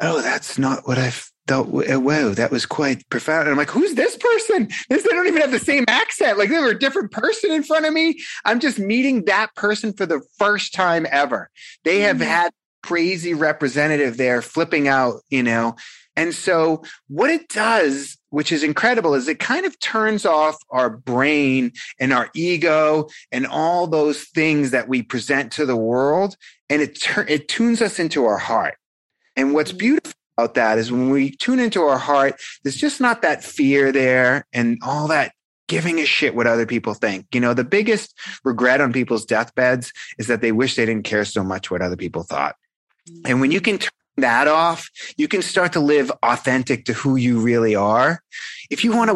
oh, 0.00 0.20
that's 0.20 0.58
not 0.58 0.86
what 0.86 0.98
I 0.98 1.10
thought. 1.10 1.68
Whoa, 1.68 2.30
that 2.34 2.50
was 2.50 2.66
quite 2.66 3.08
profound. 3.10 3.42
And 3.42 3.50
I'm 3.50 3.56
like, 3.56 3.70
who's 3.70 3.94
this 3.94 4.16
person? 4.16 4.68
This, 4.88 5.02
they 5.02 5.10
don't 5.10 5.26
even 5.26 5.40
have 5.40 5.50
the 5.50 5.58
same 5.58 5.84
accent. 5.88 6.38
Like 6.38 6.48
they 6.48 6.58
were 6.58 6.70
a 6.70 6.78
different 6.78 7.10
person 7.10 7.50
in 7.50 7.62
front 7.62 7.86
of 7.86 7.92
me. 7.92 8.18
I'm 8.44 8.60
just 8.60 8.78
meeting 8.78 9.24
that 9.26 9.54
person 9.54 9.92
for 9.92 10.06
the 10.06 10.22
first 10.38 10.72
time 10.72 11.06
ever. 11.10 11.50
They 11.84 12.00
have 12.00 12.16
mm-hmm. 12.16 12.26
had 12.26 12.52
crazy 12.82 13.34
representative 13.34 14.16
there 14.16 14.42
flipping 14.42 14.88
out, 14.88 15.20
you 15.30 15.42
know. 15.42 15.76
And 16.16 16.32
so 16.34 16.84
what 17.08 17.30
it 17.30 17.48
does, 17.48 18.16
which 18.30 18.52
is 18.52 18.62
incredible, 18.62 19.14
is 19.14 19.26
it 19.26 19.38
kind 19.38 19.66
of 19.66 19.78
turns 19.80 20.24
off 20.24 20.56
our 20.70 20.90
brain 20.90 21.72
and 21.98 22.12
our 22.12 22.30
ego 22.34 23.08
and 23.32 23.46
all 23.46 23.86
those 23.86 24.24
things 24.24 24.70
that 24.70 24.88
we 24.88 25.02
present 25.02 25.52
to 25.52 25.66
the 25.66 25.76
world 25.76 26.36
and 26.74 26.82
it 26.82 27.00
tur- 27.00 27.26
it 27.28 27.46
tunes 27.46 27.80
us 27.80 28.00
into 28.00 28.24
our 28.24 28.36
heart. 28.36 28.74
And 29.36 29.54
what's 29.54 29.70
mm-hmm. 29.70 29.78
beautiful 29.78 30.12
about 30.36 30.54
that 30.54 30.76
is 30.76 30.90
when 30.90 31.10
we 31.10 31.30
tune 31.36 31.60
into 31.60 31.82
our 31.82 31.98
heart, 31.98 32.34
there's 32.64 32.74
just 32.74 33.00
not 33.00 33.22
that 33.22 33.44
fear 33.44 33.92
there 33.92 34.44
and 34.52 34.78
all 34.82 35.06
that 35.06 35.32
giving 35.68 36.00
a 36.00 36.04
shit 36.04 36.34
what 36.34 36.48
other 36.48 36.66
people 36.66 36.92
think. 36.92 37.26
You 37.32 37.40
know, 37.40 37.54
the 37.54 37.64
biggest 37.64 38.18
regret 38.42 38.80
on 38.80 38.92
people's 38.92 39.24
deathbeds 39.24 39.92
is 40.18 40.26
that 40.26 40.40
they 40.40 40.50
wish 40.50 40.74
they 40.74 40.84
didn't 40.84 41.04
care 41.04 41.24
so 41.24 41.44
much 41.44 41.70
what 41.70 41.80
other 41.80 41.96
people 41.96 42.24
thought. 42.24 42.56
Mm-hmm. 43.08 43.30
And 43.30 43.40
when 43.40 43.52
you 43.52 43.60
can 43.60 43.78
turn 43.78 43.90
that 44.16 44.48
off, 44.48 44.90
you 45.16 45.28
can 45.28 45.42
start 45.42 45.72
to 45.74 45.80
live 45.80 46.10
authentic 46.24 46.86
to 46.86 46.92
who 46.92 47.14
you 47.14 47.38
really 47.38 47.76
are. 47.76 48.20
If 48.68 48.82
you 48.82 48.96
want 48.96 49.10
to 49.10 49.14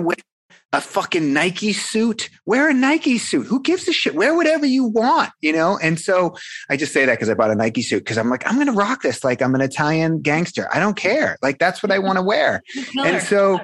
a 0.72 0.80
fucking 0.80 1.32
Nike 1.32 1.72
suit, 1.72 2.28
wear 2.44 2.68
a 2.68 2.74
Nike 2.74 3.18
suit. 3.18 3.46
Who 3.46 3.62
gives 3.62 3.88
a 3.88 3.92
shit? 3.92 4.14
Wear 4.14 4.34
whatever 4.34 4.66
you 4.66 4.84
want, 4.84 5.30
you 5.40 5.52
know? 5.52 5.78
And 5.78 5.98
so 5.98 6.36
I 6.68 6.76
just 6.76 6.92
say 6.92 7.06
that 7.06 7.14
because 7.14 7.30
I 7.30 7.34
bought 7.34 7.50
a 7.50 7.54
Nike 7.54 7.82
suit 7.82 8.00
because 8.00 8.18
I'm 8.18 8.28
like, 8.28 8.46
I'm 8.46 8.56
going 8.56 8.66
to 8.66 8.72
rock 8.72 9.02
this 9.02 9.24
like 9.24 9.40
I'm 9.40 9.54
an 9.54 9.62
Italian 9.62 10.20
gangster. 10.20 10.68
I 10.72 10.78
don't 10.78 10.96
care. 10.96 11.38
Like 11.42 11.58
that's 11.58 11.82
what 11.82 11.90
I 11.90 11.98
want 11.98 12.18
to 12.18 12.22
wear. 12.22 12.62
and 12.98 13.22
so 13.22 13.60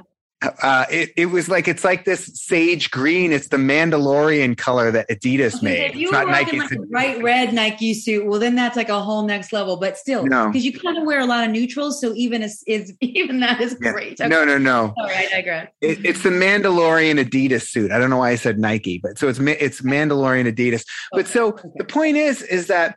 uh, 0.62 0.86
it, 0.90 1.10
it 1.16 1.26
was 1.26 1.48
like 1.48 1.68
it's 1.68 1.84
like 1.84 2.04
this 2.04 2.26
sage 2.34 2.90
green. 2.90 3.32
It's 3.32 3.48
the 3.48 3.56
Mandalorian 3.56 4.56
color 4.56 4.90
that 4.90 5.08
Adidas 5.08 5.56
okay, 5.56 5.64
made. 5.64 5.90
If 5.90 5.96
you 5.96 6.10
were 6.10 6.24
rocking 6.26 6.60
like 6.60 6.72
a 6.72 6.80
bright 6.80 7.22
red 7.22 7.52
Nike 7.52 7.94
suit, 7.94 8.26
well, 8.26 8.40
then 8.40 8.54
that's 8.54 8.76
like 8.76 8.88
a 8.88 9.00
whole 9.00 9.22
next 9.22 9.52
level. 9.52 9.76
But 9.76 9.98
still, 9.98 10.24
no, 10.24 10.48
because 10.48 10.64
you 10.64 10.78
kind 10.78 10.98
of 10.98 11.04
wear 11.04 11.20
a 11.20 11.26
lot 11.26 11.44
of 11.44 11.50
neutrals, 11.50 12.00
so 12.00 12.12
even 12.14 12.42
is, 12.42 12.62
is 12.66 12.94
even 13.00 13.40
that 13.40 13.60
is 13.60 13.76
yeah. 13.80 13.92
great. 13.92 14.20
Okay. 14.20 14.28
No, 14.28 14.44
no, 14.44 14.58
no. 14.58 14.94
All 14.96 15.06
right, 15.06 15.28
I 15.28 15.36
digress. 15.36 15.70
It, 15.80 16.04
it's 16.04 16.22
the 16.22 16.30
Mandalorian 16.30 17.22
Adidas 17.22 17.68
suit. 17.68 17.90
I 17.90 17.98
don't 17.98 18.10
know 18.10 18.18
why 18.18 18.30
I 18.30 18.36
said 18.36 18.58
Nike, 18.58 18.98
but 18.98 19.18
so 19.18 19.28
it's 19.28 19.38
it's 19.38 19.80
Mandalorian 19.82 20.52
Adidas. 20.52 20.84
But 21.12 21.26
so 21.26 21.48
okay. 21.48 21.68
the 21.76 21.84
point 21.84 22.16
is, 22.16 22.42
is 22.42 22.66
that 22.68 22.96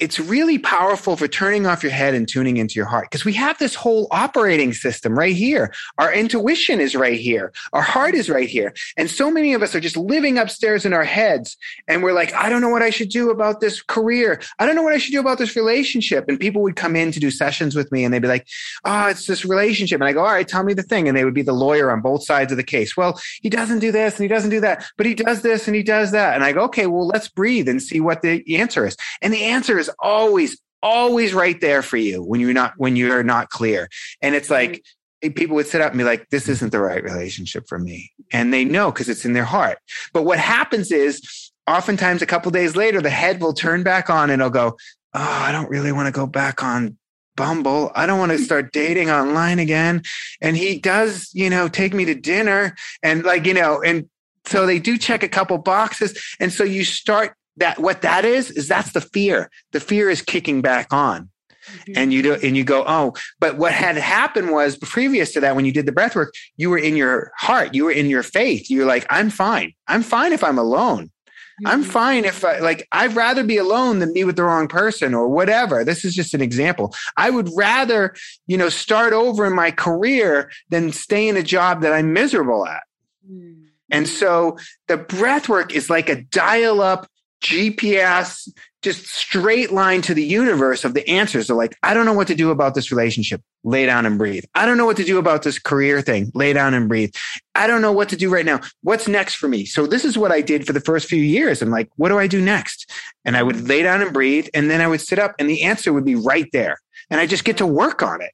it's 0.00 0.18
really 0.18 0.58
powerful 0.58 1.14
for 1.14 1.28
turning 1.28 1.66
off 1.66 1.82
your 1.82 1.92
head 1.92 2.14
and 2.14 2.26
tuning 2.26 2.56
into 2.56 2.74
your 2.74 2.86
heart 2.86 3.08
because 3.10 3.24
we 3.24 3.34
have 3.34 3.58
this 3.58 3.74
whole 3.74 4.08
operating 4.10 4.72
system 4.72 5.16
right 5.16 5.36
here. 5.36 5.72
Our 5.98 6.12
intuition 6.12 6.80
is 6.80 6.96
right 6.96 7.20
here. 7.20 7.52
Our 7.74 7.82
heart 7.82 8.14
is 8.14 8.30
right 8.30 8.48
here. 8.48 8.74
And 8.96 9.10
so 9.10 9.30
many 9.30 9.52
of 9.52 9.62
us 9.62 9.74
are 9.74 9.80
just 9.80 9.98
living 9.98 10.38
upstairs 10.38 10.86
in 10.86 10.94
our 10.94 11.04
heads 11.04 11.56
and 11.86 12.02
we're 12.02 12.14
like, 12.14 12.32
I 12.32 12.48
don't 12.48 12.62
know 12.62 12.70
what 12.70 12.82
I 12.82 12.88
should 12.90 13.10
do 13.10 13.30
about 13.30 13.60
this 13.60 13.82
career. 13.82 14.40
I 14.58 14.66
don't 14.66 14.74
know 14.74 14.82
what 14.82 14.94
I 14.94 14.98
should 14.98 15.12
do 15.12 15.20
about 15.20 15.38
this 15.38 15.54
relationship. 15.54 16.24
And 16.28 16.40
people 16.40 16.62
would 16.62 16.76
come 16.76 16.96
in 16.96 17.12
to 17.12 17.20
do 17.20 17.30
sessions 17.30 17.76
with 17.76 17.92
me 17.92 18.04
and 18.04 18.12
they'd 18.12 18.22
be 18.22 18.28
like, 18.28 18.48
Oh, 18.84 19.08
it's 19.08 19.26
this 19.26 19.44
relationship. 19.44 20.00
And 20.00 20.08
I 20.08 20.12
go, 20.12 20.20
all 20.20 20.32
right, 20.32 20.48
tell 20.48 20.64
me 20.64 20.72
the 20.72 20.82
thing. 20.82 21.08
And 21.08 21.16
they 21.16 21.24
would 21.24 21.34
be 21.34 21.42
the 21.42 21.52
lawyer 21.52 21.90
on 21.90 22.00
both 22.00 22.24
sides 22.24 22.52
of 22.52 22.56
the 22.56 22.64
case. 22.64 22.96
Well, 22.96 23.20
he 23.42 23.50
doesn't 23.50 23.80
do 23.80 23.92
this 23.92 24.14
and 24.14 24.22
he 24.22 24.28
doesn't 24.28 24.50
do 24.50 24.60
that, 24.60 24.84
but 24.96 25.06
he 25.06 25.14
does 25.14 25.42
this 25.42 25.66
and 25.66 25.76
he 25.76 25.82
does 25.82 26.12
that. 26.12 26.34
And 26.34 26.44
I 26.44 26.52
go, 26.52 26.62
okay, 26.62 26.86
well, 26.86 27.06
let's 27.06 27.28
breathe 27.28 27.68
and 27.68 27.82
see 27.82 28.00
what 28.00 28.22
the 28.22 28.56
answer 28.56 28.86
is. 28.86 28.96
And 29.20 29.32
the 29.32 29.44
answer 29.44 29.78
is 29.78 29.89
always, 29.98 30.58
always 30.82 31.34
right 31.34 31.60
there 31.60 31.82
for 31.82 31.96
you 31.96 32.22
when 32.22 32.40
you're 32.40 32.52
not, 32.52 32.74
when 32.76 32.96
you're 32.96 33.22
not 33.22 33.50
clear. 33.50 33.88
And 34.22 34.34
it's 34.34 34.50
like, 34.50 34.82
eh, 35.22 35.30
people 35.34 35.56
would 35.56 35.66
sit 35.66 35.80
up 35.80 35.92
and 35.92 35.98
be 35.98 36.04
like, 36.04 36.28
this 36.30 36.48
isn't 36.48 36.72
the 36.72 36.80
right 36.80 37.02
relationship 37.02 37.68
for 37.68 37.78
me. 37.78 38.10
And 38.32 38.52
they 38.52 38.64
know 38.64 38.90
because 38.90 39.08
it's 39.08 39.24
in 39.24 39.32
their 39.32 39.44
heart. 39.44 39.78
But 40.12 40.24
what 40.24 40.38
happens 40.38 40.90
is 40.92 41.50
oftentimes 41.66 42.22
a 42.22 42.26
couple 42.26 42.50
days 42.50 42.76
later, 42.76 43.00
the 43.00 43.10
head 43.10 43.40
will 43.40 43.52
turn 43.52 43.82
back 43.82 44.10
on 44.10 44.30
and 44.30 44.40
it'll 44.40 44.50
go, 44.50 44.76
Oh, 45.12 45.20
I 45.20 45.50
don't 45.50 45.68
really 45.68 45.90
want 45.90 46.06
to 46.06 46.12
go 46.12 46.26
back 46.26 46.62
on 46.62 46.96
Bumble. 47.36 47.90
I 47.94 48.06
don't 48.06 48.18
want 48.18 48.32
to 48.32 48.38
start 48.38 48.72
dating 48.72 49.10
online 49.10 49.58
again. 49.58 50.02
And 50.40 50.56
he 50.56 50.78
does, 50.78 51.30
you 51.32 51.50
know, 51.50 51.68
take 51.68 51.94
me 51.94 52.04
to 52.04 52.14
dinner 52.14 52.76
and 53.02 53.24
like, 53.24 53.46
you 53.46 53.54
know, 53.54 53.82
and 53.82 54.08
so 54.46 54.66
they 54.66 54.78
do 54.78 54.98
check 54.98 55.22
a 55.22 55.28
couple 55.28 55.58
boxes. 55.58 56.36
And 56.38 56.52
so 56.52 56.64
you 56.64 56.84
start 56.84 57.34
that 57.60 57.78
what 57.78 58.02
that 58.02 58.24
is 58.24 58.50
is 58.50 58.68
that's 58.68 58.92
the 58.92 59.00
fear. 59.00 59.50
The 59.72 59.80
fear 59.80 60.10
is 60.10 60.22
kicking 60.22 60.60
back 60.60 60.92
on. 60.92 61.30
Mm-hmm. 61.60 61.92
and 61.94 62.12
you 62.12 62.22
do 62.22 62.34
and 62.42 62.56
you 62.56 62.64
go 62.64 62.84
oh 62.86 63.12
but 63.38 63.58
what 63.58 63.72
had 63.72 63.96
happened 63.96 64.50
was 64.50 64.78
previous 64.78 65.32
to 65.34 65.40
that 65.40 65.54
when 65.54 65.66
you 65.66 65.72
did 65.72 65.84
the 65.84 65.92
breath 65.92 66.16
work 66.16 66.32
you 66.56 66.70
were 66.70 66.78
in 66.78 66.96
your 66.96 67.32
heart 67.36 67.74
you 67.74 67.84
were 67.84 67.92
in 67.92 68.08
your 68.08 68.22
faith. 68.22 68.70
You're 68.70 68.86
like 68.86 69.06
i'm 69.10 69.28
fine. 69.28 69.74
I'm 69.86 70.02
fine 70.02 70.32
if 70.32 70.42
i'm 70.42 70.56
alone. 70.56 71.04
Mm-hmm. 71.04 71.66
i'm 71.66 71.82
fine 71.82 72.24
if 72.24 72.46
I, 72.46 72.60
like 72.60 72.88
i'd 72.92 73.14
rather 73.14 73.44
be 73.44 73.58
alone 73.58 73.98
than 73.98 74.14
be 74.14 74.24
with 74.24 74.36
the 74.36 74.44
wrong 74.44 74.68
person 74.68 75.12
or 75.12 75.28
whatever. 75.28 75.84
This 75.84 76.02
is 76.02 76.14
just 76.14 76.32
an 76.32 76.40
example. 76.40 76.94
I 77.18 77.28
would 77.28 77.50
rather 77.54 78.14
you 78.46 78.56
know 78.56 78.70
start 78.70 79.12
over 79.12 79.44
in 79.44 79.54
my 79.54 79.70
career 79.70 80.50
than 80.70 80.92
stay 80.92 81.28
in 81.28 81.36
a 81.36 81.42
job 81.42 81.82
that 81.82 81.92
i'm 81.92 82.14
miserable 82.14 82.66
at. 82.66 82.84
Mm-hmm. 83.30 83.64
and 83.92 84.08
so 84.08 84.56
the 84.88 84.96
breath 84.96 85.50
work 85.50 85.74
is 85.74 85.90
like 85.90 86.08
a 86.08 86.22
dial 86.22 86.80
up 86.80 87.06
GPS 87.40 88.48
just 88.82 89.06
straight 89.06 89.70
line 89.72 90.00
to 90.00 90.14
the 90.14 90.24
universe 90.24 90.84
of 90.84 90.94
the 90.94 91.06
answers. 91.08 91.46
They're 91.46 91.56
like, 91.56 91.76
I 91.82 91.92
don't 91.92 92.06
know 92.06 92.14
what 92.14 92.28
to 92.28 92.34
do 92.34 92.50
about 92.50 92.74
this 92.74 92.90
relationship. 92.90 93.42
Lay 93.62 93.84
down 93.84 94.06
and 94.06 94.16
breathe. 94.16 94.44
I 94.54 94.64
don't 94.64 94.78
know 94.78 94.86
what 94.86 94.96
to 94.96 95.04
do 95.04 95.18
about 95.18 95.42
this 95.42 95.58
career 95.58 96.00
thing. 96.00 96.32
Lay 96.34 96.54
down 96.54 96.72
and 96.72 96.88
breathe. 96.88 97.12
I 97.54 97.66
don't 97.66 97.82
know 97.82 97.92
what 97.92 98.08
to 98.10 98.16
do 98.16 98.32
right 98.32 98.46
now. 98.46 98.60
What's 98.82 99.06
next 99.06 99.34
for 99.34 99.48
me? 99.48 99.66
So 99.66 99.86
this 99.86 100.04
is 100.04 100.16
what 100.16 100.32
I 100.32 100.40
did 100.40 100.66
for 100.66 100.72
the 100.72 100.80
first 100.80 101.08
few 101.08 101.22
years. 101.22 101.60
I'm 101.60 101.70
like, 101.70 101.90
what 101.96 102.08
do 102.08 102.18
I 102.18 102.26
do 102.26 102.40
next? 102.40 102.90
And 103.24 103.36
I 103.36 103.42
would 103.42 103.68
lay 103.68 103.82
down 103.82 104.00
and 104.00 104.14
breathe. 104.14 104.48
And 104.54 104.70
then 104.70 104.80
I 104.80 104.86
would 104.86 105.02
sit 105.02 105.18
up 105.18 105.34
and 105.38 105.50
the 105.50 105.62
answer 105.62 105.92
would 105.92 106.06
be 106.06 106.14
right 106.14 106.48
there. 106.52 106.78
And 107.10 107.20
I 107.20 107.26
just 107.26 107.44
get 107.44 107.58
to 107.58 107.66
work 107.66 108.02
on 108.02 108.22
it. 108.22 108.32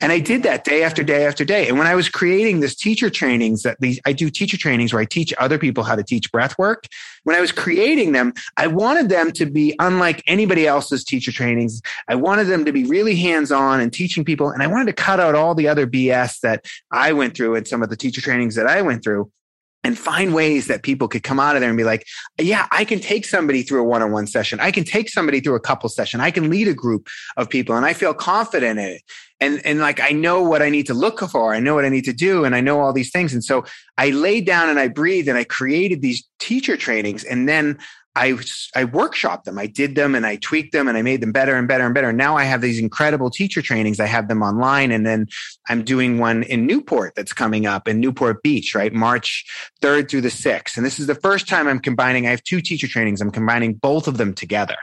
And 0.00 0.12
I 0.12 0.20
did 0.20 0.44
that 0.44 0.64
day 0.64 0.84
after 0.84 1.02
day 1.02 1.26
after 1.26 1.44
day. 1.44 1.68
And 1.68 1.76
when 1.76 1.88
I 1.88 1.96
was 1.96 2.08
creating 2.08 2.60
this 2.60 2.76
teacher 2.76 3.10
trainings 3.10 3.62
that 3.62 3.80
these, 3.80 3.98
I 4.06 4.12
do 4.12 4.30
teacher 4.30 4.56
trainings 4.56 4.92
where 4.92 5.02
I 5.02 5.04
teach 5.04 5.34
other 5.38 5.58
people 5.58 5.82
how 5.82 5.96
to 5.96 6.04
teach 6.04 6.30
breath 6.30 6.56
work. 6.56 6.86
When 7.24 7.34
I 7.34 7.40
was 7.40 7.50
creating 7.50 8.12
them, 8.12 8.32
I 8.56 8.68
wanted 8.68 9.08
them 9.08 9.32
to 9.32 9.46
be 9.46 9.74
unlike 9.80 10.22
anybody 10.26 10.66
else's 10.66 11.04
teacher 11.04 11.32
trainings. 11.32 11.82
I 12.06 12.14
wanted 12.14 12.44
them 12.44 12.64
to 12.64 12.72
be 12.72 12.84
really 12.84 13.16
hands 13.16 13.50
on 13.50 13.80
and 13.80 13.92
teaching 13.92 14.24
people. 14.24 14.50
And 14.50 14.62
I 14.62 14.68
wanted 14.68 14.86
to 14.86 14.92
cut 14.92 15.18
out 15.18 15.34
all 15.34 15.54
the 15.54 15.66
other 15.66 15.86
BS 15.86 16.40
that 16.40 16.64
I 16.92 17.12
went 17.12 17.36
through 17.36 17.56
and 17.56 17.66
some 17.66 17.82
of 17.82 17.90
the 17.90 17.96
teacher 17.96 18.20
trainings 18.20 18.54
that 18.54 18.66
I 18.66 18.82
went 18.82 19.02
through 19.02 19.30
and 19.84 19.96
find 19.96 20.34
ways 20.34 20.66
that 20.66 20.82
people 20.82 21.08
could 21.08 21.22
come 21.22 21.38
out 21.38 21.54
of 21.54 21.60
there 21.60 21.70
and 21.70 21.78
be 21.78 21.84
like, 21.84 22.04
yeah, 22.38 22.66
I 22.72 22.84
can 22.84 22.98
take 22.98 23.24
somebody 23.24 23.62
through 23.62 23.80
a 23.80 23.84
one-on-one 23.84 24.26
session. 24.26 24.58
I 24.60 24.70
can 24.70 24.84
take 24.84 25.08
somebody 25.08 25.40
through 25.40 25.54
a 25.54 25.60
couple 25.60 25.88
session. 25.88 26.20
I 26.20 26.30
can 26.30 26.50
lead 26.50 26.68
a 26.68 26.74
group 26.74 27.08
of 27.36 27.48
people 27.48 27.76
and 27.76 27.86
I 27.86 27.92
feel 27.92 28.12
confident 28.12 28.78
in 28.78 28.84
it. 28.84 29.02
And, 29.40 29.64
and 29.64 29.78
like, 29.78 30.00
I 30.00 30.10
know 30.10 30.42
what 30.42 30.62
I 30.62 30.68
need 30.68 30.86
to 30.88 30.94
look 30.94 31.20
for. 31.20 31.54
I 31.54 31.60
know 31.60 31.76
what 31.76 31.84
I 31.84 31.90
need 31.90 32.04
to 32.06 32.12
do. 32.12 32.44
And 32.44 32.56
I 32.56 32.60
know 32.60 32.80
all 32.80 32.92
these 32.92 33.12
things. 33.12 33.32
And 33.32 33.44
so 33.44 33.64
I 33.96 34.10
laid 34.10 34.46
down 34.46 34.68
and 34.68 34.80
I 34.80 34.88
breathed 34.88 35.28
and 35.28 35.38
I 35.38 35.44
created 35.44 36.02
these 36.02 36.26
teacher 36.40 36.76
trainings. 36.76 37.22
And 37.22 37.48
then 37.48 37.78
I 38.18 38.32
I 38.74 38.84
workshopped 38.84 39.44
them. 39.44 39.58
I 39.58 39.66
did 39.66 39.94
them 39.94 40.16
and 40.16 40.26
I 40.26 40.36
tweaked 40.36 40.72
them 40.72 40.88
and 40.88 40.98
I 40.98 41.02
made 41.02 41.20
them 41.20 41.30
better 41.30 41.54
and 41.54 41.68
better 41.68 41.84
and 41.84 41.94
better. 41.94 42.12
Now 42.12 42.36
I 42.36 42.44
have 42.44 42.60
these 42.60 42.80
incredible 42.80 43.30
teacher 43.30 43.62
trainings. 43.62 44.00
I 44.00 44.06
have 44.06 44.26
them 44.26 44.42
online 44.42 44.90
and 44.90 45.06
then 45.06 45.28
I'm 45.68 45.84
doing 45.84 46.18
one 46.18 46.42
in 46.42 46.66
Newport 46.66 47.14
that's 47.14 47.32
coming 47.32 47.64
up 47.64 47.86
in 47.86 48.00
Newport 48.00 48.42
Beach, 48.42 48.74
right? 48.74 48.92
March 48.92 49.46
3rd 49.82 50.10
through 50.10 50.22
the 50.22 50.28
6th. 50.28 50.76
And 50.76 50.84
this 50.84 50.98
is 50.98 51.06
the 51.06 51.14
first 51.14 51.48
time 51.48 51.68
I'm 51.68 51.78
combining 51.78 52.26
I 52.26 52.30
have 52.30 52.42
two 52.42 52.60
teacher 52.60 52.88
trainings. 52.88 53.20
I'm 53.20 53.30
combining 53.30 53.74
both 53.74 54.08
of 54.08 54.18
them 54.18 54.34
together 54.34 54.76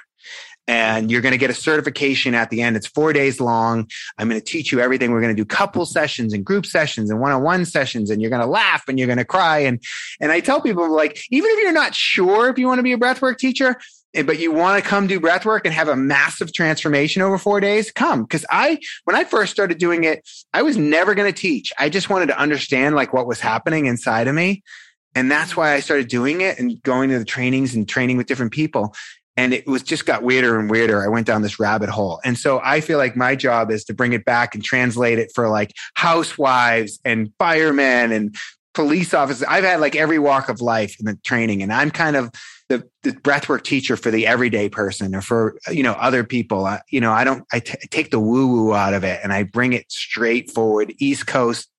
and 0.68 1.12
you're 1.12 1.22
going 1.22 1.34
to 1.34 1.38
get 1.38 1.50
a 1.50 1.54
certification 1.54 2.34
at 2.34 2.50
the 2.50 2.62
end. 2.62 2.76
It's 2.76 2.88
four 2.88 3.14
days 3.14 3.40
long. 3.40 3.88
I'm 4.18 4.30
going 4.30 4.40
to 4.40 4.46
teach 4.46 4.72
you 4.72 4.80
everything. 4.80 5.12
We're 5.12 5.22
going 5.22 5.36
to 5.36 5.42
do 5.42 5.46
couple 5.46 5.86
sessions 5.86 6.34
and 6.34 6.44
group 6.44 6.66
sessions 6.66 7.10
and 7.10 7.20
one-on-one 7.20 7.66
sessions, 7.66 8.10
and 8.10 8.22
you're 8.22 8.32
going 8.32 8.42
to 8.42 8.48
laugh 8.48 8.84
and 8.88 8.98
you're 8.98 9.08
going 9.08 9.18
to 9.18 9.26
cry. 9.26 9.60
And 9.60 9.82
and 10.20 10.32
I 10.32 10.40
tell 10.40 10.62
people 10.62 10.92
like, 10.92 11.22
even 11.30 11.50
if 11.52 11.60
you're 11.60 11.72
not 11.72 11.94
sure 11.94 12.50
if 12.50 12.58
you 12.58 12.68
want 12.68 12.80
to 12.80 12.84
be 12.84 12.94
a 12.94 12.98
breathwork 12.98 13.38
teacher, 13.38 13.78
eh, 14.14 14.24
but 14.24 14.40
you 14.40 14.52
want 14.52 14.82
to 14.82 14.90
come 14.90 15.08
do 15.08 15.20
breathwork 15.20 15.62
and 15.66 15.74
have 15.74 15.88
a 15.88 15.96
massive 15.96 16.52
transformation 16.52 17.22
over 17.22 17.38
four 17.38 17.60
days, 17.60 17.92
come. 17.92 18.24
Because 18.24 18.46
I, 18.50 18.80
when 19.04 19.16
I 19.16 19.24
first 19.24 19.52
started 19.52 19.78
doing 19.78 20.04
it, 20.04 20.28
I 20.54 20.64
was 20.64 20.78
never 20.78 21.14
going 21.14 21.32
to 21.32 21.40
teach. 21.40 21.74
I 21.78 21.90
just 21.90 22.10
wanted 22.10 22.28
to 22.28 22.40
understand 22.40 22.96
like 22.96 23.14
what 23.14 23.28
was 23.28 23.40
happening 23.40 23.86
inside 23.86 24.28
of 24.28 24.36
me. 24.36 24.64
And 25.18 25.32
that's 25.32 25.56
why 25.56 25.74
I 25.74 25.80
started 25.80 26.10
doing 26.10 26.42
it 26.42 26.60
and 26.60 26.82
going 26.84 27.10
to 27.10 27.18
the 27.18 27.26
trainings 27.26 27.74
and 27.74 27.88
training 27.88 28.18
with 28.18 28.28
different 28.28 28.52
people 28.52 28.94
and 29.38 29.54
it 29.54 29.68
was 29.68 29.84
just 29.84 30.06
got 30.06 30.24
weirder 30.24 30.60
and 30.60 30.70
weirder. 30.70 31.04
I 31.04 31.08
went 31.08 31.28
down 31.28 31.42
this 31.42 31.60
rabbit 31.60 31.90
hole. 31.90 32.22
And 32.24 32.38
so 32.38 32.62
I 32.64 32.82
feel 32.82 32.98
like 32.98 33.16
my 33.16 33.36
job 33.36 33.70
is 33.70 33.84
to 33.86 33.94
bring 33.94 34.14
it 34.14 34.26
back 34.26 34.56
and 34.56 34.64
translate 34.64 35.20
it 35.20 35.32
for 35.36 35.50
like 35.50 35.74
housewives 35.96 37.00
and 37.04 37.32
firemen 37.38 38.12
and 38.12 38.36
police 38.74 39.14
officers. 39.14 39.46
I've 39.48 39.64
had 39.64 39.80
like 39.80 39.96
every 39.96 40.20
walk 40.20 40.50
of 40.50 40.62
life 40.62 40.96
in 41.00 41.06
the 41.06 41.18
training 41.24 41.62
and 41.64 41.72
I'm 41.74 41.92
kind 41.92 42.16
of 42.16 42.32
the, 42.70 42.88
the 43.04 43.12
breathwork 43.12 43.64
teacher 43.64 43.96
for 43.96 44.10
the 44.10 44.26
everyday 44.26 44.70
person 44.70 45.14
or 45.14 45.22
for, 45.22 45.58
you 45.70 45.84
know, 45.84 45.94
other 45.94 46.24
people. 46.24 46.66
I, 46.66 46.82
you 46.90 47.00
know, 47.00 47.12
I 47.12 47.24
don't, 47.24 47.46
I, 47.52 47.60
take 47.60 48.12
the 48.12 48.20
woo 48.20 48.48
woo 48.48 48.74
out 48.74 48.94
of 48.94 49.04
it 49.04 49.20
and 49.24 49.32
I 49.32 49.44
bring 49.44 49.74
it 49.74 49.92
straightforward 49.92 50.94
East 50.98 51.28
Coast 51.28 51.70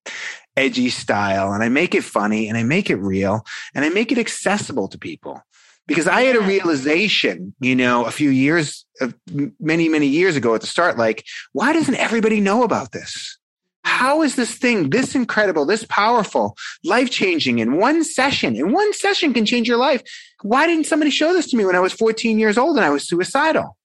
edgy 0.57 0.89
style 0.89 1.53
and 1.53 1.63
I 1.63 1.69
make 1.69 1.95
it 1.95 2.05
funny 2.05 2.49
and 2.49 2.57
I 2.57 2.63
make 2.63 2.89
it 2.89 2.97
real 2.97 3.45
and 3.75 3.85
I 3.85 3.89
make 3.91 4.11
it 4.11 4.19
accessible 4.19 4.89
to 4.89 4.99
people 4.99 5.43
because 5.87 6.07
I 6.09 6.23
had 6.23 6.37
a 6.37 6.41
realization, 6.41 7.55
you 7.61 7.77
know, 7.77 8.05
a 8.05 8.11
few 8.11 8.31
years, 8.31 8.85
uh, 9.01 9.09
many, 9.61 9.89
many 9.89 10.07
years 10.07 10.37
ago 10.37 10.55
at 10.55 10.61
the 10.61 10.67
start, 10.67 10.99
like, 10.99 11.25
why 11.53 11.73
doesn't 11.73 11.95
everybody 11.95 12.41
know 12.41 12.65
about 12.65 12.93
this? 12.93 13.39
How 13.85 14.23
is 14.23 14.35
this 14.35 14.53
thing 14.57 14.91
this 14.91 15.15
incredible, 15.15 15.65
this 15.65 15.87
powerful, 15.89 16.57
life 16.85 17.09
changing 17.09 17.61
in 17.61 17.77
one 17.77 18.03
session? 18.03 18.57
In 18.57 18.73
one 18.73 18.93
session 18.93 19.33
can 19.33 19.47
change 19.47 19.69
your 19.69 19.77
life. 19.77 20.03
Why 20.43 20.67
didn't 20.67 20.87
somebody 20.87 21.11
show 21.13 21.33
this 21.33 21.49
to 21.51 21.57
me 21.57 21.65
when 21.65 21.77
I 21.77 21.81
was 21.81 21.93
14 21.93 22.39
years 22.39 22.59
old 22.59 22.77
and 22.77 22.85
I 22.85 22.91
was 22.91 23.09
suicidal? 23.09 23.77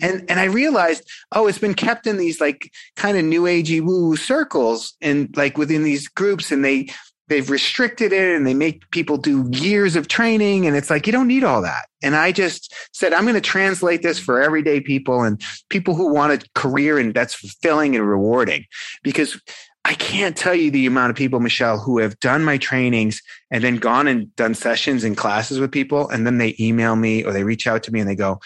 Hmm. 0.00 0.04
And, 0.04 0.30
and 0.30 0.40
I 0.40 0.44
realized, 0.44 1.08
oh, 1.30 1.46
it's 1.46 1.58
been 1.58 1.74
kept 1.74 2.08
in 2.08 2.16
these 2.16 2.40
like 2.40 2.72
kind 2.96 3.16
of 3.16 3.24
new 3.24 3.42
agey 3.42 3.80
woo 3.80 4.16
circles 4.16 4.94
and 5.00 5.34
like 5.36 5.56
within 5.56 5.84
these 5.84 6.08
groups 6.08 6.50
and 6.50 6.64
they, 6.64 6.88
they've 7.28 7.50
restricted 7.50 8.12
it 8.12 8.36
and 8.36 8.46
they 8.46 8.54
make 8.54 8.88
people 8.90 9.16
do 9.16 9.48
years 9.52 9.96
of 9.96 10.08
training. 10.08 10.66
And 10.66 10.76
it's 10.76 10.90
like 10.90 11.06
you 11.06 11.12
don't 11.12 11.28
need 11.28 11.44
all 11.44 11.62
that. 11.62 11.86
And 12.02 12.14
i 12.14 12.32
just 12.32 12.74
said 12.92 13.12
i'm 13.12 13.24
going 13.24 13.34
to 13.34 13.40
translate 13.40 14.02
this 14.02 14.18
for 14.18 14.40
everyday 14.40 14.80
people 14.80 15.22
and 15.22 15.40
people 15.70 15.94
who 15.94 16.12
want 16.12 16.32
a 16.32 16.48
career 16.54 16.98
and 16.98 17.14
that's 17.14 17.34
fulfilling 17.34 17.96
and 17.96 18.08
rewarding. 18.08 18.64
Because 19.02 19.40
i 19.84 19.94
can't 19.94 20.36
tell 20.36 20.54
you 20.54 20.70
the 20.70 20.86
amount 20.86 21.10
of 21.10 21.16
people 21.16 21.40
michelle 21.40 21.78
who 21.78 21.98
have 21.98 22.18
done 22.20 22.44
my 22.44 22.58
trainings 22.58 23.22
and 23.50 23.62
then 23.62 23.76
gone 23.76 24.08
and 24.08 24.34
done 24.36 24.54
sessions 24.54 25.04
and 25.04 25.16
classes 25.16 25.58
with 25.58 25.72
people. 25.72 26.08
And 26.08 26.26
then 26.26 26.38
they 26.38 26.54
email 26.60 26.96
me 26.96 27.24
or 27.24 27.32
they 27.32 27.44
reach 27.44 27.66
out 27.66 27.82
to 27.84 27.92
me 27.92 28.00
and 28.00 28.08
they 28.08 28.16
go 28.16 28.40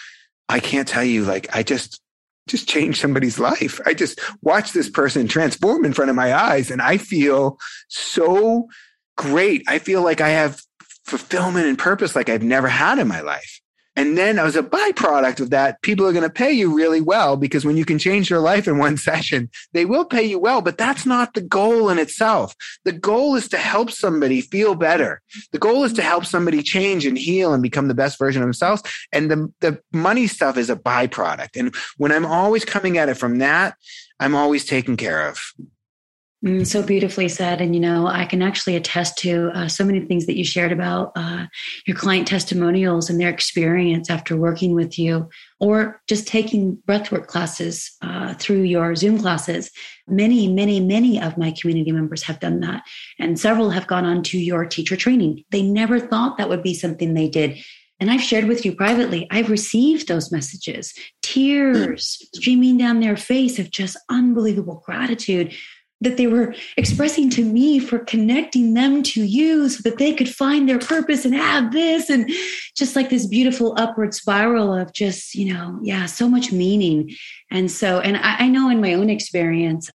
i 0.49 0.59
can't 0.59 0.87
tell 0.87 1.03
you 1.03 1.23
like 1.23 1.47
i 1.55 1.63
just 1.63 2.01
just 2.47 2.67
change 2.67 2.99
somebody's 2.99 3.39
life. 3.39 3.79
I 3.85 3.93
just 3.93 4.19
watch 4.41 4.73
this 4.73 4.89
person 4.89 5.27
transform 5.27 5.85
in 5.85 5.93
front 5.93 6.09
of 6.09 6.15
my 6.15 6.33
eyes 6.33 6.71
and 6.71 6.81
I 6.81 6.97
feel 6.97 7.57
so 7.87 8.67
great. 9.17 9.63
I 9.67 9.79
feel 9.79 10.01
like 10.01 10.21
I 10.21 10.29
have 10.29 10.61
fulfillment 11.05 11.67
and 11.67 11.77
purpose 11.77 12.15
like 12.15 12.29
I've 12.29 12.43
never 12.43 12.67
had 12.67 12.99
in 12.99 13.07
my 13.07 13.21
life. 13.21 13.60
And 13.95 14.17
then 14.17 14.39
as 14.39 14.55
a 14.55 14.63
byproduct 14.63 15.41
of 15.41 15.49
that, 15.49 15.81
people 15.81 16.07
are 16.07 16.13
going 16.13 16.23
to 16.23 16.29
pay 16.29 16.51
you 16.51 16.75
really 16.75 17.01
well 17.01 17.35
because 17.35 17.65
when 17.65 17.75
you 17.75 17.83
can 17.83 17.99
change 17.99 18.29
their 18.29 18.39
life 18.39 18.67
in 18.67 18.77
one 18.77 18.97
session, 19.11 19.49
they 19.73 19.85
will 19.85 20.05
pay 20.05 20.23
you 20.23 20.39
well, 20.39 20.61
but 20.61 20.77
that's 20.77 21.05
not 21.05 21.33
the 21.33 21.41
goal 21.41 21.89
in 21.89 21.99
itself. 21.99 22.55
The 22.85 22.93
goal 22.93 23.35
is 23.35 23.49
to 23.49 23.57
help 23.57 23.91
somebody 23.91 24.41
feel 24.41 24.75
better. 24.75 25.21
The 25.51 25.59
goal 25.59 25.83
is 25.83 25.93
to 25.93 26.01
help 26.01 26.25
somebody 26.25 26.63
change 26.63 27.05
and 27.05 27.17
heal 27.17 27.53
and 27.53 27.61
become 27.61 27.87
the 27.87 27.93
best 27.93 28.17
version 28.17 28.41
of 28.41 28.45
themselves. 28.45 28.81
And 29.11 29.29
the, 29.29 29.53
the 29.59 29.81
money 29.91 30.27
stuff 30.27 30.57
is 30.57 30.69
a 30.69 30.75
byproduct. 30.75 31.59
And 31.59 31.75
when 31.97 32.11
I'm 32.11 32.25
always 32.25 32.63
coming 32.63 32.97
at 32.97 33.09
it 33.09 33.15
from 33.15 33.39
that, 33.39 33.75
I'm 34.19 34.35
always 34.35 34.65
taken 34.65 34.95
care 34.95 35.27
of. 35.27 35.39
Mm, 36.43 36.65
so 36.65 36.81
beautifully 36.81 37.27
said. 37.27 37.61
And, 37.61 37.75
you 37.75 37.79
know, 37.79 38.07
I 38.07 38.25
can 38.25 38.41
actually 38.41 38.75
attest 38.75 39.15
to 39.19 39.51
uh, 39.53 39.67
so 39.67 39.85
many 39.85 39.99
things 39.99 40.25
that 40.25 40.35
you 40.35 40.43
shared 40.43 40.71
about 40.71 41.11
uh, 41.15 41.45
your 41.85 41.95
client 41.95 42.27
testimonials 42.27 43.11
and 43.11 43.21
their 43.21 43.29
experience 43.29 44.09
after 44.09 44.35
working 44.35 44.73
with 44.73 44.97
you 44.97 45.29
or 45.59 46.01
just 46.07 46.27
taking 46.27 46.77
breathwork 46.87 47.27
classes 47.27 47.95
uh, 48.01 48.33
through 48.35 48.63
your 48.63 48.95
Zoom 48.95 49.19
classes. 49.19 49.69
Many, 50.07 50.51
many, 50.51 50.79
many 50.79 51.21
of 51.21 51.37
my 51.37 51.51
community 51.51 51.91
members 51.91 52.23
have 52.23 52.39
done 52.39 52.59
that. 52.61 52.81
And 53.19 53.39
several 53.39 53.69
have 53.69 53.85
gone 53.85 54.05
on 54.05 54.23
to 54.23 54.39
your 54.39 54.65
teacher 54.65 54.95
training. 54.95 55.43
They 55.51 55.61
never 55.61 55.99
thought 55.99 56.37
that 56.37 56.49
would 56.49 56.63
be 56.63 56.73
something 56.73 57.13
they 57.13 57.29
did. 57.29 57.63
And 57.99 58.09
I've 58.09 58.23
shared 58.23 58.45
with 58.45 58.65
you 58.65 58.75
privately, 58.75 59.27
I've 59.29 59.51
received 59.51 60.07
those 60.07 60.31
messages, 60.31 60.91
tears 61.21 62.27
streaming 62.33 62.79
down 62.79 62.99
their 62.99 63.15
face 63.15 63.59
of 63.59 63.69
just 63.69 63.95
unbelievable 64.09 64.81
gratitude 64.83 65.53
that 66.01 66.17
they 66.17 66.27
were 66.27 66.53
expressing 66.77 67.29
to 67.29 67.45
me 67.45 67.79
for 67.79 67.99
connecting 67.99 68.73
them 68.73 69.03
to 69.03 69.23
you 69.23 69.69
so 69.69 69.81
that 69.83 69.99
they 69.99 70.13
could 70.13 70.27
find 70.27 70.67
their 70.67 70.79
purpose 70.79 71.25
and 71.25 71.35
have 71.35 71.71
this. 71.71 72.09
And 72.09 72.29
just 72.75 72.95
like 72.95 73.09
this 73.09 73.27
beautiful 73.27 73.75
upward 73.77 74.13
spiral 74.13 74.73
of 74.73 74.91
just 74.93 75.35
you 75.35 75.53
know 75.53 75.79
yeah 75.81 76.05
so 76.05 76.27
much 76.27 76.51
meaning. 76.51 77.11
And 77.49 77.71
so 77.71 77.99
and 77.99 78.17
I, 78.17 78.37
I 78.39 78.47
know 78.47 78.69
in 78.69 78.81
my 78.81 78.93
own 78.93 79.09
experience 79.09 79.89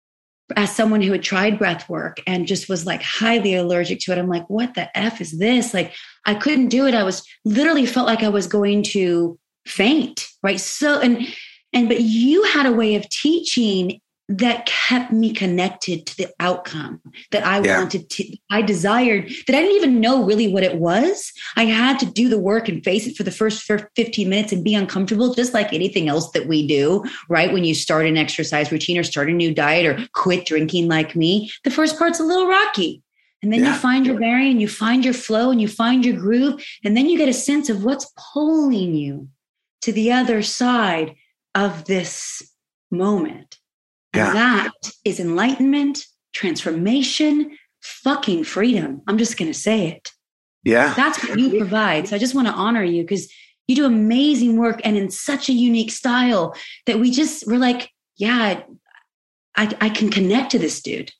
as 0.57 0.75
someone 0.75 1.01
who 1.01 1.13
had 1.13 1.23
tried 1.23 1.57
breath 1.57 1.89
work 1.89 2.17
and 2.27 2.45
just 2.45 2.67
was 2.67 2.85
like 2.85 3.01
highly 3.01 3.55
allergic 3.55 3.99
to 4.01 4.11
it 4.11 4.17
i'm 4.17 4.27
like 4.27 4.47
what 4.49 4.73
the 4.73 4.95
f 4.95 5.21
is 5.21 5.39
this? 5.39 5.73
Like 5.73 5.93
i 6.25 6.35
couldn't 6.35 6.67
do 6.67 6.85
it. 6.85 6.93
I 6.93 7.03
was 7.03 7.25
literally 7.45 7.85
felt 7.85 8.07
like 8.07 8.23
i 8.23 8.29
was 8.29 8.47
going 8.47 8.83
to 8.83 9.39
faint 9.65 10.27
right? 10.43 10.59
So 10.59 10.99
and 10.99 11.25
and 11.71 11.87
but 11.87 12.01
you 12.01 12.43
had 12.43 12.65
a 12.65 12.73
way 12.73 12.95
of 12.95 13.09
teaching 13.09 13.99
that 14.29 14.65
kept 14.65 15.11
me 15.11 15.33
connected 15.33 16.05
to 16.07 16.17
the 16.17 16.27
outcome 16.39 17.01
that 17.31 17.45
I 17.45 17.61
yeah. 17.61 17.79
wanted 17.79 18.09
to, 18.09 18.37
I 18.49 18.61
desired 18.61 19.29
that 19.47 19.55
I 19.55 19.61
didn't 19.61 19.75
even 19.75 19.99
know 19.99 20.23
really 20.23 20.47
what 20.47 20.63
it 20.63 20.77
was. 20.77 21.31
I 21.57 21.65
had 21.65 21.99
to 21.99 22.05
do 22.05 22.29
the 22.29 22.39
work 22.39 22.69
and 22.69 22.83
face 22.83 23.05
it 23.05 23.17
for 23.17 23.23
the 23.23 23.31
first 23.31 23.63
15 23.63 24.29
minutes 24.29 24.53
and 24.53 24.63
be 24.63 24.75
uncomfortable, 24.75 25.33
just 25.33 25.53
like 25.53 25.73
anything 25.73 26.07
else 26.07 26.31
that 26.31 26.47
we 26.47 26.65
do, 26.65 27.03
right? 27.27 27.51
When 27.51 27.65
you 27.65 27.75
start 27.75 28.05
an 28.05 28.17
exercise 28.17 28.71
routine 28.71 28.97
or 28.97 29.03
start 29.03 29.29
a 29.29 29.33
new 29.33 29.53
diet 29.53 29.85
or 29.85 30.07
quit 30.13 30.45
drinking 30.45 30.87
like 30.87 31.15
me, 31.15 31.51
the 31.65 31.71
first 31.71 31.99
part's 31.99 32.19
a 32.19 32.23
little 32.23 32.47
rocky. 32.47 33.03
And 33.41 33.51
then 33.51 33.61
yeah. 33.61 33.73
you 33.73 33.79
find 33.79 34.05
your 34.05 34.17
bearing, 34.17 34.61
you 34.61 34.69
find 34.69 35.03
your 35.03 35.13
flow 35.13 35.51
and 35.51 35.61
you 35.61 35.67
find 35.67 36.05
your 36.05 36.15
groove. 36.15 36.63
And 36.85 36.95
then 36.95 37.09
you 37.09 37.17
get 37.17 37.27
a 37.27 37.33
sense 37.33 37.69
of 37.69 37.83
what's 37.83 38.09
pulling 38.33 38.95
you 38.95 39.27
to 39.81 39.91
the 39.91 40.13
other 40.13 40.41
side 40.41 41.15
of 41.53 41.83
this 41.83 42.41
moment. 42.89 43.57
Yeah. 44.15 44.33
That 44.33 44.71
is 45.03 45.19
enlightenment, 45.19 46.05
transformation, 46.33 47.57
fucking 47.81 48.43
freedom. 48.43 49.01
I'm 49.07 49.17
just 49.17 49.37
going 49.37 49.51
to 49.51 49.57
say 49.57 49.87
it. 49.87 50.11
Yeah. 50.63 50.93
That's 50.93 51.21
what 51.23 51.39
you 51.39 51.57
provide. 51.57 52.07
So 52.07 52.15
I 52.15 52.19
just 52.19 52.35
want 52.35 52.47
to 52.47 52.53
honor 52.53 52.83
you 52.83 53.03
because 53.03 53.31
you 53.67 53.75
do 53.75 53.85
amazing 53.85 54.57
work 54.57 54.81
and 54.83 54.95
in 54.95 55.09
such 55.09 55.49
a 55.49 55.53
unique 55.53 55.91
style 55.91 56.55
that 56.85 56.99
we 56.99 57.11
just, 57.11 57.45
we're 57.47 57.57
like, 57.57 57.89
yeah, 58.17 58.61
I, 59.55 59.75
I 59.81 59.89
can 59.89 60.09
connect 60.09 60.51
to 60.51 60.59
this 60.59 60.81
dude. 60.81 61.11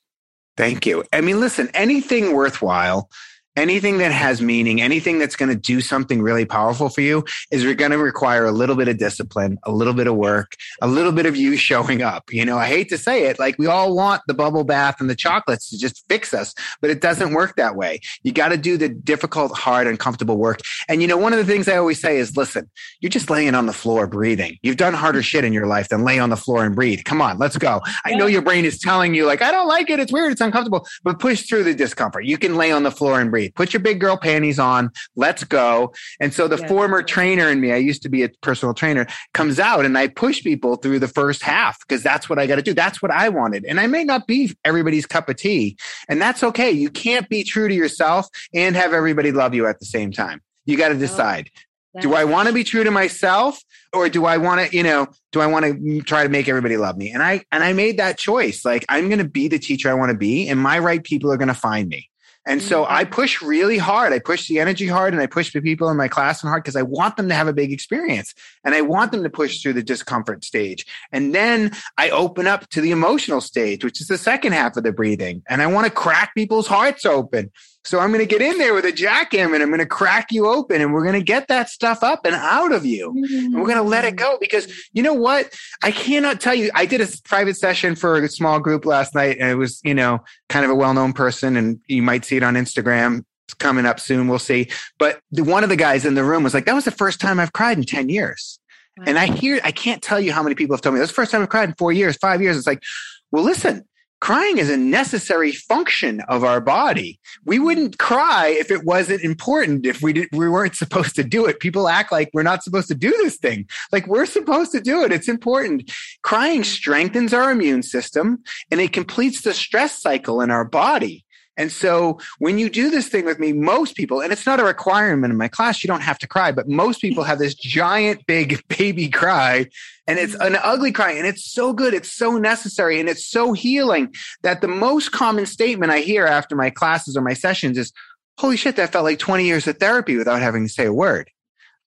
Thank 0.55 0.85
you. 0.85 1.03
I 1.11 1.21
mean, 1.21 1.39
listen, 1.39 1.69
anything 1.73 2.33
worthwhile 2.33 3.09
anything 3.55 3.99
that 3.99 4.11
has 4.11 4.41
meaning, 4.41 4.81
anything 4.81 5.19
that's 5.19 5.35
going 5.35 5.49
to 5.49 5.55
do 5.55 5.81
something 5.81 6.21
really 6.21 6.45
powerful 6.45 6.89
for 6.89 7.01
you 7.01 7.23
is 7.51 7.63
going 7.75 7.91
to 7.91 7.97
require 7.97 8.45
a 8.45 8.51
little 8.51 8.75
bit 8.75 8.87
of 8.87 8.97
discipline, 8.97 9.57
a 9.63 9.71
little 9.71 9.93
bit 9.93 10.07
of 10.07 10.15
work, 10.15 10.55
a 10.81 10.87
little 10.87 11.11
bit 11.11 11.25
of 11.25 11.35
you 11.35 11.55
showing 11.55 12.01
up. 12.01 12.31
You 12.31 12.45
know, 12.45 12.57
I 12.57 12.67
hate 12.67 12.89
to 12.89 12.97
say 12.97 13.25
it, 13.25 13.39
like 13.39 13.57
we 13.57 13.67
all 13.67 13.95
want 13.95 14.21
the 14.27 14.33
bubble 14.33 14.63
bath 14.63 14.99
and 14.99 15.09
the 15.09 15.15
chocolates 15.15 15.69
to 15.69 15.77
just 15.77 16.03
fix 16.09 16.33
us, 16.33 16.53
but 16.81 16.89
it 16.89 17.01
doesn't 17.01 17.33
work 17.33 17.55
that 17.57 17.75
way. 17.75 17.99
You 18.23 18.31
got 18.31 18.49
to 18.49 18.57
do 18.57 18.77
the 18.77 18.89
difficult, 18.89 19.55
hard, 19.57 19.87
uncomfortable 19.87 20.37
work. 20.37 20.59
And 20.87 21.01
you 21.01 21.07
know, 21.07 21.17
one 21.17 21.33
of 21.33 21.39
the 21.39 21.45
things 21.45 21.67
I 21.67 21.77
always 21.77 22.01
say 22.01 22.17
is, 22.17 22.35
listen, 22.35 22.69
you're 23.01 23.09
just 23.09 23.29
laying 23.29 23.55
on 23.55 23.65
the 23.65 23.73
floor 23.73 24.07
breathing. 24.07 24.57
You've 24.63 24.77
done 24.77 24.93
harder 24.93 25.19
mm-hmm. 25.19 25.23
shit 25.23 25.45
in 25.45 25.53
your 25.53 25.67
life 25.67 25.89
than 25.89 26.03
lay 26.03 26.19
on 26.19 26.29
the 26.29 26.37
floor 26.37 26.65
and 26.65 26.75
breathe. 26.75 27.03
Come 27.03 27.21
on, 27.21 27.37
let's 27.37 27.57
go. 27.57 27.81
I 28.05 28.15
know 28.15 28.25
your 28.25 28.41
brain 28.41 28.65
is 28.65 28.79
telling 28.79 29.13
you 29.13 29.25
like, 29.25 29.41
I 29.41 29.51
don't 29.51 29.67
like 29.67 29.89
it. 29.89 29.99
It's 29.99 30.11
weird. 30.11 30.31
It's 30.31 30.41
uncomfortable, 30.41 30.87
but 31.03 31.19
push 31.19 31.43
through 31.43 31.65
the 31.65 31.75
discomfort. 31.75 32.25
You 32.25 32.37
can 32.37 32.55
lay 32.55 32.71
on 32.71 32.83
the 32.83 32.91
floor 32.91 33.19
and 33.19 33.29
breathe 33.29 33.42
Put 33.49 33.73
your 33.73 33.81
big 33.81 33.99
girl 33.99 34.17
panties 34.17 34.59
on. 34.59 34.91
Let's 35.15 35.43
go. 35.43 35.93
And 36.19 36.33
so 36.33 36.47
the 36.47 36.57
former 36.57 37.01
trainer 37.03 37.49
in 37.49 37.61
me, 37.61 37.71
I 37.71 37.77
used 37.77 38.01
to 38.03 38.09
be 38.09 38.23
a 38.23 38.29
personal 38.41 38.73
trainer, 38.73 39.07
comes 39.33 39.59
out 39.59 39.85
and 39.85 39.97
I 39.97 40.07
push 40.07 40.43
people 40.43 40.75
through 40.75 40.99
the 40.99 41.07
first 41.07 41.41
half 41.41 41.79
because 41.87 42.03
that's 42.03 42.29
what 42.29 42.39
I 42.39 42.47
got 42.47 42.55
to 42.55 42.61
do. 42.61 42.73
That's 42.73 43.01
what 43.01 43.11
I 43.11 43.29
wanted. 43.29 43.65
And 43.65 43.79
I 43.79 43.87
may 43.87 44.03
not 44.03 44.27
be 44.27 44.55
everybody's 44.63 45.05
cup 45.05 45.29
of 45.29 45.37
tea. 45.37 45.77
And 46.09 46.21
that's 46.21 46.43
okay. 46.43 46.71
You 46.71 46.89
can't 46.89 47.29
be 47.29 47.43
true 47.43 47.67
to 47.67 47.73
yourself 47.73 48.27
and 48.53 48.75
have 48.75 48.93
everybody 48.93 49.31
love 49.31 49.53
you 49.53 49.67
at 49.67 49.79
the 49.79 49.85
same 49.85 50.11
time. 50.11 50.41
You 50.65 50.77
got 50.77 50.89
to 50.89 50.95
decide. 50.95 51.49
Oh, 51.95 52.01
do 52.01 52.15
I 52.15 52.23
want 52.23 52.47
to 52.47 52.53
be 52.53 52.63
true 52.63 52.83
to 52.83 52.91
myself 52.91 53.59
or 53.93 54.09
do 54.09 54.25
I 54.25 54.37
want 54.37 54.67
to, 54.67 54.75
you 54.75 54.81
know, 54.81 55.07
do 55.31 55.41
I 55.41 55.45
want 55.45 55.65
to 55.65 56.01
try 56.01 56.23
to 56.23 56.29
make 56.29 56.47
everybody 56.47 56.77
love 56.77 56.97
me? 56.97 57.11
And 57.11 57.21
I, 57.21 57.43
and 57.51 57.63
I 57.63 57.73
made 57.73 57.97
that 57.97 58.17
choice. 58.17 58.65
Like 58.65 58.85
I'm 58.89 59.09
going 59.09 59.19
to 59.19 59.29
be 59.29 59.47
the 59.47 59.59
teacher 59.59 59.89
I 59.89 59.93
want 59.93 60.11
to 60.11 60.17
be 60.17 60.47
and 60.47 60.59
my 60.59 60.79
right 60.79 61.03
people 61.03 61.31
are 61.31 61.37
going 61.37 61.49
to 61.49 61.53
find 61.53 61.87
me. 61.87 62.09
And 62.45 62.61
so 62.61 62.85
I 62.85 63.03
mm-hmm. 63.03 63.13
push 63.13 63.41
really 63.41 63.77
hard. 63.77 64.11
I 64.13 64.19
push 64.19 64.47
the 64.47 64.59
energy 64.59 64.87
hard 64.87 65.13
and 65.13 65.21
I 65.21 65.27
push 65.27 65.53
the 65.53 65.61
people 65.61 65.89
in 65.89 65.97
my 65.97 66.07
class 66.07 66.43
and 66.43 66.49
hard 66.49 66.63
because 66.63 66.75
I 66.75 66.81
want 66.81 67.15
them 67.15 67.29
to 67.29 67.35
have 67.35 67.47
a 67.47 67.53
big 67.53 67.71
experience 67.71 68.33
and 68.63 68.75
I 68.75 68.81
want 68.81 69.11
them 69.11 69.23
to 69.23 69.29
push 69.29 69.61
through 69.61 69.73
the 69.73 69.83
discomfort 69.83 70.43
stage. 70.43 70.85
And 71.11 71.33
then 71.33 71.71
I 71.97 72.09
open 72.09 72.47
up 72.47 72.69
to 72.69 72.81
the 72.81 72.91
emotional 72.91 73.41
stage, 73.41 73.83
which 73.83 74.01
is 74.01 74.07
the 74.07 74.17
second 74.17 74.53
half 74.53 74.75
of 74.75 74.83
the 74.83 74.91
breathing. 74.91 75.43
And 75.47 75.61
I 75.61 75.67
want 75.67 75.87
to 75.87 75.91
crack 75.91 76.35
people's 76.35 76.67
hearts 76.67 77.05
open. 77.05 77.51
So 77.85 77.99
I'm 77.99 78.11
going 78.11 78.25
to 78.25 78.25
get 78.25 78.41
in 78.41 78.57
there 78.57 78.73
with 78.73 78.85
a 78.85 78.93
jackhammer 78.93 79.55
and 79.55 79.63
I'm 79.63 79.69
going 79.69 79.79
to 79.79 79.85
crack 79.85 80.31
you 80.31 80.47
open 80.47 80.81
and 80.81 80.93
we're 80.93 81.03
going 81.03 81.19
to 81.19 81.23
get 81.23 81.49
that 81.49 81.69
stuff 81.69 82.01
up 82.01 82.25
and 82.25 82.33
out 82.33 82.71
of 82.71 82.85
you. 82.85 83.11
And 83.11 83.55
we're 83.55 83.65
going 83.65 83.77
to 83.77 83.83
let 83.83 84.05
it 84.05 84.15
go 84.15 84.37
because 84.39 84.71
you 84.93 85.03
know 85.03 85.13
what? 85.13 85.53
I 85.83 85.91
cannot 85.91 86.39
tell 86.39 86.55
you. 86.55 86.71
I 86.73 86.85
did 86.85 87.01
a 87.01 87.07
private 87.25 87.57
session 87.57 87.95
for 87.95 88.17
a 88.17 88.29
small 88.29 88.59
group 88.59 88.85
last 88.85 89.13
night 89.13 89.37
and 89.39 89.49
it 89.49 89.55
was, 89.55 89.81
you 89.83 89.93
know, 89.93 90.23
kind 90.47 90.63
of 90.63 90.71
a 90.71 90.75
well-known 90.75 91.11
person 91.11 91.57
and 91.57 91.81
you 91.87 92.01
might 92.01 92.23
see 92.23 92.37
it 92.37 92.43
on 92.43 92.53
Instagram. 92.53 93.25
It's 93.47 93.53
coming 93.55 93.85
up 93.85 93.99
soon. 93.99 94.29
We'll 94.29 94.39
see. 94.39 94.69
But 94.97 95.19
the, 95.31 95.43
one 95.43 95.63
of 95.63 95.69
the 95.69 95.75
guys 95.75 96.05
in 96.05 96.15
the 96.15 96.23
room 96.23 96.43
was 96.43 96.53
like, 96.53 96.65
that 96.65 96.75
was 96.75 96.85
the 96.85 96.91
first 96.91 97.19
time 97.19 97.39
I've 97.39 97.53
cried 97.53 97.77
in 97.77 97.83
10 97.83 98.07
years. 98.07 98.59
And 99.05 99.17
I 99.17 99.25
hear, 99.25 99.59
I 99.63 99.71
can't 99.71 100.01
tell 100.01 100.19
you 100.19 100.31
how 100.31 100.43
many 100.43 100.55
people 100.55 100.75
have 100.75 100.81
told 100.81 100.93
me 100.93 100.99
that's 100.99 101.11
the 101.11 101.15
first 101.15 101.31
time 101.31 101.41
I've 101.41 101.49
cried 101.49 101.69
in 101.69 101.75
four 101.75 101.91
years, 101.91 102.15
five 102.17 102.41
years. 102.41 102.57
It's 102.57 102.67
like, 102.67 102.83
well, 103.31 103.43
listen, 103.43 103.85
crying 104.23 104.57
is 104.57 104.69
a 104.69 104.77
necessary 104.77 105.51
function 105.51 106.21
of 106.29 106.45
our 106.45 106.61
body. 106.61 107.19
We 107.43 107.59
wouldn't 107.59 107.97
cry 107.99 108.55
if 108.57 108.71
it 108.71 108.85
wasn't 108.85 109.21
important, 109.21 109.85
if 109.85 110.01
we, 110.01 110.13
did, 110.13 110.29
we 110.31 110.47
weren't 110.47 110.77
supposed 110.77 111.15
to 111.17 111.25
do 111.25 111.45
it. 111.45 111.59
People 111.59 111.89
act 111.89 112.09
like 112.09 112.29
we're 112.33 112.41
not 112.41 112.63
supposed 112.63 112.87
to 112.87 112.95
do 112.95 113.09
this 113.09 113.35
thing. 113.35 113.67
Like 113.91 114.07
we're 114.07 114.25
supposed 114.25 114.71
to 114.71 114.79
do 114.79 115.03
it. 115.03 115.11
It's 115.11 115.27
important. 115.27 115.91
Crying 116.21 116.63
strengthens 116.63 117.33
our 117.33 117.51
immune 117.51 117.83
system 117.83 118.41
and 118.71 118.79
it 118.79 118.93
completes 118.93 119.41
the 119.41 119.53
stress 119.53 120.01
cycle 120.01 120.39
in 120.39 120.51
our 120.51 120.63
body. 120.63 121.25
And 121.55 121.71
so 121.71 122.19
when 122.39 122.57
you 122.57 122.69
do 122.69 122.89
this 122.89 123.07
thing 123.07 123.25
with 123.25 123.39
me, 123.39 123.53
most 123.53 123.95
people, 123.95 124.21
and 124.21 124.33
it's 124.33 124.45
not 124.45 124.59
a 124.59 124.63
requirement 124.63 125.31
in 125.31 125.37
my 125.37 125.47
class, 125.47 125.83
you 125.83 125.87
don't 125.87 126.01
have 126.01 126.17
to 126.19 126.27
cry, 126.27 126.51
but 126.51 126.67
most 126.67 126.99
people 126.99 127.23
have 127.23 127.37
this 127.37 127.53
giant 127.53 128.25
big 128.25 128.67
baby 128.77 129.09
cry 129.09 129.67
and 130.07 130.19
it's 130.19 130.35
an 130.35 130.57
ugly 130.61 130.91
cry 130.91 131.11
and 131.11 131.27
it's 131.27 131.49
so 131.51 131.71
good. 131.71 131.93
It's 131.93 132.11
so 132.11 132.37
necessary 132.37 132.99
and 132.99 133.07
it's 133.07 133.25
so 133.25 133.53
healing 133.53 134.13
that 134.41 134.61
the 134.61 134.67
most 134.67 135.11
common 135.11 135.45
statement 135.45 135.91
I 135.91 135.99
hear 135.99 136.25
after 136.25 136.55
my 136.55 136.69
classes 136.69 137.15
or 137.15 137.21
my 137.21 137.33
sessions 137.33 137.77
is, 137.77 137.93
holy 138.37 138.57
shit, 138.57 138.75
that 138.75 138.91
felt 138.91 139.05
like 139.05 139.19
20 139.19 139.45
years 139.45 139.67
of 139.67 139.77
therapy 139.77 140.17
without 140.17 140.41
having 140.41 140.63
to 140.63 140.73
say 140.73 140.85
a 140.85 140.93
word. 140.93 141.29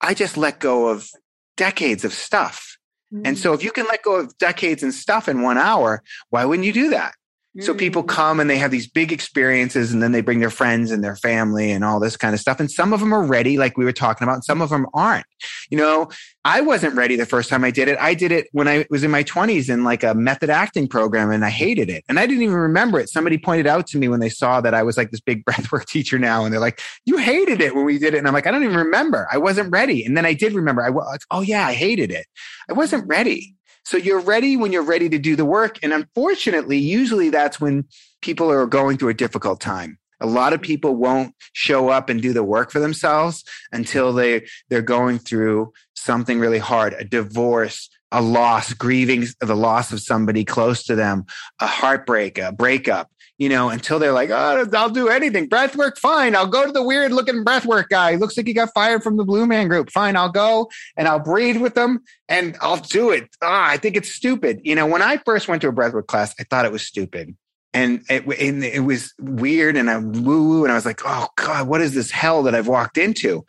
I 0.00 0.14
just 0.14 0.36
let 0.36 0.60
go 0.60 0.88
of 0.88 1.10
decades 1.56 2.04
of 2.04 2.12
stuff. 2.12 2.78
Mm-hmm. 3.12 3.26
And 3.26 3.38
so 3.38 3.52
if 3.52 3.62
you 3.62 3.72
can 3.72 3.86
let 3.86 4.02
go 4.02 4.16
of 4.16 4.36
decades 4.38 4.82
and 4.82 4.94
stuff 4.94 5.28
in 5.28 5.42
one 5.42 5.58
hour, 5.58 6.02
why 6.30 6.44
wouldn't 6.44 6.66
you 6.66 6.72
do 6.72 6.90
that? 6.90 7.14
So 7.60 7.74
people 7.74 8.02
mm. 8.02 8.08
come 8.08 8.40
and 8.40 8.50
they 8.50 8.58
have 8.58 8.70
these 8.70 8.86
big 8.86 9.12
experiences 9.12 9.92
and 9.92 10.02
then 10.02 10.12
they 10.12 10.20
bring 10.20 10.40
their 10.40 10.50
friends 10.50 10.90
and 10.90 11.02
their 11.02 11.16
family 11.16 11.70
and 11.70 11.84
all 11.84 11.98
this 12.00 12.16
kind 12.16 12.34
of 12.34 12.40
stuff. 12.40 12.60
And 12.60 12.70
some 12.70 12.92
of 12.92 13.00
them 13.00 13.14
are 13.14 13.24
ready, 13.24 13.56
like 13.56 13.78
we 13.78 13.84
were 13.84 13.92
talking 13.92 14.26
about, 14.26 14.34
and 14.34 14.44
some 14.44 14.60
of 14.60 14.70
them 14.70 14.86
aren't. 14.92 15.26
You 15.70 15.78
know, 15.78 16.08
I 16.44 16.60
wasn't 16.60 16.94
ready 16.94 17.16
the 17.16 17.26
first 17.26 17.48
time 17.48 17.64
I 17.64 17.70
did 17.70 17.88
it. 17.88 17.98
I 17.98 18.14
did 18.14 18.30
it 18.30 18.48
when 18.52 18.68
I 18.68 18.86
was 18.90 19.02
in 19.02 19.10
my 19.10 19.24
20s 19.24 19.68
in 19.68 19.84
like 19.84 20.04
a 20.04 20.14
method 20.14 20.50
acting 20.50 20.86
program 20.86 21.30
and 21.30 21.44
I 21.44 21.50
hated 21.50 21.90
it. 21.90 22.04
And 22.08 22.20
I 22.20 22.26
didn't 22.26 22.42
even 22.42 22.54
remember 22.54 23.00
it. 23.00 23.08
Somebody 23.08 23.38
pointed 23.38 23.66
out 23.66 23.86
to 23.88 23.98
me 23.98 24.08
when 24.08 24.20
they 24.20 24.28
saw 24.28 24.60
that 24.60 24.74
I 24.74 24.82
was 24.82 24.96
like 24.96 25.10
this 25.10 25.20
big 25.20 25.44
breathwork 25.46 25.86
teacher 25.86 26.18
now. 26.18 26.44
And 26.44 26.52
they're 26.52 26.60
like, 26.60 26.80
you 27.04 27.16
hated 27.16 27.60
it 27.60 27.74
when 27.74 27.84
we 27.84 27.98
did 27.98 28.14
it. 28.14 28.18
And 28.18 28.28
I'm 28.28 28.34
like, 28.34 28.46
I 28.46 28.50
don't 28.50 28.64
even 28.64 28.76
remember. 28.76 29.26
I 29.32 29.38
wasn't 29.38 29.72
ready. 29.72 30.04
And 30.04 30.16
then 30.16 30.26
I 30.26 30.34
did 30.34 30.52
remember. 30.52 30.82
I 30.82 30.90
was, 30.90 31.06
like, 31.06 31.22
oh 31.30 31.40
yeah, 31.40 31.66
I 31.66 31.72
hated 31.72 32.12
it. 32.12 32.26
I 32.68 32.74
wasn't 32.74 33.08
ready. 33.08 33.55
So 33.86 33.96
you're 33.96 34.18
ready 34.18 34.56
when 34.56 34.72
you're 34.72 34.82
ready 34.82 35.08
to 35.08 35.18
do 35.18 35.36
the 35.36 35.44
work. 35.44 35.78
And 35.80 35.92
unfortunately, 35.92 36.76
usually 36.76 37.30
that's 37.30 37.60
when 37.60 37.84
people 38.20 38.50
are 38.50 38.66
going 38.66 38.98
through 38.98 39.10
a 39.10 39.14
difficult 39.14 39.60
time. 39.60 39.96
A 40.20 40.26
lot 40.26 40.52
of 40.52 40.60
people 40.60 40.96
won't 40.96 41.36
show 41.52 41.88
up 41.88 42.08
and 42.08 42.20
do 42.20 42.32
the 42.32 42.42
work 42.42 42.72
for 42.72 42.80
themselves 42.80 43.44
until 43.70 44.12
they, 44.12 44.44
they're 44.70 44.82
going 44.82 45.20
through 45.20 45.72
something 45.94 46.40
really 46.40 46.58
hard, 46.58 46.94
a 46.94 47.04
divorce, 47.04 47.88
a 48.10 48.20
loss, 48.20 48.72
grieving 48.72 49.26
the 49.38 49.54
loss 49.54 49.92
of 49.92 50.00
somebody 50.00 50.44
close 50.44 50.82
to 50.86 50.96
them, 50.96 51.24
a 51.60 51.68
heartbreak, 51.68 52.38
a 52.38 52.50
breakup, 52.50 53.12
you 53.38 53.48
know, 53.48 53.68
until 53.68 53.98
they're 53.98 54.12
like, 54.12 54.30
oh, 54.30 54.66
I'll 54.72 54.90
do 54.90 55.08
anything. 55.08 55.48
Breathwork, 55.48 55.98
fine. 55.98 56.34
I'll 56.34 56.46
go 56.46 56.64
to 56.64 56.72
the 56.72 56.82
weird 56.82 57.12
looking 57.12 57.44
breathwork 57.44 57.88
guy. 57.88 58.14
Looks 58.14 58.36
like 58.36 58.46
he 58.46 58.54
got 58.54 58.70
fired 58.74 59.02
from 59.02 59.16
the 59.16 59.24
Blue 59.24 59.46
Man 59.46 59.68
Group. 59.68 59.90
Fine, 59.90 60.16
I'll 60.16 60.30
go 60.30 60.70
and 60.96 61.06
I'll 61.06 61.18
breathe 61.18 61.60
with 61.60 61.74
them 61.74 62.00
and 62.28 62.56
I'll 62.60 62.78
do 62.78 63.10
it. 63.10 63.28
Ah, 63.42 63.68
I 63.68 63.76
think 63.76 63.96
it's 63.96 64.10
stupid. 64.10 64.60
You 64.64 64.74
know, 64.74 64.86
when 64.86 65.02
I 65.02 65.18
first 65.18 65.48
went 65.48 65.62
to 65.62 65.68
a 65.68 65.72
breathwork 65.72 66.06
class, 66.06 66.34
I 66.40 66.44
thought 66.44 66.64
it 66.64 66.72
was 66.72 66.82
stupid. 66.82 67.36
And 67.74 68.02
it, 68.08 68.24
and 68.40 68.64
it 68.64 68.84
was 68.84 69.12
weird 69.20 69.76
and 69.76 69.90
I 69.90 69.98
woo 69.98 70.48
woo 70.48 70.64
and 70.64 70.72
I 70.72 70.76
was 70.76 70.86
like, 70.86 71.02
oh 71.04 71.28
God, 71.36 71.68
what 71.68 71.82
is 71.82 71.92
this 71.92 72.10
hell 72.10 72.44
that 72.44 72.54
I've 72.54 72.68
walked 72.68 72.96
into? 72.96 73.44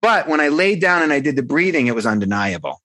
But 0.00 0.28
when 0.28 0.40
I 0.40 0.48
laid 0.48 0.80
down 0.80 1.02
and 1.02 1.12
I 1.12 1.20
did 1.20 1.36
the 1.36 1.42
breathing, 1.42 1.88
it 1.88 1.94
was 1.94 2.06
undeniable. 2.06 2.80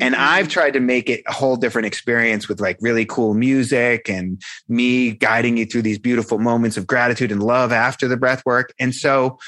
And 0.00 0.14
mm-hmm. 0.14 0.24
I've 0.24 0.48
tried 0.48 0.72
to 0.72 0.80
make 0.80 1.08
it 1.08 1.22
a 1.26 1.32
whole 1.32 1.56
different 1.56 1.86
experience 1.86 2.48
with 2.48 2.60
like 2.60 2.78
really 2.80 3.04
cool 3.04 3.34
music 3.34 4.08
and 4.08 4.42
me 4.68 5.12
guiding 5.12 5.56
you 5.56 5.66
through 5.66 5.82
these 5.82 5.98
beautiful 5.98 6.38
moments 6.38 6.76
of 6.76 6.86
gratitude 6.86 7.30
and 7.30 7.42
love 7.42 7.72
after 7.72 8.08
the 8.08 8.16
breath 8.16 8.44
work. 8.44 8.72
And 8.78 8.94
so 8.94 9.38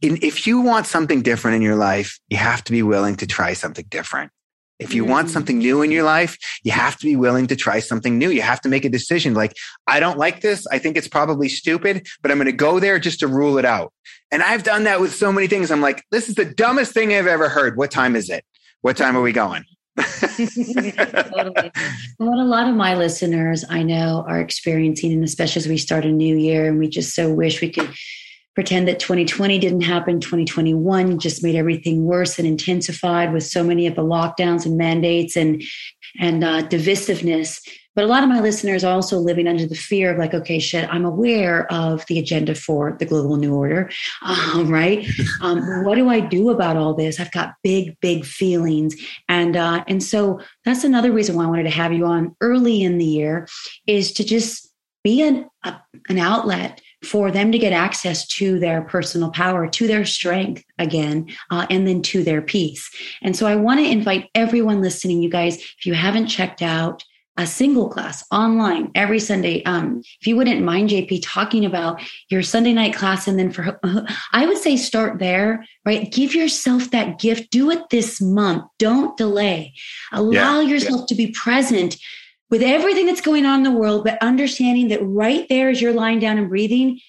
in, 0.00 0.18
if 0.22 0.46
you 0.46 0.60
want 0.60 0.86
something 0.86 1.22
different 1.22 1.56
in 1.56 1.62
your 1.62 1.76
life, 1.76 2.18
you 2.28 2.36
have 2.38 2.64
to 2.64 2.72
be 2.72 2.82
willing 2.82 3.16
to 3.16 3.26
try 3.26 3.52
something 3.52 3.84
different. 3.88 4.32
If 4.78 4.94
you 4.94 5.04
want 5.04 5.26
mm-hmm. 5.26 5.34
something 5.34 5.58
new 5.58 5.82
in 5.82 5.92
your 5.92 6.02
life, 6.02 6.36
you 6.64 6.72
have 6.72 6.96
to 6.96 7.06
be 7.06 7.14
willing 7.14 7.46
to 7.46 7.54
try 7.54 7.78
something 7.78 8.18
new. 8.18 8.30
You 8.30 8.42
have 8.42 8.60
to 8.62 8.68
make 8.68 8.84
a 8.84 8.88
decision 8.88 9.32
like, 9.34 9.54
I 9.86 10.00
don't 10.00 10.18
like 10.18 10.40
this. 10.40 10.66
I 10.72 10.78
think 10.78 10.96
it's 10.96 11.06
probably 11.06 11.48
stupid, 11.48 12.08
but 12.20 12.32
I'm 12.32 12.38
going 12.38 12.46
to 12.46 12.52
go 12.52 12.80
there 12.80 12.98
just 12.98 13.20
to 13.20 13.28
rule 13.28 13.58
it 13.58 13.64
out. 13.64 13.92
And 14.32 14.42
I've 14.42 14.64
done 14.64 14.84
that 14.84 15.00
with 15.00 15.14
so 15.14 15.30
many 15.30 15.46
things. 15.46 15.70
I'm 15.70 15.82
like, 15.82 16.02
this 16.10 16.28
is 16.28 16.34
the 16.34 16.46
dumbest 16.46 16.92
thing 16.92 17.12
I've 17.12 17.28
ever 17.28 17.48
heard. 17.48 17.76
What 17.76 17.92
time 17.92 18.16
is 18.16 18.28
it? 18.28 18.44
What 18.80 18.96
time 18.96 19.16
are 19.16 19.22
we 19.22 19.32
going? 19.32 19.64
Totally. 19.98 21.70
What 22.18 22.38
a 22.38 22.44
lot 22.44 22.68
of 22.68 22.74
my 22.74 22.94
listeners 22.94 23.64
I 23.68 23.82
know 23.82 24.24
are 24.26 24.40
experiencing, 24.40 25.12
and 25.12 25.24
especially 25.24 25.60
as 25.60 25.68
we 25.68 25.78
start 25.78 26.04
a 26.04 26.12
new 26.12 26.36
year, 26.36 26.66
and 26.66 26.78
we 26.78 26.88
just 26.88 27.14
so 27.14 27.32
wish 27.32 27.60
we 27.60 27.70
could 27.70 27.92
pretend 28.54 28.86
that 28.88 29.00
2020 29.00 29.58
didn't 29.58 29.82
happen. 29.82 30.20
2021 30.20 31.18
just 31.18 31.42
made 31.42 31.56
everything 31.56 32.04
worse 32.04 32.38
and 32.38 32.46
intensified 32.46 33.32
with 33.32 33.44
so 33.44 33.64
many 33.64 33.86
of 33.86 33.94
the 33.94 34.02
lockdowns 34.02 34.66
and 34.66 34.76
mandates 34.76 35.36
and 35.36 35.62
and 36.20 36.44
uh, 36.44 36.62
divisiveness. 36.62 37.60
But 37.94 38.04
a 38.04 38.06
lot 38.08 38.22
of 38.22 38.28
my 38.28 38.40
listeners 38.40 38.84
are 38.84 38.94
also 38.94 39.18
living 39.18 39.46
under 39.46 39.66
the 39.66 39.74
fear 39.74 40.12
of 40.12 40.18
like, 40.18 40.32
okay, 40.32 40.58
shit, 40.58 40.88
I'm 40.92 41.04
aware 41.04 41.70
of 41.70 42.06
the 42.06 42.18
agenda 42.18 42.54
for 42.54 42.96
the 42.98 43.04
global 43.04 43.36
new 43.36 43.54
order, 43.54 43.90
um, 44.22 44.68
right? 44.68 45.06
Um, 45.40 45.84
what 45.84 45.96
do 45.96 46.08
I 46.08 46.20
do 46.20 46.50
about 46.50 46.76
all 46.76 46.94
this? 46.94 47.18
I've 47.18 47.32
got 47.32 47.54
big, 47.64 47.98
big 48.00 48.24
feelings, 48.24 48.94
and 49.28 49.56
uh, 49.56 49.82
and 49.88 50.02
so 50.02 50.40
that's 50.64 50.84
another 50.84 51.10
reason 51.10 51.34
why 51.34 51.44
I 51.44 51.48
wanted 51.48 51.64
to 51.64 51.70
have 51.70 51.92
you 51.92 52.06
on 52.06 52.36
early 52.40 52.82
in 52.82 52.98
the 52.98 53.04
year 53.04 53.48
is 53.86 54.12
to 54.14 54.24
just 54.24 54.72
be 55.02 55.22
an 55.22 55.48
a, 55.64 55.80
an 56.08 56.18
outlet 56.18 56.80
for 57.02 57.30
them 57.30 57.50
to 57.50 57.58
get 57.58 57.72
access 57.72 58.26
to 58.26 58.58
their 58.60 58.82
personal 58.82 59.30
power, 59.30 59.66
to 59.68 59.86
their 59.86 60.04
strength 60.04 60.64
again, 60.78 61.26
uh, 61.50 61.66
and 61.68 61.86
then 61.86 62.02
to 62.02 62.22
their 62.22 62.42
peace. 62.42 62.88
And 63.22 63.36
so 63.36 63.46
I 63.46 63.56
want 63.56 63.80
to 63.80 63.90
invite 63.90 64.30
everyone 64.34 64.80
listening, 64.80 65.22
you 65.22 65.30
guys, 65.30 65.56
if 65.56 65.86
you 65.86 65.94
haven't 65.94 66.28
checked 66.28 66.62
out 66.62 67.04
a 67.36 67.46
single 67.46 67.88
class 67.88 68.24
online 68.30 68.90
every 68.94 69.18
Sunday. 69.18 69.62
Um, 69.64 70.02
if 70.20 70.26
you 70.26 70.36
wouldn't 70.36 70.62
mind, 70.62 70.90
JP, 70.90 71.20
talking 71.22 71.64
about 71.64 72.00
your 72.28 72.42
Sunday 72.42 72.72
night 72.72 72.94
class, 72.94 73.26
and 73.26 73.38
then 73.38 73.50
for 73.50 73.80
I 74.32 74.46
would 74.46 74.58
say 74.58 74.76
start 74.76 75.18
there, 75.18 75.64
right? 75.84 76.12
Give 76.12 76.34
yourself 76.34 76.90
that 76.90 77.18
gift. 77.18 77.50
Do 77.50 77.70
it 77.70 77.88
this 77.90 78.20
month. 78.20 78.64
Don't 78.78 79.16
delay. 79.16 79.74
Allow 80.12 80.60
yeah, 80.60 80.68
yourself 80.68 81.00
yeah. 81.02 81.06
to 81.06 81.14
be 81.14 81.32
present 81.32 81.96
with 82.50 82.62
everything 82.62 83.06
that's 83.06 83.22
going 83.22 83.46
on 83.46 83.60
in 83.60 83.62
the 83.62 83.78
world, 83.78 84.04
but 84.04 84.22
understanding 84.22 84.88
that 84.88 85.00
right 85.02 85.48
there 85.48 85.70
as 85.70 85.80
you're 85.80 85.94
lying 85.94 86.18
down 86.18 86.36
and 86.36 86.50
breathing, 86.50 87.00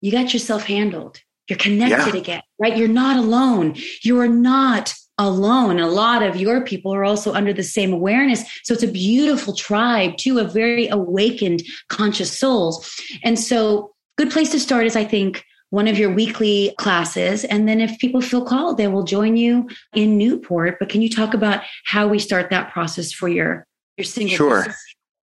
you 0.00 0.10
got 0.10 0.32
yourself 0.32 0.64
handled. 0.64 1.20
You're 1.48 1.58
connected 1.58 2.14
yeah. 2.14 2.20
again, 2.20 2.42
right? 2.58 2.76
You're 2.76 2.88
not 2.88 3.16
alone. 3.16 3.76
You're 4.02 4.28
not 4.28 4.94
alone. 5.18 5.78
A 5.78 5.88
lot 5.88 6.22
of 6.22 6.36
your 6.36 6.64
people 6.64 6.94
are 6.94 7.04
also 7.04 7.32
under 7.32 7.52
the 7.52 7.62
same 7.62 7.92
awareness. 7.92 8.42
So 8.64 8.74
it's 8.74 8.82
a 8.82 8.88
beautiful 8.88 9.54
tribe 9.54 10.16
too, 10.16 10.38
of 10.38 10.52
very 10.52 10.88
awakened 10.88 11.62
conscious 11.88 12.36
souls. 12.36 13.00
And 13.22 13.38
so 13.38 13.92
good 14.18 14.30
place 14.30 14.50
to 14.50 14.60
start 14.60 14.86
is 14.86 14.96
I 14.96 15.04
think 15.04 15.44
one 15.70 15.88
of 15.88 15.98
your 15.98 16.12
weekly 16.12 16.72
classes. 16.78 17.44
And 17.44 17.68
then 17.68 17.80
if 17.80 17.98
people 17.98 18.20
feel 18.20 18.44
called, 18.44 18.76
they 18.76 18.88
will 18.88 19.02
join 19.02 19.36
you 19.36 19.68
in 19.92 20.16
Newport. 20.16 20.76
But 20.78 20.88
can 20.88 21.02
you 21.02 21.10
talk 21.10 21.34
about 21.34 21.62
how 21.84 22.06
we 22.06 22.18
start 22.18 22.50
that 22.50 22.72
process 22.72 23.12
for 23.12 23.28
your 23.28 23.66
your 23.96 24.04
single? 24.04 24.36
Sure. 24.36 24.66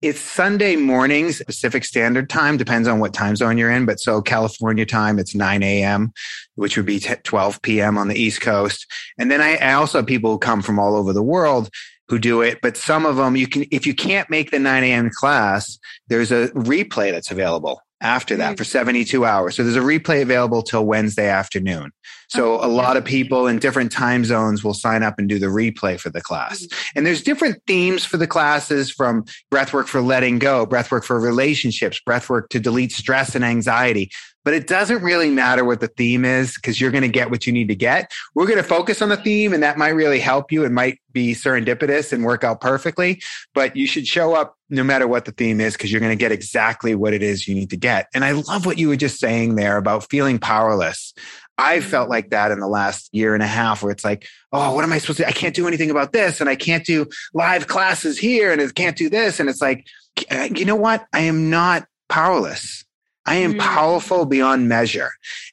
It's 0.03 0.19
Sunday 0.19 0.75
mornings, 0.75 1.41
Pacific 1.43 1.83
Standard 1.83 2.29
Time, 2.29 2.55
depends 2.55 2.87
on 2.87 2.99
what 2.99 3.15
time 3.15 3.35
zone 3.35 3.57
you're 3.57 3.71
in. 3.71 3.87
But 3.87 3.99
so 3.99 4.21
California 4.21 4.85
time, 4.85 5.17
it's 5.17 5.33
9 5.33 5.63
a.m., 5.63 6.13
which 6.53 6.77
would 6.77 6.85
be 6.85 6.99
12 6.99 7.63
p.m. 7.63 7.97
on 7.97 8.07
the 8.07 8.15
East 8.15 8.39
Coast. 8.41 8.85
And 9.17 9.31
then 9.31 9.41
I, 9.41 9.55
I 9.57 9.73
also 9.73 9.97
have 9.97 10.05
people 10.05 10.31
who 10.31 10.37
come 10.37 10.61
from 10.61 10.77
all 10.77 10.95
over 10.95 11.13
the 11.13 11.23
world 11.23 11.71
who 12.09 12.19
do 12.19 12.43
it. 12.43 12.59
But 12.61 12.77
some 12.77 13.07
of 13.07 13.15
them, 13.15 13.35
you 13.35 13.47
can, 13.47 13.65
if 13.71 13.87
you 13.87 13.95
can't 13.95 14.29
make 14.29 14.51
the 14.51 14.59
9 14.59 14.83
a.m. 14.83 15.09
class, 15.11 15.79
there's 16.09 16.31
a 16.31 16.49
replay 16.49 17.11
that's 17.11 17.31
available 17.31 17.81
after 18.01 18.35
that 18.35 18.53
mm. 18.53 18.57
for 18.57 18.63
72 18.63 19.25
hours. 19.25 19.55
So 19.55 19.63
there's 19.63 19.75
a 19.75 19.79
replay 19.79 20.21
available 20.21 20.61
till 20.61 20.85
Wednesday 20.85 21.27
afternoon. 21.27 21.91
So 22.29 22.63
a 22.63 22.67
lot 22.67 22.97
of 22.97 23.05
people 23.05 23.47
in 23.47 23.57
different 23.59 23.91
time 23.91 24.25
zones 24.25 24.63
will 24.63 24.73
sign 24.73 25.01
up 25.01 25.17
and 25.17 25.29
do 25.29 25.39
the 25.39 25.47
replay 25.47 25.99
for 25.99 26.09
the 26.09 26.21
class. 26.21 26.65
Mm-hmm. 26.65 26.97
And 26.97 27.05
there's 27.07 27.23
different 27.23 27.61
themes 27.65 28.03
for 28.03 28.17
the 28.17 28.27
classes 28.27 28.91
from 28.91 29.23
breathwork 29.51 29.87
for 29.87 30.01
letting 30.01 30.39
go, 30.39 30.65
breathwork 30.65 31.05
for 31.05 31.19
relationships, 31.19 31.99
breathwork 32.07 32.49
to 32.49 32.59
delete 32.59 32.91
stress 32.91 33.33
and 33.33 33.45
anxiety. 33.45 34.11
But 34.47 34.53
it 34.53 34.65
doesn't 34.65 35.03
really 35.03 35.29
matter 35.29 35.65
what 35.65 35.81
the 35.81 35.89
theme 35.89 36.23
is 36.23 36.55
because 36.55 36.79
you're 36.79 36.89
going 36.89 37.01
to 37.01 37.09
get 37.09 37.29
what 37.29 37.45
you 37.45 37.51
need 37.51 37.67
to 37.67 37.75
get. 37.75 38.09
We're 38.33 38.45
going 38.45 38.55
to 38.55 38.63
focus 38.63 39.01
on 39.01 39.09
the 39.09 39.17
theme 39.17 39.51
and 39.51 39.61
that 39.61 39.77
might 39.77 39.89
really 39.89 40.21
help 40.21 40.53
you. 40.53 40.63
It 40.63 40.71
might 40.71 41.01
be 41.11 41.33
serendipitous 41.33 42.13
and 42.13 42.23
work 42.23 42.45
out 42.45 42.61
perfectly, 42.61 43.21
but 43.53 43.75
you 43.75 43.85
should 43.85 44.07
show 44.07 44.35
up 44.35 44.55
no 44.69 44.85
matter 44.85 45.05
what 45.05 45.25
the 45.25 45.33
theme 45.33 45.59
is 45.59 45.73
because 45.73 45.91
you're 45.91 45.99
going 45.99 46.13
to 46.13 46.15
get 46.15 46.31
exactly 46.31 46.95
what 46.95 47.13
it 47.13 47.21
is 47.21 47.45
you 47.45 47.55
need 47.55 47.71
to 47.71 47.75
get. 47.75 48.07
And 48.13 48.23
I 48.23 48.31
love 48.31 48.65
what 48.65 48.77
you 48.77 48.87
were 48.87 48.95
just 48.95 49.19
saying 49.19 49.55
there 49.55 49.75
about 49.75 50.09
feeling 50.09 50.39
powerless. 50.39 51.13
I 51.57 51.81
felt 51.81 52.07
like 52.07 52.29
that 52.29 52.49
in 52.51 52.61
the 52.61 52.69
last 52.69 53.09
year 53.11 53.33
and 53.33 53.43
a 53.43 53.47
half 53.47 53.83
where 53.83 53.91
it's 53.91 54.05
like, 54.05 54.29
oh, 54.53 54.73
what 54.73 54.85
am 54.85 54.93
I 54.93 54.99
supposed 54.99 55.17
to? 55.17 55.27
I 55.27 55.33
can't 55.33 55.55
do 55.55 55.67
anything 55.67 55.91
about 55.91 56.13
this 56.13 56.39
and 56.39 56.49
I 56.49 56.55
can't 56.55 56.85
do 56.85 57.07
live 57.33 57.67
classes 57.67 58.17
here 58.17 58.53
and 58.53 58.61
I 58.61 58.67
can't 58.69 58.95
do 58.95 59.09
this. 59.09 59.41
And 59.41 59.49
it's 59.49 59.61
like, 59.61 59.85
uh, 60.31 60.47
you 60.55 60.63
know 60.63 60.77
what? 60.77 61.05
I 61.11 61.23
am 61.23 61.49
not 61.49 61.85
powerless. 62.07 62.85
I 63.27 63.35
am 63.35 63.53
mm. 63.53 63.59
powerful 63.59 64.25
beyond 64.25 64.67
measure. 64.67 65.11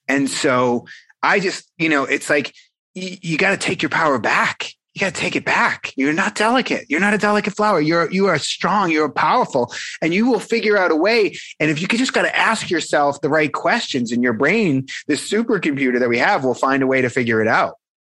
And 0.08 0.30
so 0.30 0.86
I 1.22 1.40
just, 1.40 1.70
you 1.76 1.88
know, 1.88 2.04
it's 2.04 2.30
like 2.30 2.54
y- 2.94 3.18
you 3.20 3.36
got 3.36 3.50
to 3.50 3.56
take 3.56 3.82
your 3.82 3.90
power 3.90 4.18
back 4.18 4.70
you 4.94 5.00
got 5.00 5.12
to 5.12 5.20
take 5.20 5.34
it 5.34 5.44
back. 5.44 5.92
You're 5.96 6.12
not 6.12 6.36
delicate. 6.36 6.86
You're 6.88 7.00
not 7.00 7.14
a 7.14 7.18
delicate 7.18 7.56
flower. 7.56 7.80
You're, 7.80 8.10
you 8.12 8.26
are 8.26 8.38
strong. 8.38 8.92
You're 8.92 9.08
powerful 9.08 9.72
and 10.00 10.14
you 10.14 10.30
will 10.30 10.38
figure 10.38 10.76
out 10.76 10.92
a 10.92 10.96
way. 10.96 11.36
And 11.58 11.68
if 11.68 11.80
you 11.80 11.88
could 11.88 11.98
just 11.98 12.12
got 12.12 12.22
to 12.22 12.36
ask 12.36 12.70
yourself 12.70 13.20
the 13.20 13.28
right 13.28 13.52
questions 13.52 14.12
in 14.12 14.22
your 14.22 14.32
brain, 14.32 14.86
this 15.08 15.28
supercomputer 15.28 15.98
that 15.98 16.08
we 16.08 16.18
have 16.18 16.44
will 16.44 16.54
find 16.54 16.82
a 16.82 16.86
way 16.86 17.02
to 17.02 17.10
figure 17.10 17.42
it 17.42 17.48
out. 17.48 17.74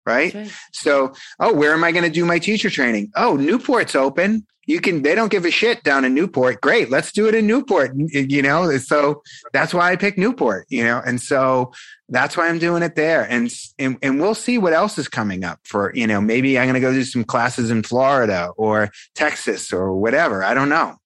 Right. 0.05 0.35
right. 0.35 0.53
So, 0.73 1.15
oh, 1.41 1.55
where 1.55 1.73
am 1.73 1.83
I 1.83 1.93
going 1.93 2.05
to 2.05 2.11
do 2.11 2.27
my 2.27 2.39
teacher 2.39 2.69
training? 2.69 3.11
Oh, 3.17 3.37
Newport's 3.37 3.95
open 3.95 4.47
you 4.67 4.81
can 4.81 5.03
they 5.03 5.15
don't 5.15 5.31
give 5.31 5.45
a 5.45 5.51
shit 5.51 5.83
down 5.83 6.05
in 6.05 6.15
newport. 6.15 6.61
Great 6.61 6.91
let's 6.91 7.13
do 7.13 7.29
it 7.29 7.35
in 7.35 7.47
newport 7.47 7.93
you 7.95 8.43
know? 8.43 8.77
So 8.79 9.23
that's 9.53 9.75
why 9.75 9.93
i 9.93 9.97
picked 9.97 10.19
newport 10.19 10.67
you 10.69 10.85
know? 10.85 11.03
And 11.05 11.21
so 11.21 11.73
that's 12.09 12.37
why 12.37 12.49
i'm 12.49 12.59
doing 12.59 12.83
it 12.83 12.95
there. 12.95 13.27
And 13.29 13.53
and, 13.79 13.99
and 14.03 14.21
we'll 14.21 14.35
see 14.35 14.59
what 14.59 14.73
else 14.73 14.99
is 14.99 15.09
coming 15.09 15.45
up 15.45 15.61
for 15.65 15.93
you 15.95 16.07
know 16.07 16.21
maybe 16.21 16.59
i'm 16.59 16.65
going 16.65 16.75
to 16.75 16.81
go 16.81 16.93
do 16.93 17.05
some 17.05 17.25
classes 17.25 17.71
in 17.71 17.83
florida 17.83 18.51
or 18.57 18.91
texas 19.15 19.73
or 19.73 19.95
whatever. 19.95 20.43
I 20.43 20.55
don't 20.55 20.69
know. 20.69 20.97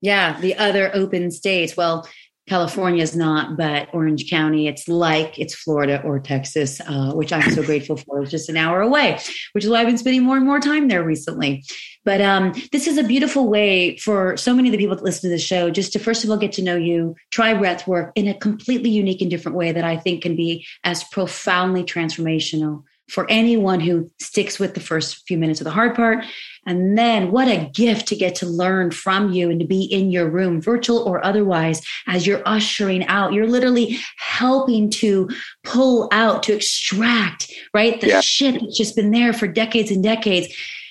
Yeah 0.00 0.40
the 0.40 0.56
other 0.56 0.90
open 0.94 1.30
states. 1.30 1.76
Well 1.76 2.06
California 2.46 3.02
is 3.02 3.16
not, 3.16 3.56
but 3.56 3.88
Orange 3.94 4.28
County, 4.28 4.68
it's 4.68 4.86
like 4.86 5.38
it's 5.38 5.54
Florida 5.54 6.02
or 6.02 6.20
Texas, 6.20 6.78
uh, 6.80 7.12
which 7.12 7.32
I'm 7.32 7.50
so 7.52 7.62
grateful 7.62 7.96
for. 7.96 8.20
It's 8.20 8.30
just 8.30 8.50
an 8.50 8.58
hour 8.58 8.82
away, 8.82 9.18
which 9.52 9.64
is 9.64 9.70
why 9.70 9.80
I've 9.80 9.86
been 9.86 9.96
spending 9.96 10.22
more 10.22 10.36
and 10.36 10.44
more 10.44 10.60
time 10.60 10.88
there 10.88 11.02
recently. 11.02 11.64
But 12.04 12.20
um, 12.20 12.52
this 12.70 12.86
is 12.86 12.98
a 12.98 13.02
beautiful 13.02 13.48
way 13.48 13.96
for 13.96 14.36
so 14.36 14.54
many 14.54 14.68
of 14.68 14.72
the 14.72 14.78
people 14.78 14.94
that 14.94 15.04
listen 15.04 15.30
to 15.30 15.34
the 15.34 15.40
show 15.40 15.70
just 15.70 15.94
to 15.94 15.98
first 15.98 16.22
of 16.22 16.30
all 16.30 16.36
get 16.36 16.52
to 16.52 16.62
know 16.62 16.76
you, 16.76 17.14
try 17.30 17.54
breath 17.54 17.86
work 17.86 18.12
in 18.14 18.28
a 18.28 18.34
completely 18.34 18.90
unique 18.90 19.22
and 19.22 19.30
different 19.30 19.56
way 19.56 19.72
that 19.72 19.84
I 19.84 19.96
think 19.96 20.22
can 20.22 20.36
be 20.36 20.66
as 20.84 21.02
profoundly 21.04 21.82
transformational 21.82 22.82
for 23.08 23.30
anyone 23.30 23.80
who 23.80 24.10
sticks 24.20 24.58
with 24.58 24.74
the 24.74 24.80
first 24.80 25.26
few 25.26 25.36
minutes 25.36 25.60
of 25.60 25.64
the 25.64 25.70
hard 25.70 25.94
part. 25.94 26.24
And 26.66 26.96
then 26.96 27.30
what 27.30 27.48
a 27.48 27.70
gift 27.74 28.08
to 28.08 28.16
get 28.16 28.34
to 28.36 28.46
learn 28.46 28.90
from 28.90 29.32
you 29.32 29.50
and 29.50 29.60
to 29.60 29.66
be 29.66 29.84
in 29.84 30.10
your 30.10 30.28
room, 30.30 30.62
virtual 30.62 31.00
or 31.00 31.24
otherwise, 31.24 31.82
as 32.06 32.26
you're 32.26 32.42
ushering 32.46 33.06
out. 33.06 33.34
You're 33.34 33.46
literally 33.46 33.98
helping 34.16 34.90
to 34.90 35.28
pull 35.62 36.08
out, 36.12 36.42
to 36.44 36.54
extract, 36.54 37.52
right? 37.74 38.00
The 38.00 38.08
yeah. 38.08 38.20
shit 38.20 38.60
that's 38.60 38.78
just 38.78 38.96
been 38.96 39.10
there 39.10 39.32
for 39.32 39.46
decades 39.46 39.90
and 39.90 40.02
decades. 40.02 40.48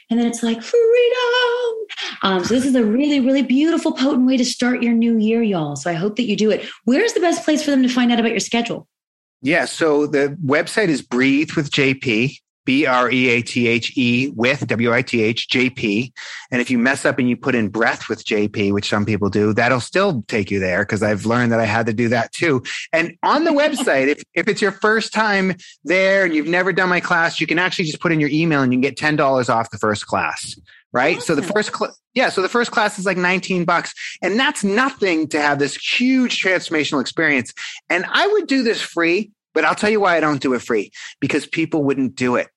And 0.09 0.19
then 0.19 0.27
it's 0.27 0.43
like 0.43 0.61
freedom. 0.61 1.73
Um, 2.21 2.43
so 2.43 2.53
this 2.53 2.65
is 2.65 2.75
a 2.75 2.85
really, 2.85 3.19
really 3.19 3.41
beautiful, 3.41 3.93
potent 3.93 4.27
way 4.27 4.37
to 4.37 4.45
start 4.45 4.83
your 4.83 4.93
new 4.93 5.17
year, 5.17 5.41
y'all. 5.41 5.75
So 5.75 5.89
I 5.89 5.93
hope 5.93 6.17
that 6.17 6.23
you 6.23 6.35
do 6.35 6.51
it. 6.51 6.67
Where's 6.85 7.13
the 7.13 7.19
best 7.19 7.43
place 7.43 7.63
for 7.63 7.71
them 7.71 7.81
to 7.81 7.89
find 7.89 8.11
out 8.11 8.19
about 8.19 8.31
your 8.31 8.39
schedule? 8.39 8.87
Yeah. 9.43 9.65
So 9.65 10.07
the 10.07 10.37
website 10.43 10.87
is 10.87 11.01
Breathe 11.01 11.51
with 11.51 11.69
JP, 11.69 12.37
B 12.65 12.85
R 12.85 13.11
E 13.11 13.27
A 13.27 13.41
T 13.41 13.67
H 13.67 13.91
E 13.97 14.31
with 14.33 14.65
W 14.67 14.93
I 14.93 15.01
T 15.01 15.21
H 15.21 15.49
JP. 15.49 16.13
And 16.49 16.61
if 16.61 16.71
you 16.71 16.77
mess 16.77 17.03
up 17.03 17.19
and 17.19 17.27
you 17.27 17.35
put 17.35 17.53
in 17.53 17.67
breath 17.67 18.07
with 18.07 18.23
JP, 18.23 18.71
which 18.71 18.89
some 18.89 19.05
people 19.05 19.29
do, 19.29 19.53
that'll 19.53 19.81
still 19.81 20.23
take 20.29 20.49
you 20.49 20.61
there 20.61 20.83
because 20.83 21.03
I've 21.03 21.25
learned 21.25 21.51
that 21.51 21.59
I 21.59 21.65
had 21.65 21.87
to 21.87 21.93
do 21.93 22.07
that 22.07 22.31
too. 22.31 22.63
And 22.93 23.17
on 23.21 23.43
the 23.43 23.51
website, 23.51 24.07
if, 24.07 24.23
if 24.33 24.47
it's 24.47 24.61
your 24.61 24.71
first 24.71 25.13
time 25.13 25.55
there 25.83 26.23
and 26.23 26.33
you've 26.33 26.47
never 26.47 26.71
done 26.71 26.87
my 26.87 27.01
class, 27.01 27.41
you 27.41 27.47
can 27.47 27.59
actually 27.59 27.85
just 27.85 27.99
put 27.99 28.13
in 28.13 28.21
your 28.21 28.29
email 28.29 28.61
and 28.61 28.71
you 28.71 28.77
can 28.77 28.81
get 28.81 28.97
$10 28.97 29.49
off 29.49 29.69
the 29.71 29.77
first 29.77 30.07
class 30.07 30.55
right? 30.93 31.17
Awesome. 31.17 31.35
So 31.35 31.41
the 31.41 31.47
first, 31.47 31.75
cl- 31.75 31.95
yeah, 32.13 32.29
so 32.29 32.41
the 32.41 32.49
first 32.49 32.71
class 32.71 32.99
is 32.99 33.05
like 33.05 33.17
19 33.17 33.65
bucks 33.65 33.93
and 34.21 34.39
that's 34.39 34.63
nothing 34.63 35.27
to 35.29 35.41
have 35.41 35.59
this 35.59 35.75
huge 35.75 36.41
transformational 36.41 37.01
experience. 37.01 37.53
And 37.89 38.05
I 38.07 38.27
would 38.27 38.47
do 38.47 38.63
this 38.63 38.81
free, 38.81 39.31
but 39.53 39.65
I'll 39.65 39.75
tell 39.75 39.89
you 39.89 39.99
why 39.99 40.15
I 40.15 40.19
don't 40.19 40.41
do 40.41 40.53
it 40.53 40.61
free 40.61 40.91
because 41.19 41.45
people 41.45 41.83
wouldn't 41.83 42.15
do 42.15 42.35
it 42.35 42.47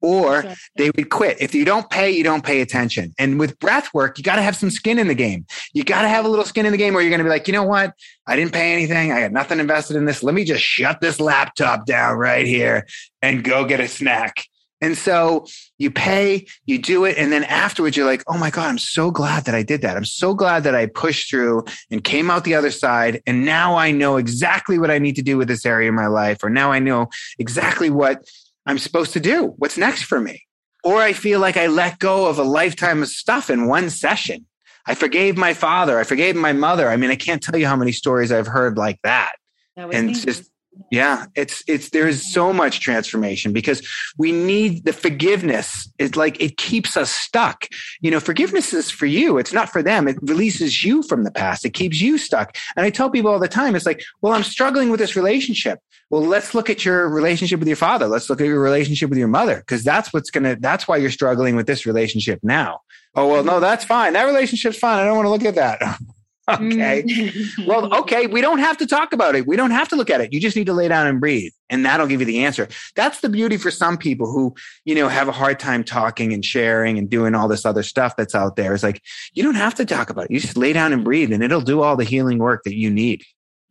or 0.00 0.44
they 0.76 0.90
would 0.96 1.08
quit. 1.08 1.40
If 1.40 1.54
you 1.54 1.64
don't 1.64 1.88
pay, 1.88 2.10
you 2.10 2.22
don't 2.22 2.44
pay 2.44 2.60
attention. 2.60 3.14
And 3.18 3.40
with 3.40 3.58
breath 3.58 3.88
work, 3.94 4.18
you 4.18 4.24
got 4.24 4.36
to 4.36 4.42
have 4.42 4.56
some 4.56 4.70
skin 4.70 4.98
in 4.98 5.08
the 5.08 5.14
game. 5.14 5.46
You 5.72 5.82
got 5.82 6.02
to 6.02 6.08
have 6.08 6.24
a 6.24 6.28
little 6.28 6.44
skin 6.44 6.66
in 6.66 6.72
the 6.72 6.78
game 6.78 6.96
or 6.96 7.00
you're 7.00 7.10
going 7.10 7.20
to 7.20 7.24
be 7.24 7.30
like, 7.30 7.48
you 7.48 7.52
know 7.52 7.64
what? 7.64 7.94
I 8.26 8.36
didn't 8.36 8.52
pay 8.52 8.72
anything. 8.72 9.12
I 9.12 9.22
got 9.22 9.32
nothing 9.32 9.60
invested 9.60 9.96
in 9.96 10.04
this. 10.04 10.22
Let 10.22 10.34
me 10.34 10.44
just 10.44 10.62
shut 10.62 11.00
this 11.00 11.20
laptop 11.20 11.86
down 11.86 12.16
right 12.16 12.46
here 12.46 12.86
and 13.22 13.42
go 13.42 13.64
get 13.64 13.80
a 13.80 13.88
snack. 13.88 14.44
And 14.84 14.98
so 14.98 15.46
you 15.78 15.90
pay, 15.90 16.46
you 16.66 16.78
do 16.78 17.06
it. 17.06 17.16
And 17.16 17.32
then 17.32 17.44
afterwards, 17.44 17.96
you're 17.96 18.04
like, 18.04 18.22
oh 18.26 18.36
my 18.36 18.50
God, 18.50 18.66
I'm 18.66 18.76
so 18.76 19.10
glad 19.10 19.46
that 19.46 19.54
I 19.54 19.62
did 19.62 19.80
that. 19.80 19.96
I'm 19.96 20.04
so 20.04 20.34
glad 20.34 20.62
that 20.64 20.74
I 20.74 20.84
pushed 20.84 21.30
through 21.30 21.64
and 21.90 22.04
came 22.04 22.30
out 22.30 22.44
the 22.44 22.54
other 22.54 22.70
side. 22.70 23.22
And 23.26 23.46
now 23.46 23.76
I 23.76 23.92
know 23.92 24.18
exactly 24.18 24.78
what 24.78 24.90
I 24.90 24.98
need 24.98 25.16
to 25.16 25.22
do 25.22 25.38
with 25.38 25.48
this 25.48 25.64
area 25.64 25.88
of 25.88 25.94
my 25.94 26.06
life. 26.06 26.44
Or 26.44 26.50
now 26.50 26.70
I 26.70 26.80
know 26.80 27.08
exactly 27.38 27.88
what 27.88 28.28
I'm 28.66 28.76
supposed 28.76 29.14
to 29.14 29.20
do. 29.20 29.54
What's 29.56 29.78
next 29.78 30.02
for 30.02 30.20
me? 30.20 30.42
Or 30.84 30.98
I 30.98 31.14
feel 31.14 31.40
like 31.40 31.56
I 31.56 31.68
let 31.68 31.98
go 31.98 32.26
of 32.26 32.38
a 32.38 32.42
lifetime 32.42 33.00
of 33.00 33.08
stuff 33.08 33.48
in 33.48 33.66
one 33.66 33.88
session. 33.88 34.44
I 34.86 34.94
forgave 34.94 35.38
my 35.38 35.54
father. 35.54 35.98
I 35.98 36.04
forgave 36.04 36.36
my 36.36 36.52
mother. 36.52 36.90
I 36.90 36.98
mean, 36.98 37.10
I 37.10 37.16
can't 37.16 37.42
tell 37.42 37.58
you 37.58 37.66
how 37.66 37.76
many 37.76 37.92
stories 37.92 38.30
I've 38.30 38.46
heard 38.46 38.76
like 38.76 39.00
that. 39.02 39.32
That 39.76 39.94
and 39.94 40.08
me. 40.08 40.14
just 40.14 40.50
yeah 40.90 41.26
it's 41.34 41.62
it's 41.66 41.90
there's 41.90 42.32
so 42.32 42.52
much 42.52 42.80
transformation 42.80 43.52
because 43.52 43.86
we 44.18 44.32
need 44.32 44.84
the 44.84 44.92
forgiveness. 44.92 45.88
It's 45.98 46.16
like 46.16 46.40
it 46.40 46.56
keeps 46.56 46.96
us 46.96 47.10
stuck. 47.10 47.66
You 48.00 48.10
know 48.10 48.20
forgiveness 48.20 48.72
is 48.72 48.90
for 48.90 49.06
you. 49.06 49.38
It's 49.38 49.52
not 49.52 49.70
for 49.70 49.82
them. 49.82 50.08
It 50.08 50.18
releases 50.22 50.84
you 50.84 51.02
from 51.02 51.24
the 51.24 51.30
past. 51.30 51.64
It 51.64 51.70
keeps 51.70 52.00
you 52.00 52.18
stuck. 52.18 52.56
And 52.76 52.84
i 52.84 52.90
tell 52.90 53.10
people 53.10 53.30
all 53.30 53.38
the 53.38 53.48
time 53.48 53.74
it's 53.74 53.86
like 53.86 54.02
well 54.20 54.32
i'm 54.32 54.42
struggling 54.42 54.90
with 54.90 55.00
this 55.00 55.16
relationship. 55.16 55.80
Well 56.10 56.22
let's 56.22 56.54
look 56.54 56.70
at 56.70 56.84
your 56.84 57.08
relationship 57.08 57.58
with 57.58 57.68
your 57.68 57.76
father. 57.76 58.06
Let's 58.06 58.28
look 58.30 58.40
at 58.40 58.46
your 58.46 58.60
relationship 58.60 59.10
with 59.10 59.18
your 59.18 59.28
mother 59.28 59.56
because 59.56 59.84
that's 59.84 60.12
what's 60.12 60.30
gonna 60.30 60.56
that's 60.56 60.86
why 60.86 60.96
you're 60.96 61.10
struggling 61.10 61.56
with 61.56 61.66
this 61.66 61.86
relationship 61.86 62.40
now. 62.42 62.80
Oh 63.14 63.28
well 63.28 63.44
no 63.44 63.60
that's 63.60 63.84
fine. 63.84 64.12
That 64.12 64.24
relationship's 64.24 64.78
fine. 64.78 64.98
I 64.98 65.04
don't 65.04 65.16
want 65.16 65.26
to 65.26 65.30
look 65.30 65.44
at 65.44 65.54
that 65.56 65.98
okay 66.50 67.02
Mm. 67.04 67.66
well, 67.66 67.94
okay, 68.00 68.26
we 68.26 68.40
don't 68.40 68.58
have 68.58 68.76
to 68.78 68.86
talk 68.86 69.12
about 69.12 69.34
it. 69.34 69.46
We 69.46 69.56
don't 69.56 69.70
have 69.70 69.88
to 69.88 69.96
look 69.96 70.10
at 70.10 70.20
it. 70.20 70.32
You 70.32 70.40
just 70.40 70.56
need 70.56 70.66
to 70.66 70.72
lay 70.72 70.88
down 70.88 71.06
and 71.06 71.20
breathe, 71.20 71.52
and 71.70 71.84
that'll 71.84 72.06
give 72.06 72.20
you 72.20 72.26
the 72.26 72.44
answer. 72.44 72.68
That's 72.96 73.20
the 73.20 73.28
beauty 73.28 73.56
for 73.56 73.70
some 73.70 73.96
people 73.96 74.30
who, 74.30 74.54
you 74.84 74.94
know, 74.94 75.08
have 75.08 75.28
a 75.28 75.32
hard 75.32 75.58
time 75.58 75.84
talking 75.84 76.32
and 76.32 76.44
sharing 76.44 76.98
and 76.98 77.08
doing 77.08 77.34
all 77.34 77.48
this 77.48 77.64
other 77.64 77.82
stuff 77.82 78.16
that's 78.16 78.34
out 78.34 78.56
there. 78.56 78.74
It's 78.74 78.82
like 78.82 79.00
you 79.32 79.42
don't 79.42 79.54
have 79.54 79.74
to 79.76 79.84
talk 79.84 80.10
about 80.10 80.26
it. 80.26 80.30
You 80.30 80.40
just 80.40 80.56
lay 80.56 80.72
down 80.72 80.92
and 80.92 81.04
breathe, 81.04 81.32
and 81.32 81.42
it'll 81.42 81.60
do 81.60 81.82
all 81.82 81.96
the 81.96 82.04
healing 82.04 82.38
work 82.38 82.62
that 82.64 82.76
you 82.76 82.90
need. 82.90 83.22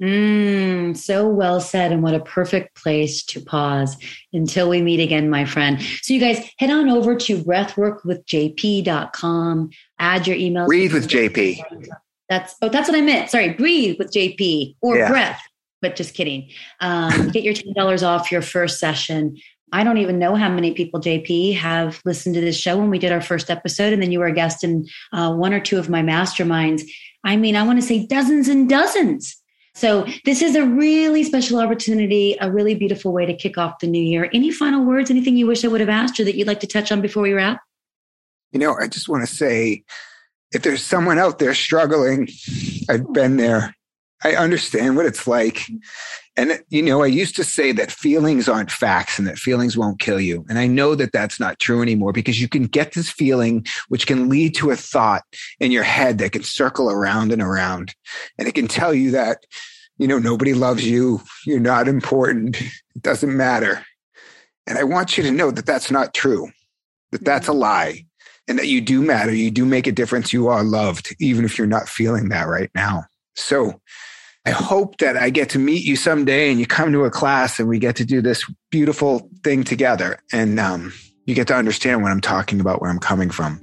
Mm, 0.02 0.98
so 0.98 1.28
well 1.28 1.62
said. 1.62 1.92
And 1.92 2.02
what 2.04 2.16
a 2.16 2.20
perfect 2.20 2.76
place 2.82 3.24
to 3.26 3.40
pause 3.42 3.96
until 4.34 4.68
we 4.68 4.82
meet 4.82 5.00
again, 5.00 5.30
my 5.30 5.46
friend. 5.46 5.82
So, 6.02 6.14
you 6.14 6.20
guys 6.20 6.40
head 6.58 6.72
on 6.72 6.90
over 6.90 7.16
to 7.16 7.38
breathworkwithjp.com, 7.38 9.70
add 10.00 10.28
your 10.28 10.36
email. 10.36 10.66
Breathe 10.66 10.94
with 10.94 11.08
JP. 11.08 11.62
That's, 12.30 12.56
oh, 12.62 12.70
that's 12.70 12.88
what 12.90 12.98
I 12.98 13.02
meant. 13.02 13.30
Sorry, 13.30 13.50
breathe 13.54 13.98
with 14.00 14.12
JP 14.12 14.76
or 14.82 14.98
Yeah. 14.98 15.10
breath, 15.10 15.42
but 15.82 15.96
just 15.96 16.14
kidding. 16.14 16.50
Um, 16.80 17.28
get 17.34 17.44
your 17.44 17.54
$10 17.54 18.04
off 18.04 18.32
your 18.32 18.42
first 18.42 18.80
session. 18.80 19.38
I 19.72 19.84
don't 19.84 19.98
even 19.98 20.20
know 20.20 20.36
how 20.36 20.50
many 20.50 20.74
people, 20.74 21.02
JP, 21.02 21.56
have 21.58 22.00
listened 22.06 22.36
to 22.36 22.42
this 22.42 22.58
show 22.58 22.78
when 22.78 22.90
we 22.92 23.00
did 23.00 23.12
our 23.12 23.22
first 23.22 23.50
episode, 23.50 23.92
and 23.92 24.02
then 24.02 24.12
you 24.12 24.20
were 24.20 24.28
a 24.28 24.34
guest 24.34 24.64
in 24.64 24.86
uh, 25.12 25.34
one 25.34 25.52
or 25.54 25.60
two 25.60 25.80
of 25.80 25.90
my 25.90 26.02
masterminds. 26.02 26.84
I 27.24 27.36
mean, 27.38 27.56
I 27.56 27.64
want 27.64 27.80
to 27.82 27.86
say 27.86 28.06
dozens 28.06 28.48
and 28.48 28.70
dozens. 28.70 29.36
So, 29.76 30.06
this 30.26 30.44
is 30.44 30.56
a 30.56 30.64
really 30.68 31.24
special 31.24 31.60
opportunity, 31.60 32.38
a 32.40 32.52
really 32.52 32.76
beautiful 32.76 33.12
way 33.12 33.26
to 33.26 33.34
kick 33.34 33.58
off 33.58 33.80
the 33.80 33.88
new 33.88 34.04
year. 34.04 34.30
Any 34.32 34.52
final 34.52 34.86
words, 34.86 35.10
anything 35.10 35.36
you 35.36 35.48
wish 35.48 35.66
I 35.66 35.68
would 35.70 35.80
have 35.82 35.90
asked 35.90 36.20
or 36.20 36.24
that 36.26 36.36
you'd 36.36 36.46
like 36.46 36.60
to 36.60 36.68
touch 36.68 36.92
on 36.92 37.02
before 37.02 37.24
we 37.24 37.34
wrap? 37.34 37.60
You 38.52 38.60
know, 38.60 38.76
I 38.80 38.88
just 38.88 39.10
want 39.10 39.28
to 39.28 39.36
say 39.36 39.84
if 40.54 40.62
there's 40.62 40.84
someone 40.84 41.18
out 41.18 41.40
there 41.40 41.54
struggling, 41.54 42.30
I've 42.90 43.12
been 43.12 43.38
there. 43.38 43.76
I 44.24 44.36
understand 44.36 44.96
what 44.96 45.06
it's 45.06 45.28
like. 45.28 45.66
And, 46.38 46.64
you 46.70 46.82
know, 46.82 47.04
I 47.04 47.08
used 47.08 47.36
to 47.36 47.44
say 47.44 47.72
that 47.74 47.92
feelings 47.92 48.48
aren't 48.48 48.72
facts 48.72 49.20
and 49.20 49.28
that 49.28 49.38
feelings 49.38 49.78
won't 49.78 50.00
kill 50.00 50.20
you. 50.20 50.46
And 50.48 50.58
I 50.58 50.66
know 50.66 50.96
that 50.96 51.12
that's 51.12 51.40
not 51.40 51.60
true 51.60 51.82
anymore 51.82 52.14
because 52.14 52.40
you 52.40 52.48
can 52.48 52.64
get 52.64 52.94
this 52.94 53.10
feeling, 53.10 53.66
which 53.90 54.08
can 54.08 54.30
lead 54.30 54.56
to 54.56 54.72
a 54.72 54.76
thought 54.76 55.24
in 55.60 55.72
your 55.72 55.84
head 55.84 56.20
that 56.20 56.32
can 56.32 56.44
circle 56.44 56.90
around 56.90 57.32
and 57.32 57.42
around. 57.42 57.94
And 58.38 58.48
it 58.48 58.56
can 58.56 58.68
tell 58.68 58.94
you 58.94 59.12
that, 59.12 59.46
you 59.98 60.08
know, 60.08 60.18
nobody 60.18 60.54
loves 60.54 60.88
you. 60.88 61.22
You're 61.46 61.60
not 61.60 61.88
important. 61.88 62.60
It 62.62 63.02
doesn't 63.02 63.36
matter. 63.36 63.86
And 64.66 64.78
I 64.78 64.84
want 64.86 65.18
you 65.18 65.24
to 65.24 65.32
know 65.32 65.52
that 65.52 65.66
that's 65.66 65.92
not 65.92 66.14
true, 66.14 66.50
that 67.12 67.26
that's 67.26 67.48
a 67.48 67.52
mm-hmm. 67.52 67.60
lie 67.60 68.06
and 68.48 68.60
that 68.60 68.68
you 68.68 68.82
do 68.82 69.02
matter. 69.02 69.34
You 69.34 69.52
do 69.52 69.66
make 69.66 69.88
a 69.88 69.92
difference. 69.92 70.34
You 70.34 70.48
are 70.48 70.64
loved, 70.64 71.16
even 71.20 71.46
if 71.46 71.58
you're 71.58 71.68
not 71.68 71.88
feeling 71.88 72.30
that 72.30 72.48
right 72.48 72.70
now. 72.76 73.06
So 73.36 73.80
I 74.46 74.52
hope 74.52 74.98
that 74.98 75.16
I 75.16 75.30
get 75.30 75.50
to 75.52 75.60
meet 75.60 75.86
you 75.86 75.96
someday 75.96 76.52
and 76.52 76.60
you 76.60 76.66
come 76.66 76.92
to 76.92 77.06
a 77.06 77.12
class 77.12 77.60
and 77.60 77.70
we 77.70 77.80
get 77.80 77.96
to 77.98 78.06
do 78.06 78.22
this 78.22 78.44
beautiful 78.72 79.30
thing 79.44 79.64
together. 79.64 80.20
And 80.34 80.60
um, 80.60 80.94
you 81.26 81.34
get 81.36 81.48
to 81.48 81.56
understand 81.56 82.04
what 82.04 82.12
I'm 82.12 82.22
talking 82.22 82.60
about, 82.60 82.82
where 82.82 82.92
I'm 82.92 83.00
coming 83.00 83.30
from. 83.30 83.62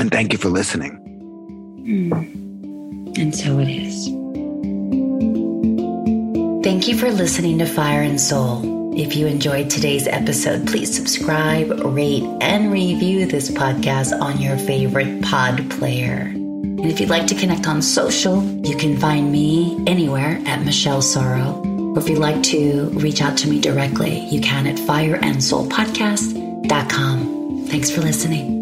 And 0.00 0.10
thank 0.10 0.32
you 0.32 0.38
for 0.38 0.48
listening. 0.48 0.98
Mm. 1.86 3.18
And 3.18 3.34
so 3.34 3.58
it 3.60 3.68
is. 3.68 4.06
Thank 6.64 6.88
you 6.88 6.96
for 6.96 7.10
listening 7.10 7.58
to 7.58 7.66
Fire 7.66 8.02
and 8.02 8.20
Soul. 8.20 8.81
If 8.94 9.16
you 9.16 9.26
enjoyed 9.26 9.70
today's 9.70 10.06
episode, 10.06 10.66
please 10.66 10.94
subscribe, 10.94 11.70
rate, 11.82 12.24
and 12.42 12.70
review 12.70 13.24
this 13.24 13.50
podcast 13.50 14.12
on 14.20 14.38
your 14.38 14.58
favorite 14.58 15.22
pod 15.22 15.70
player. 15.70 16.30
And 16.32 16.84
if 16.84 17.00
you'd 17.00 17.08
like 17.08 17.26
to 17.28 17.34
connect 17.34 17.66
on 17.66 17.80
social, 17.80 18.44
you 18.44 18.76
can 18.76 18.98
find 18.98 19.32
me 19.32 19.82
anywhere 19.86 20.38
at 20.44 20.62
Michelle 20.64 21.00
Sorrow. 21.00 21.62
Or 21.94 22.00
if 22.00 22.10
you'd 22.10 22.18
like 22.18 22.42
to 22.44 22.90
reach 22.90 23.20
out 23.22 23.38
to 23.38 23.48
me 23.48 23.62
directly, 23.62 24.26
you 24.26 24.42
can 24.42 24.66
at 24.66 24.76
fireandsoulpodcast.com. 24.76 27.66
Thanks 27.68 27.90
for 27.90 28.02
listening. 28.02 28.61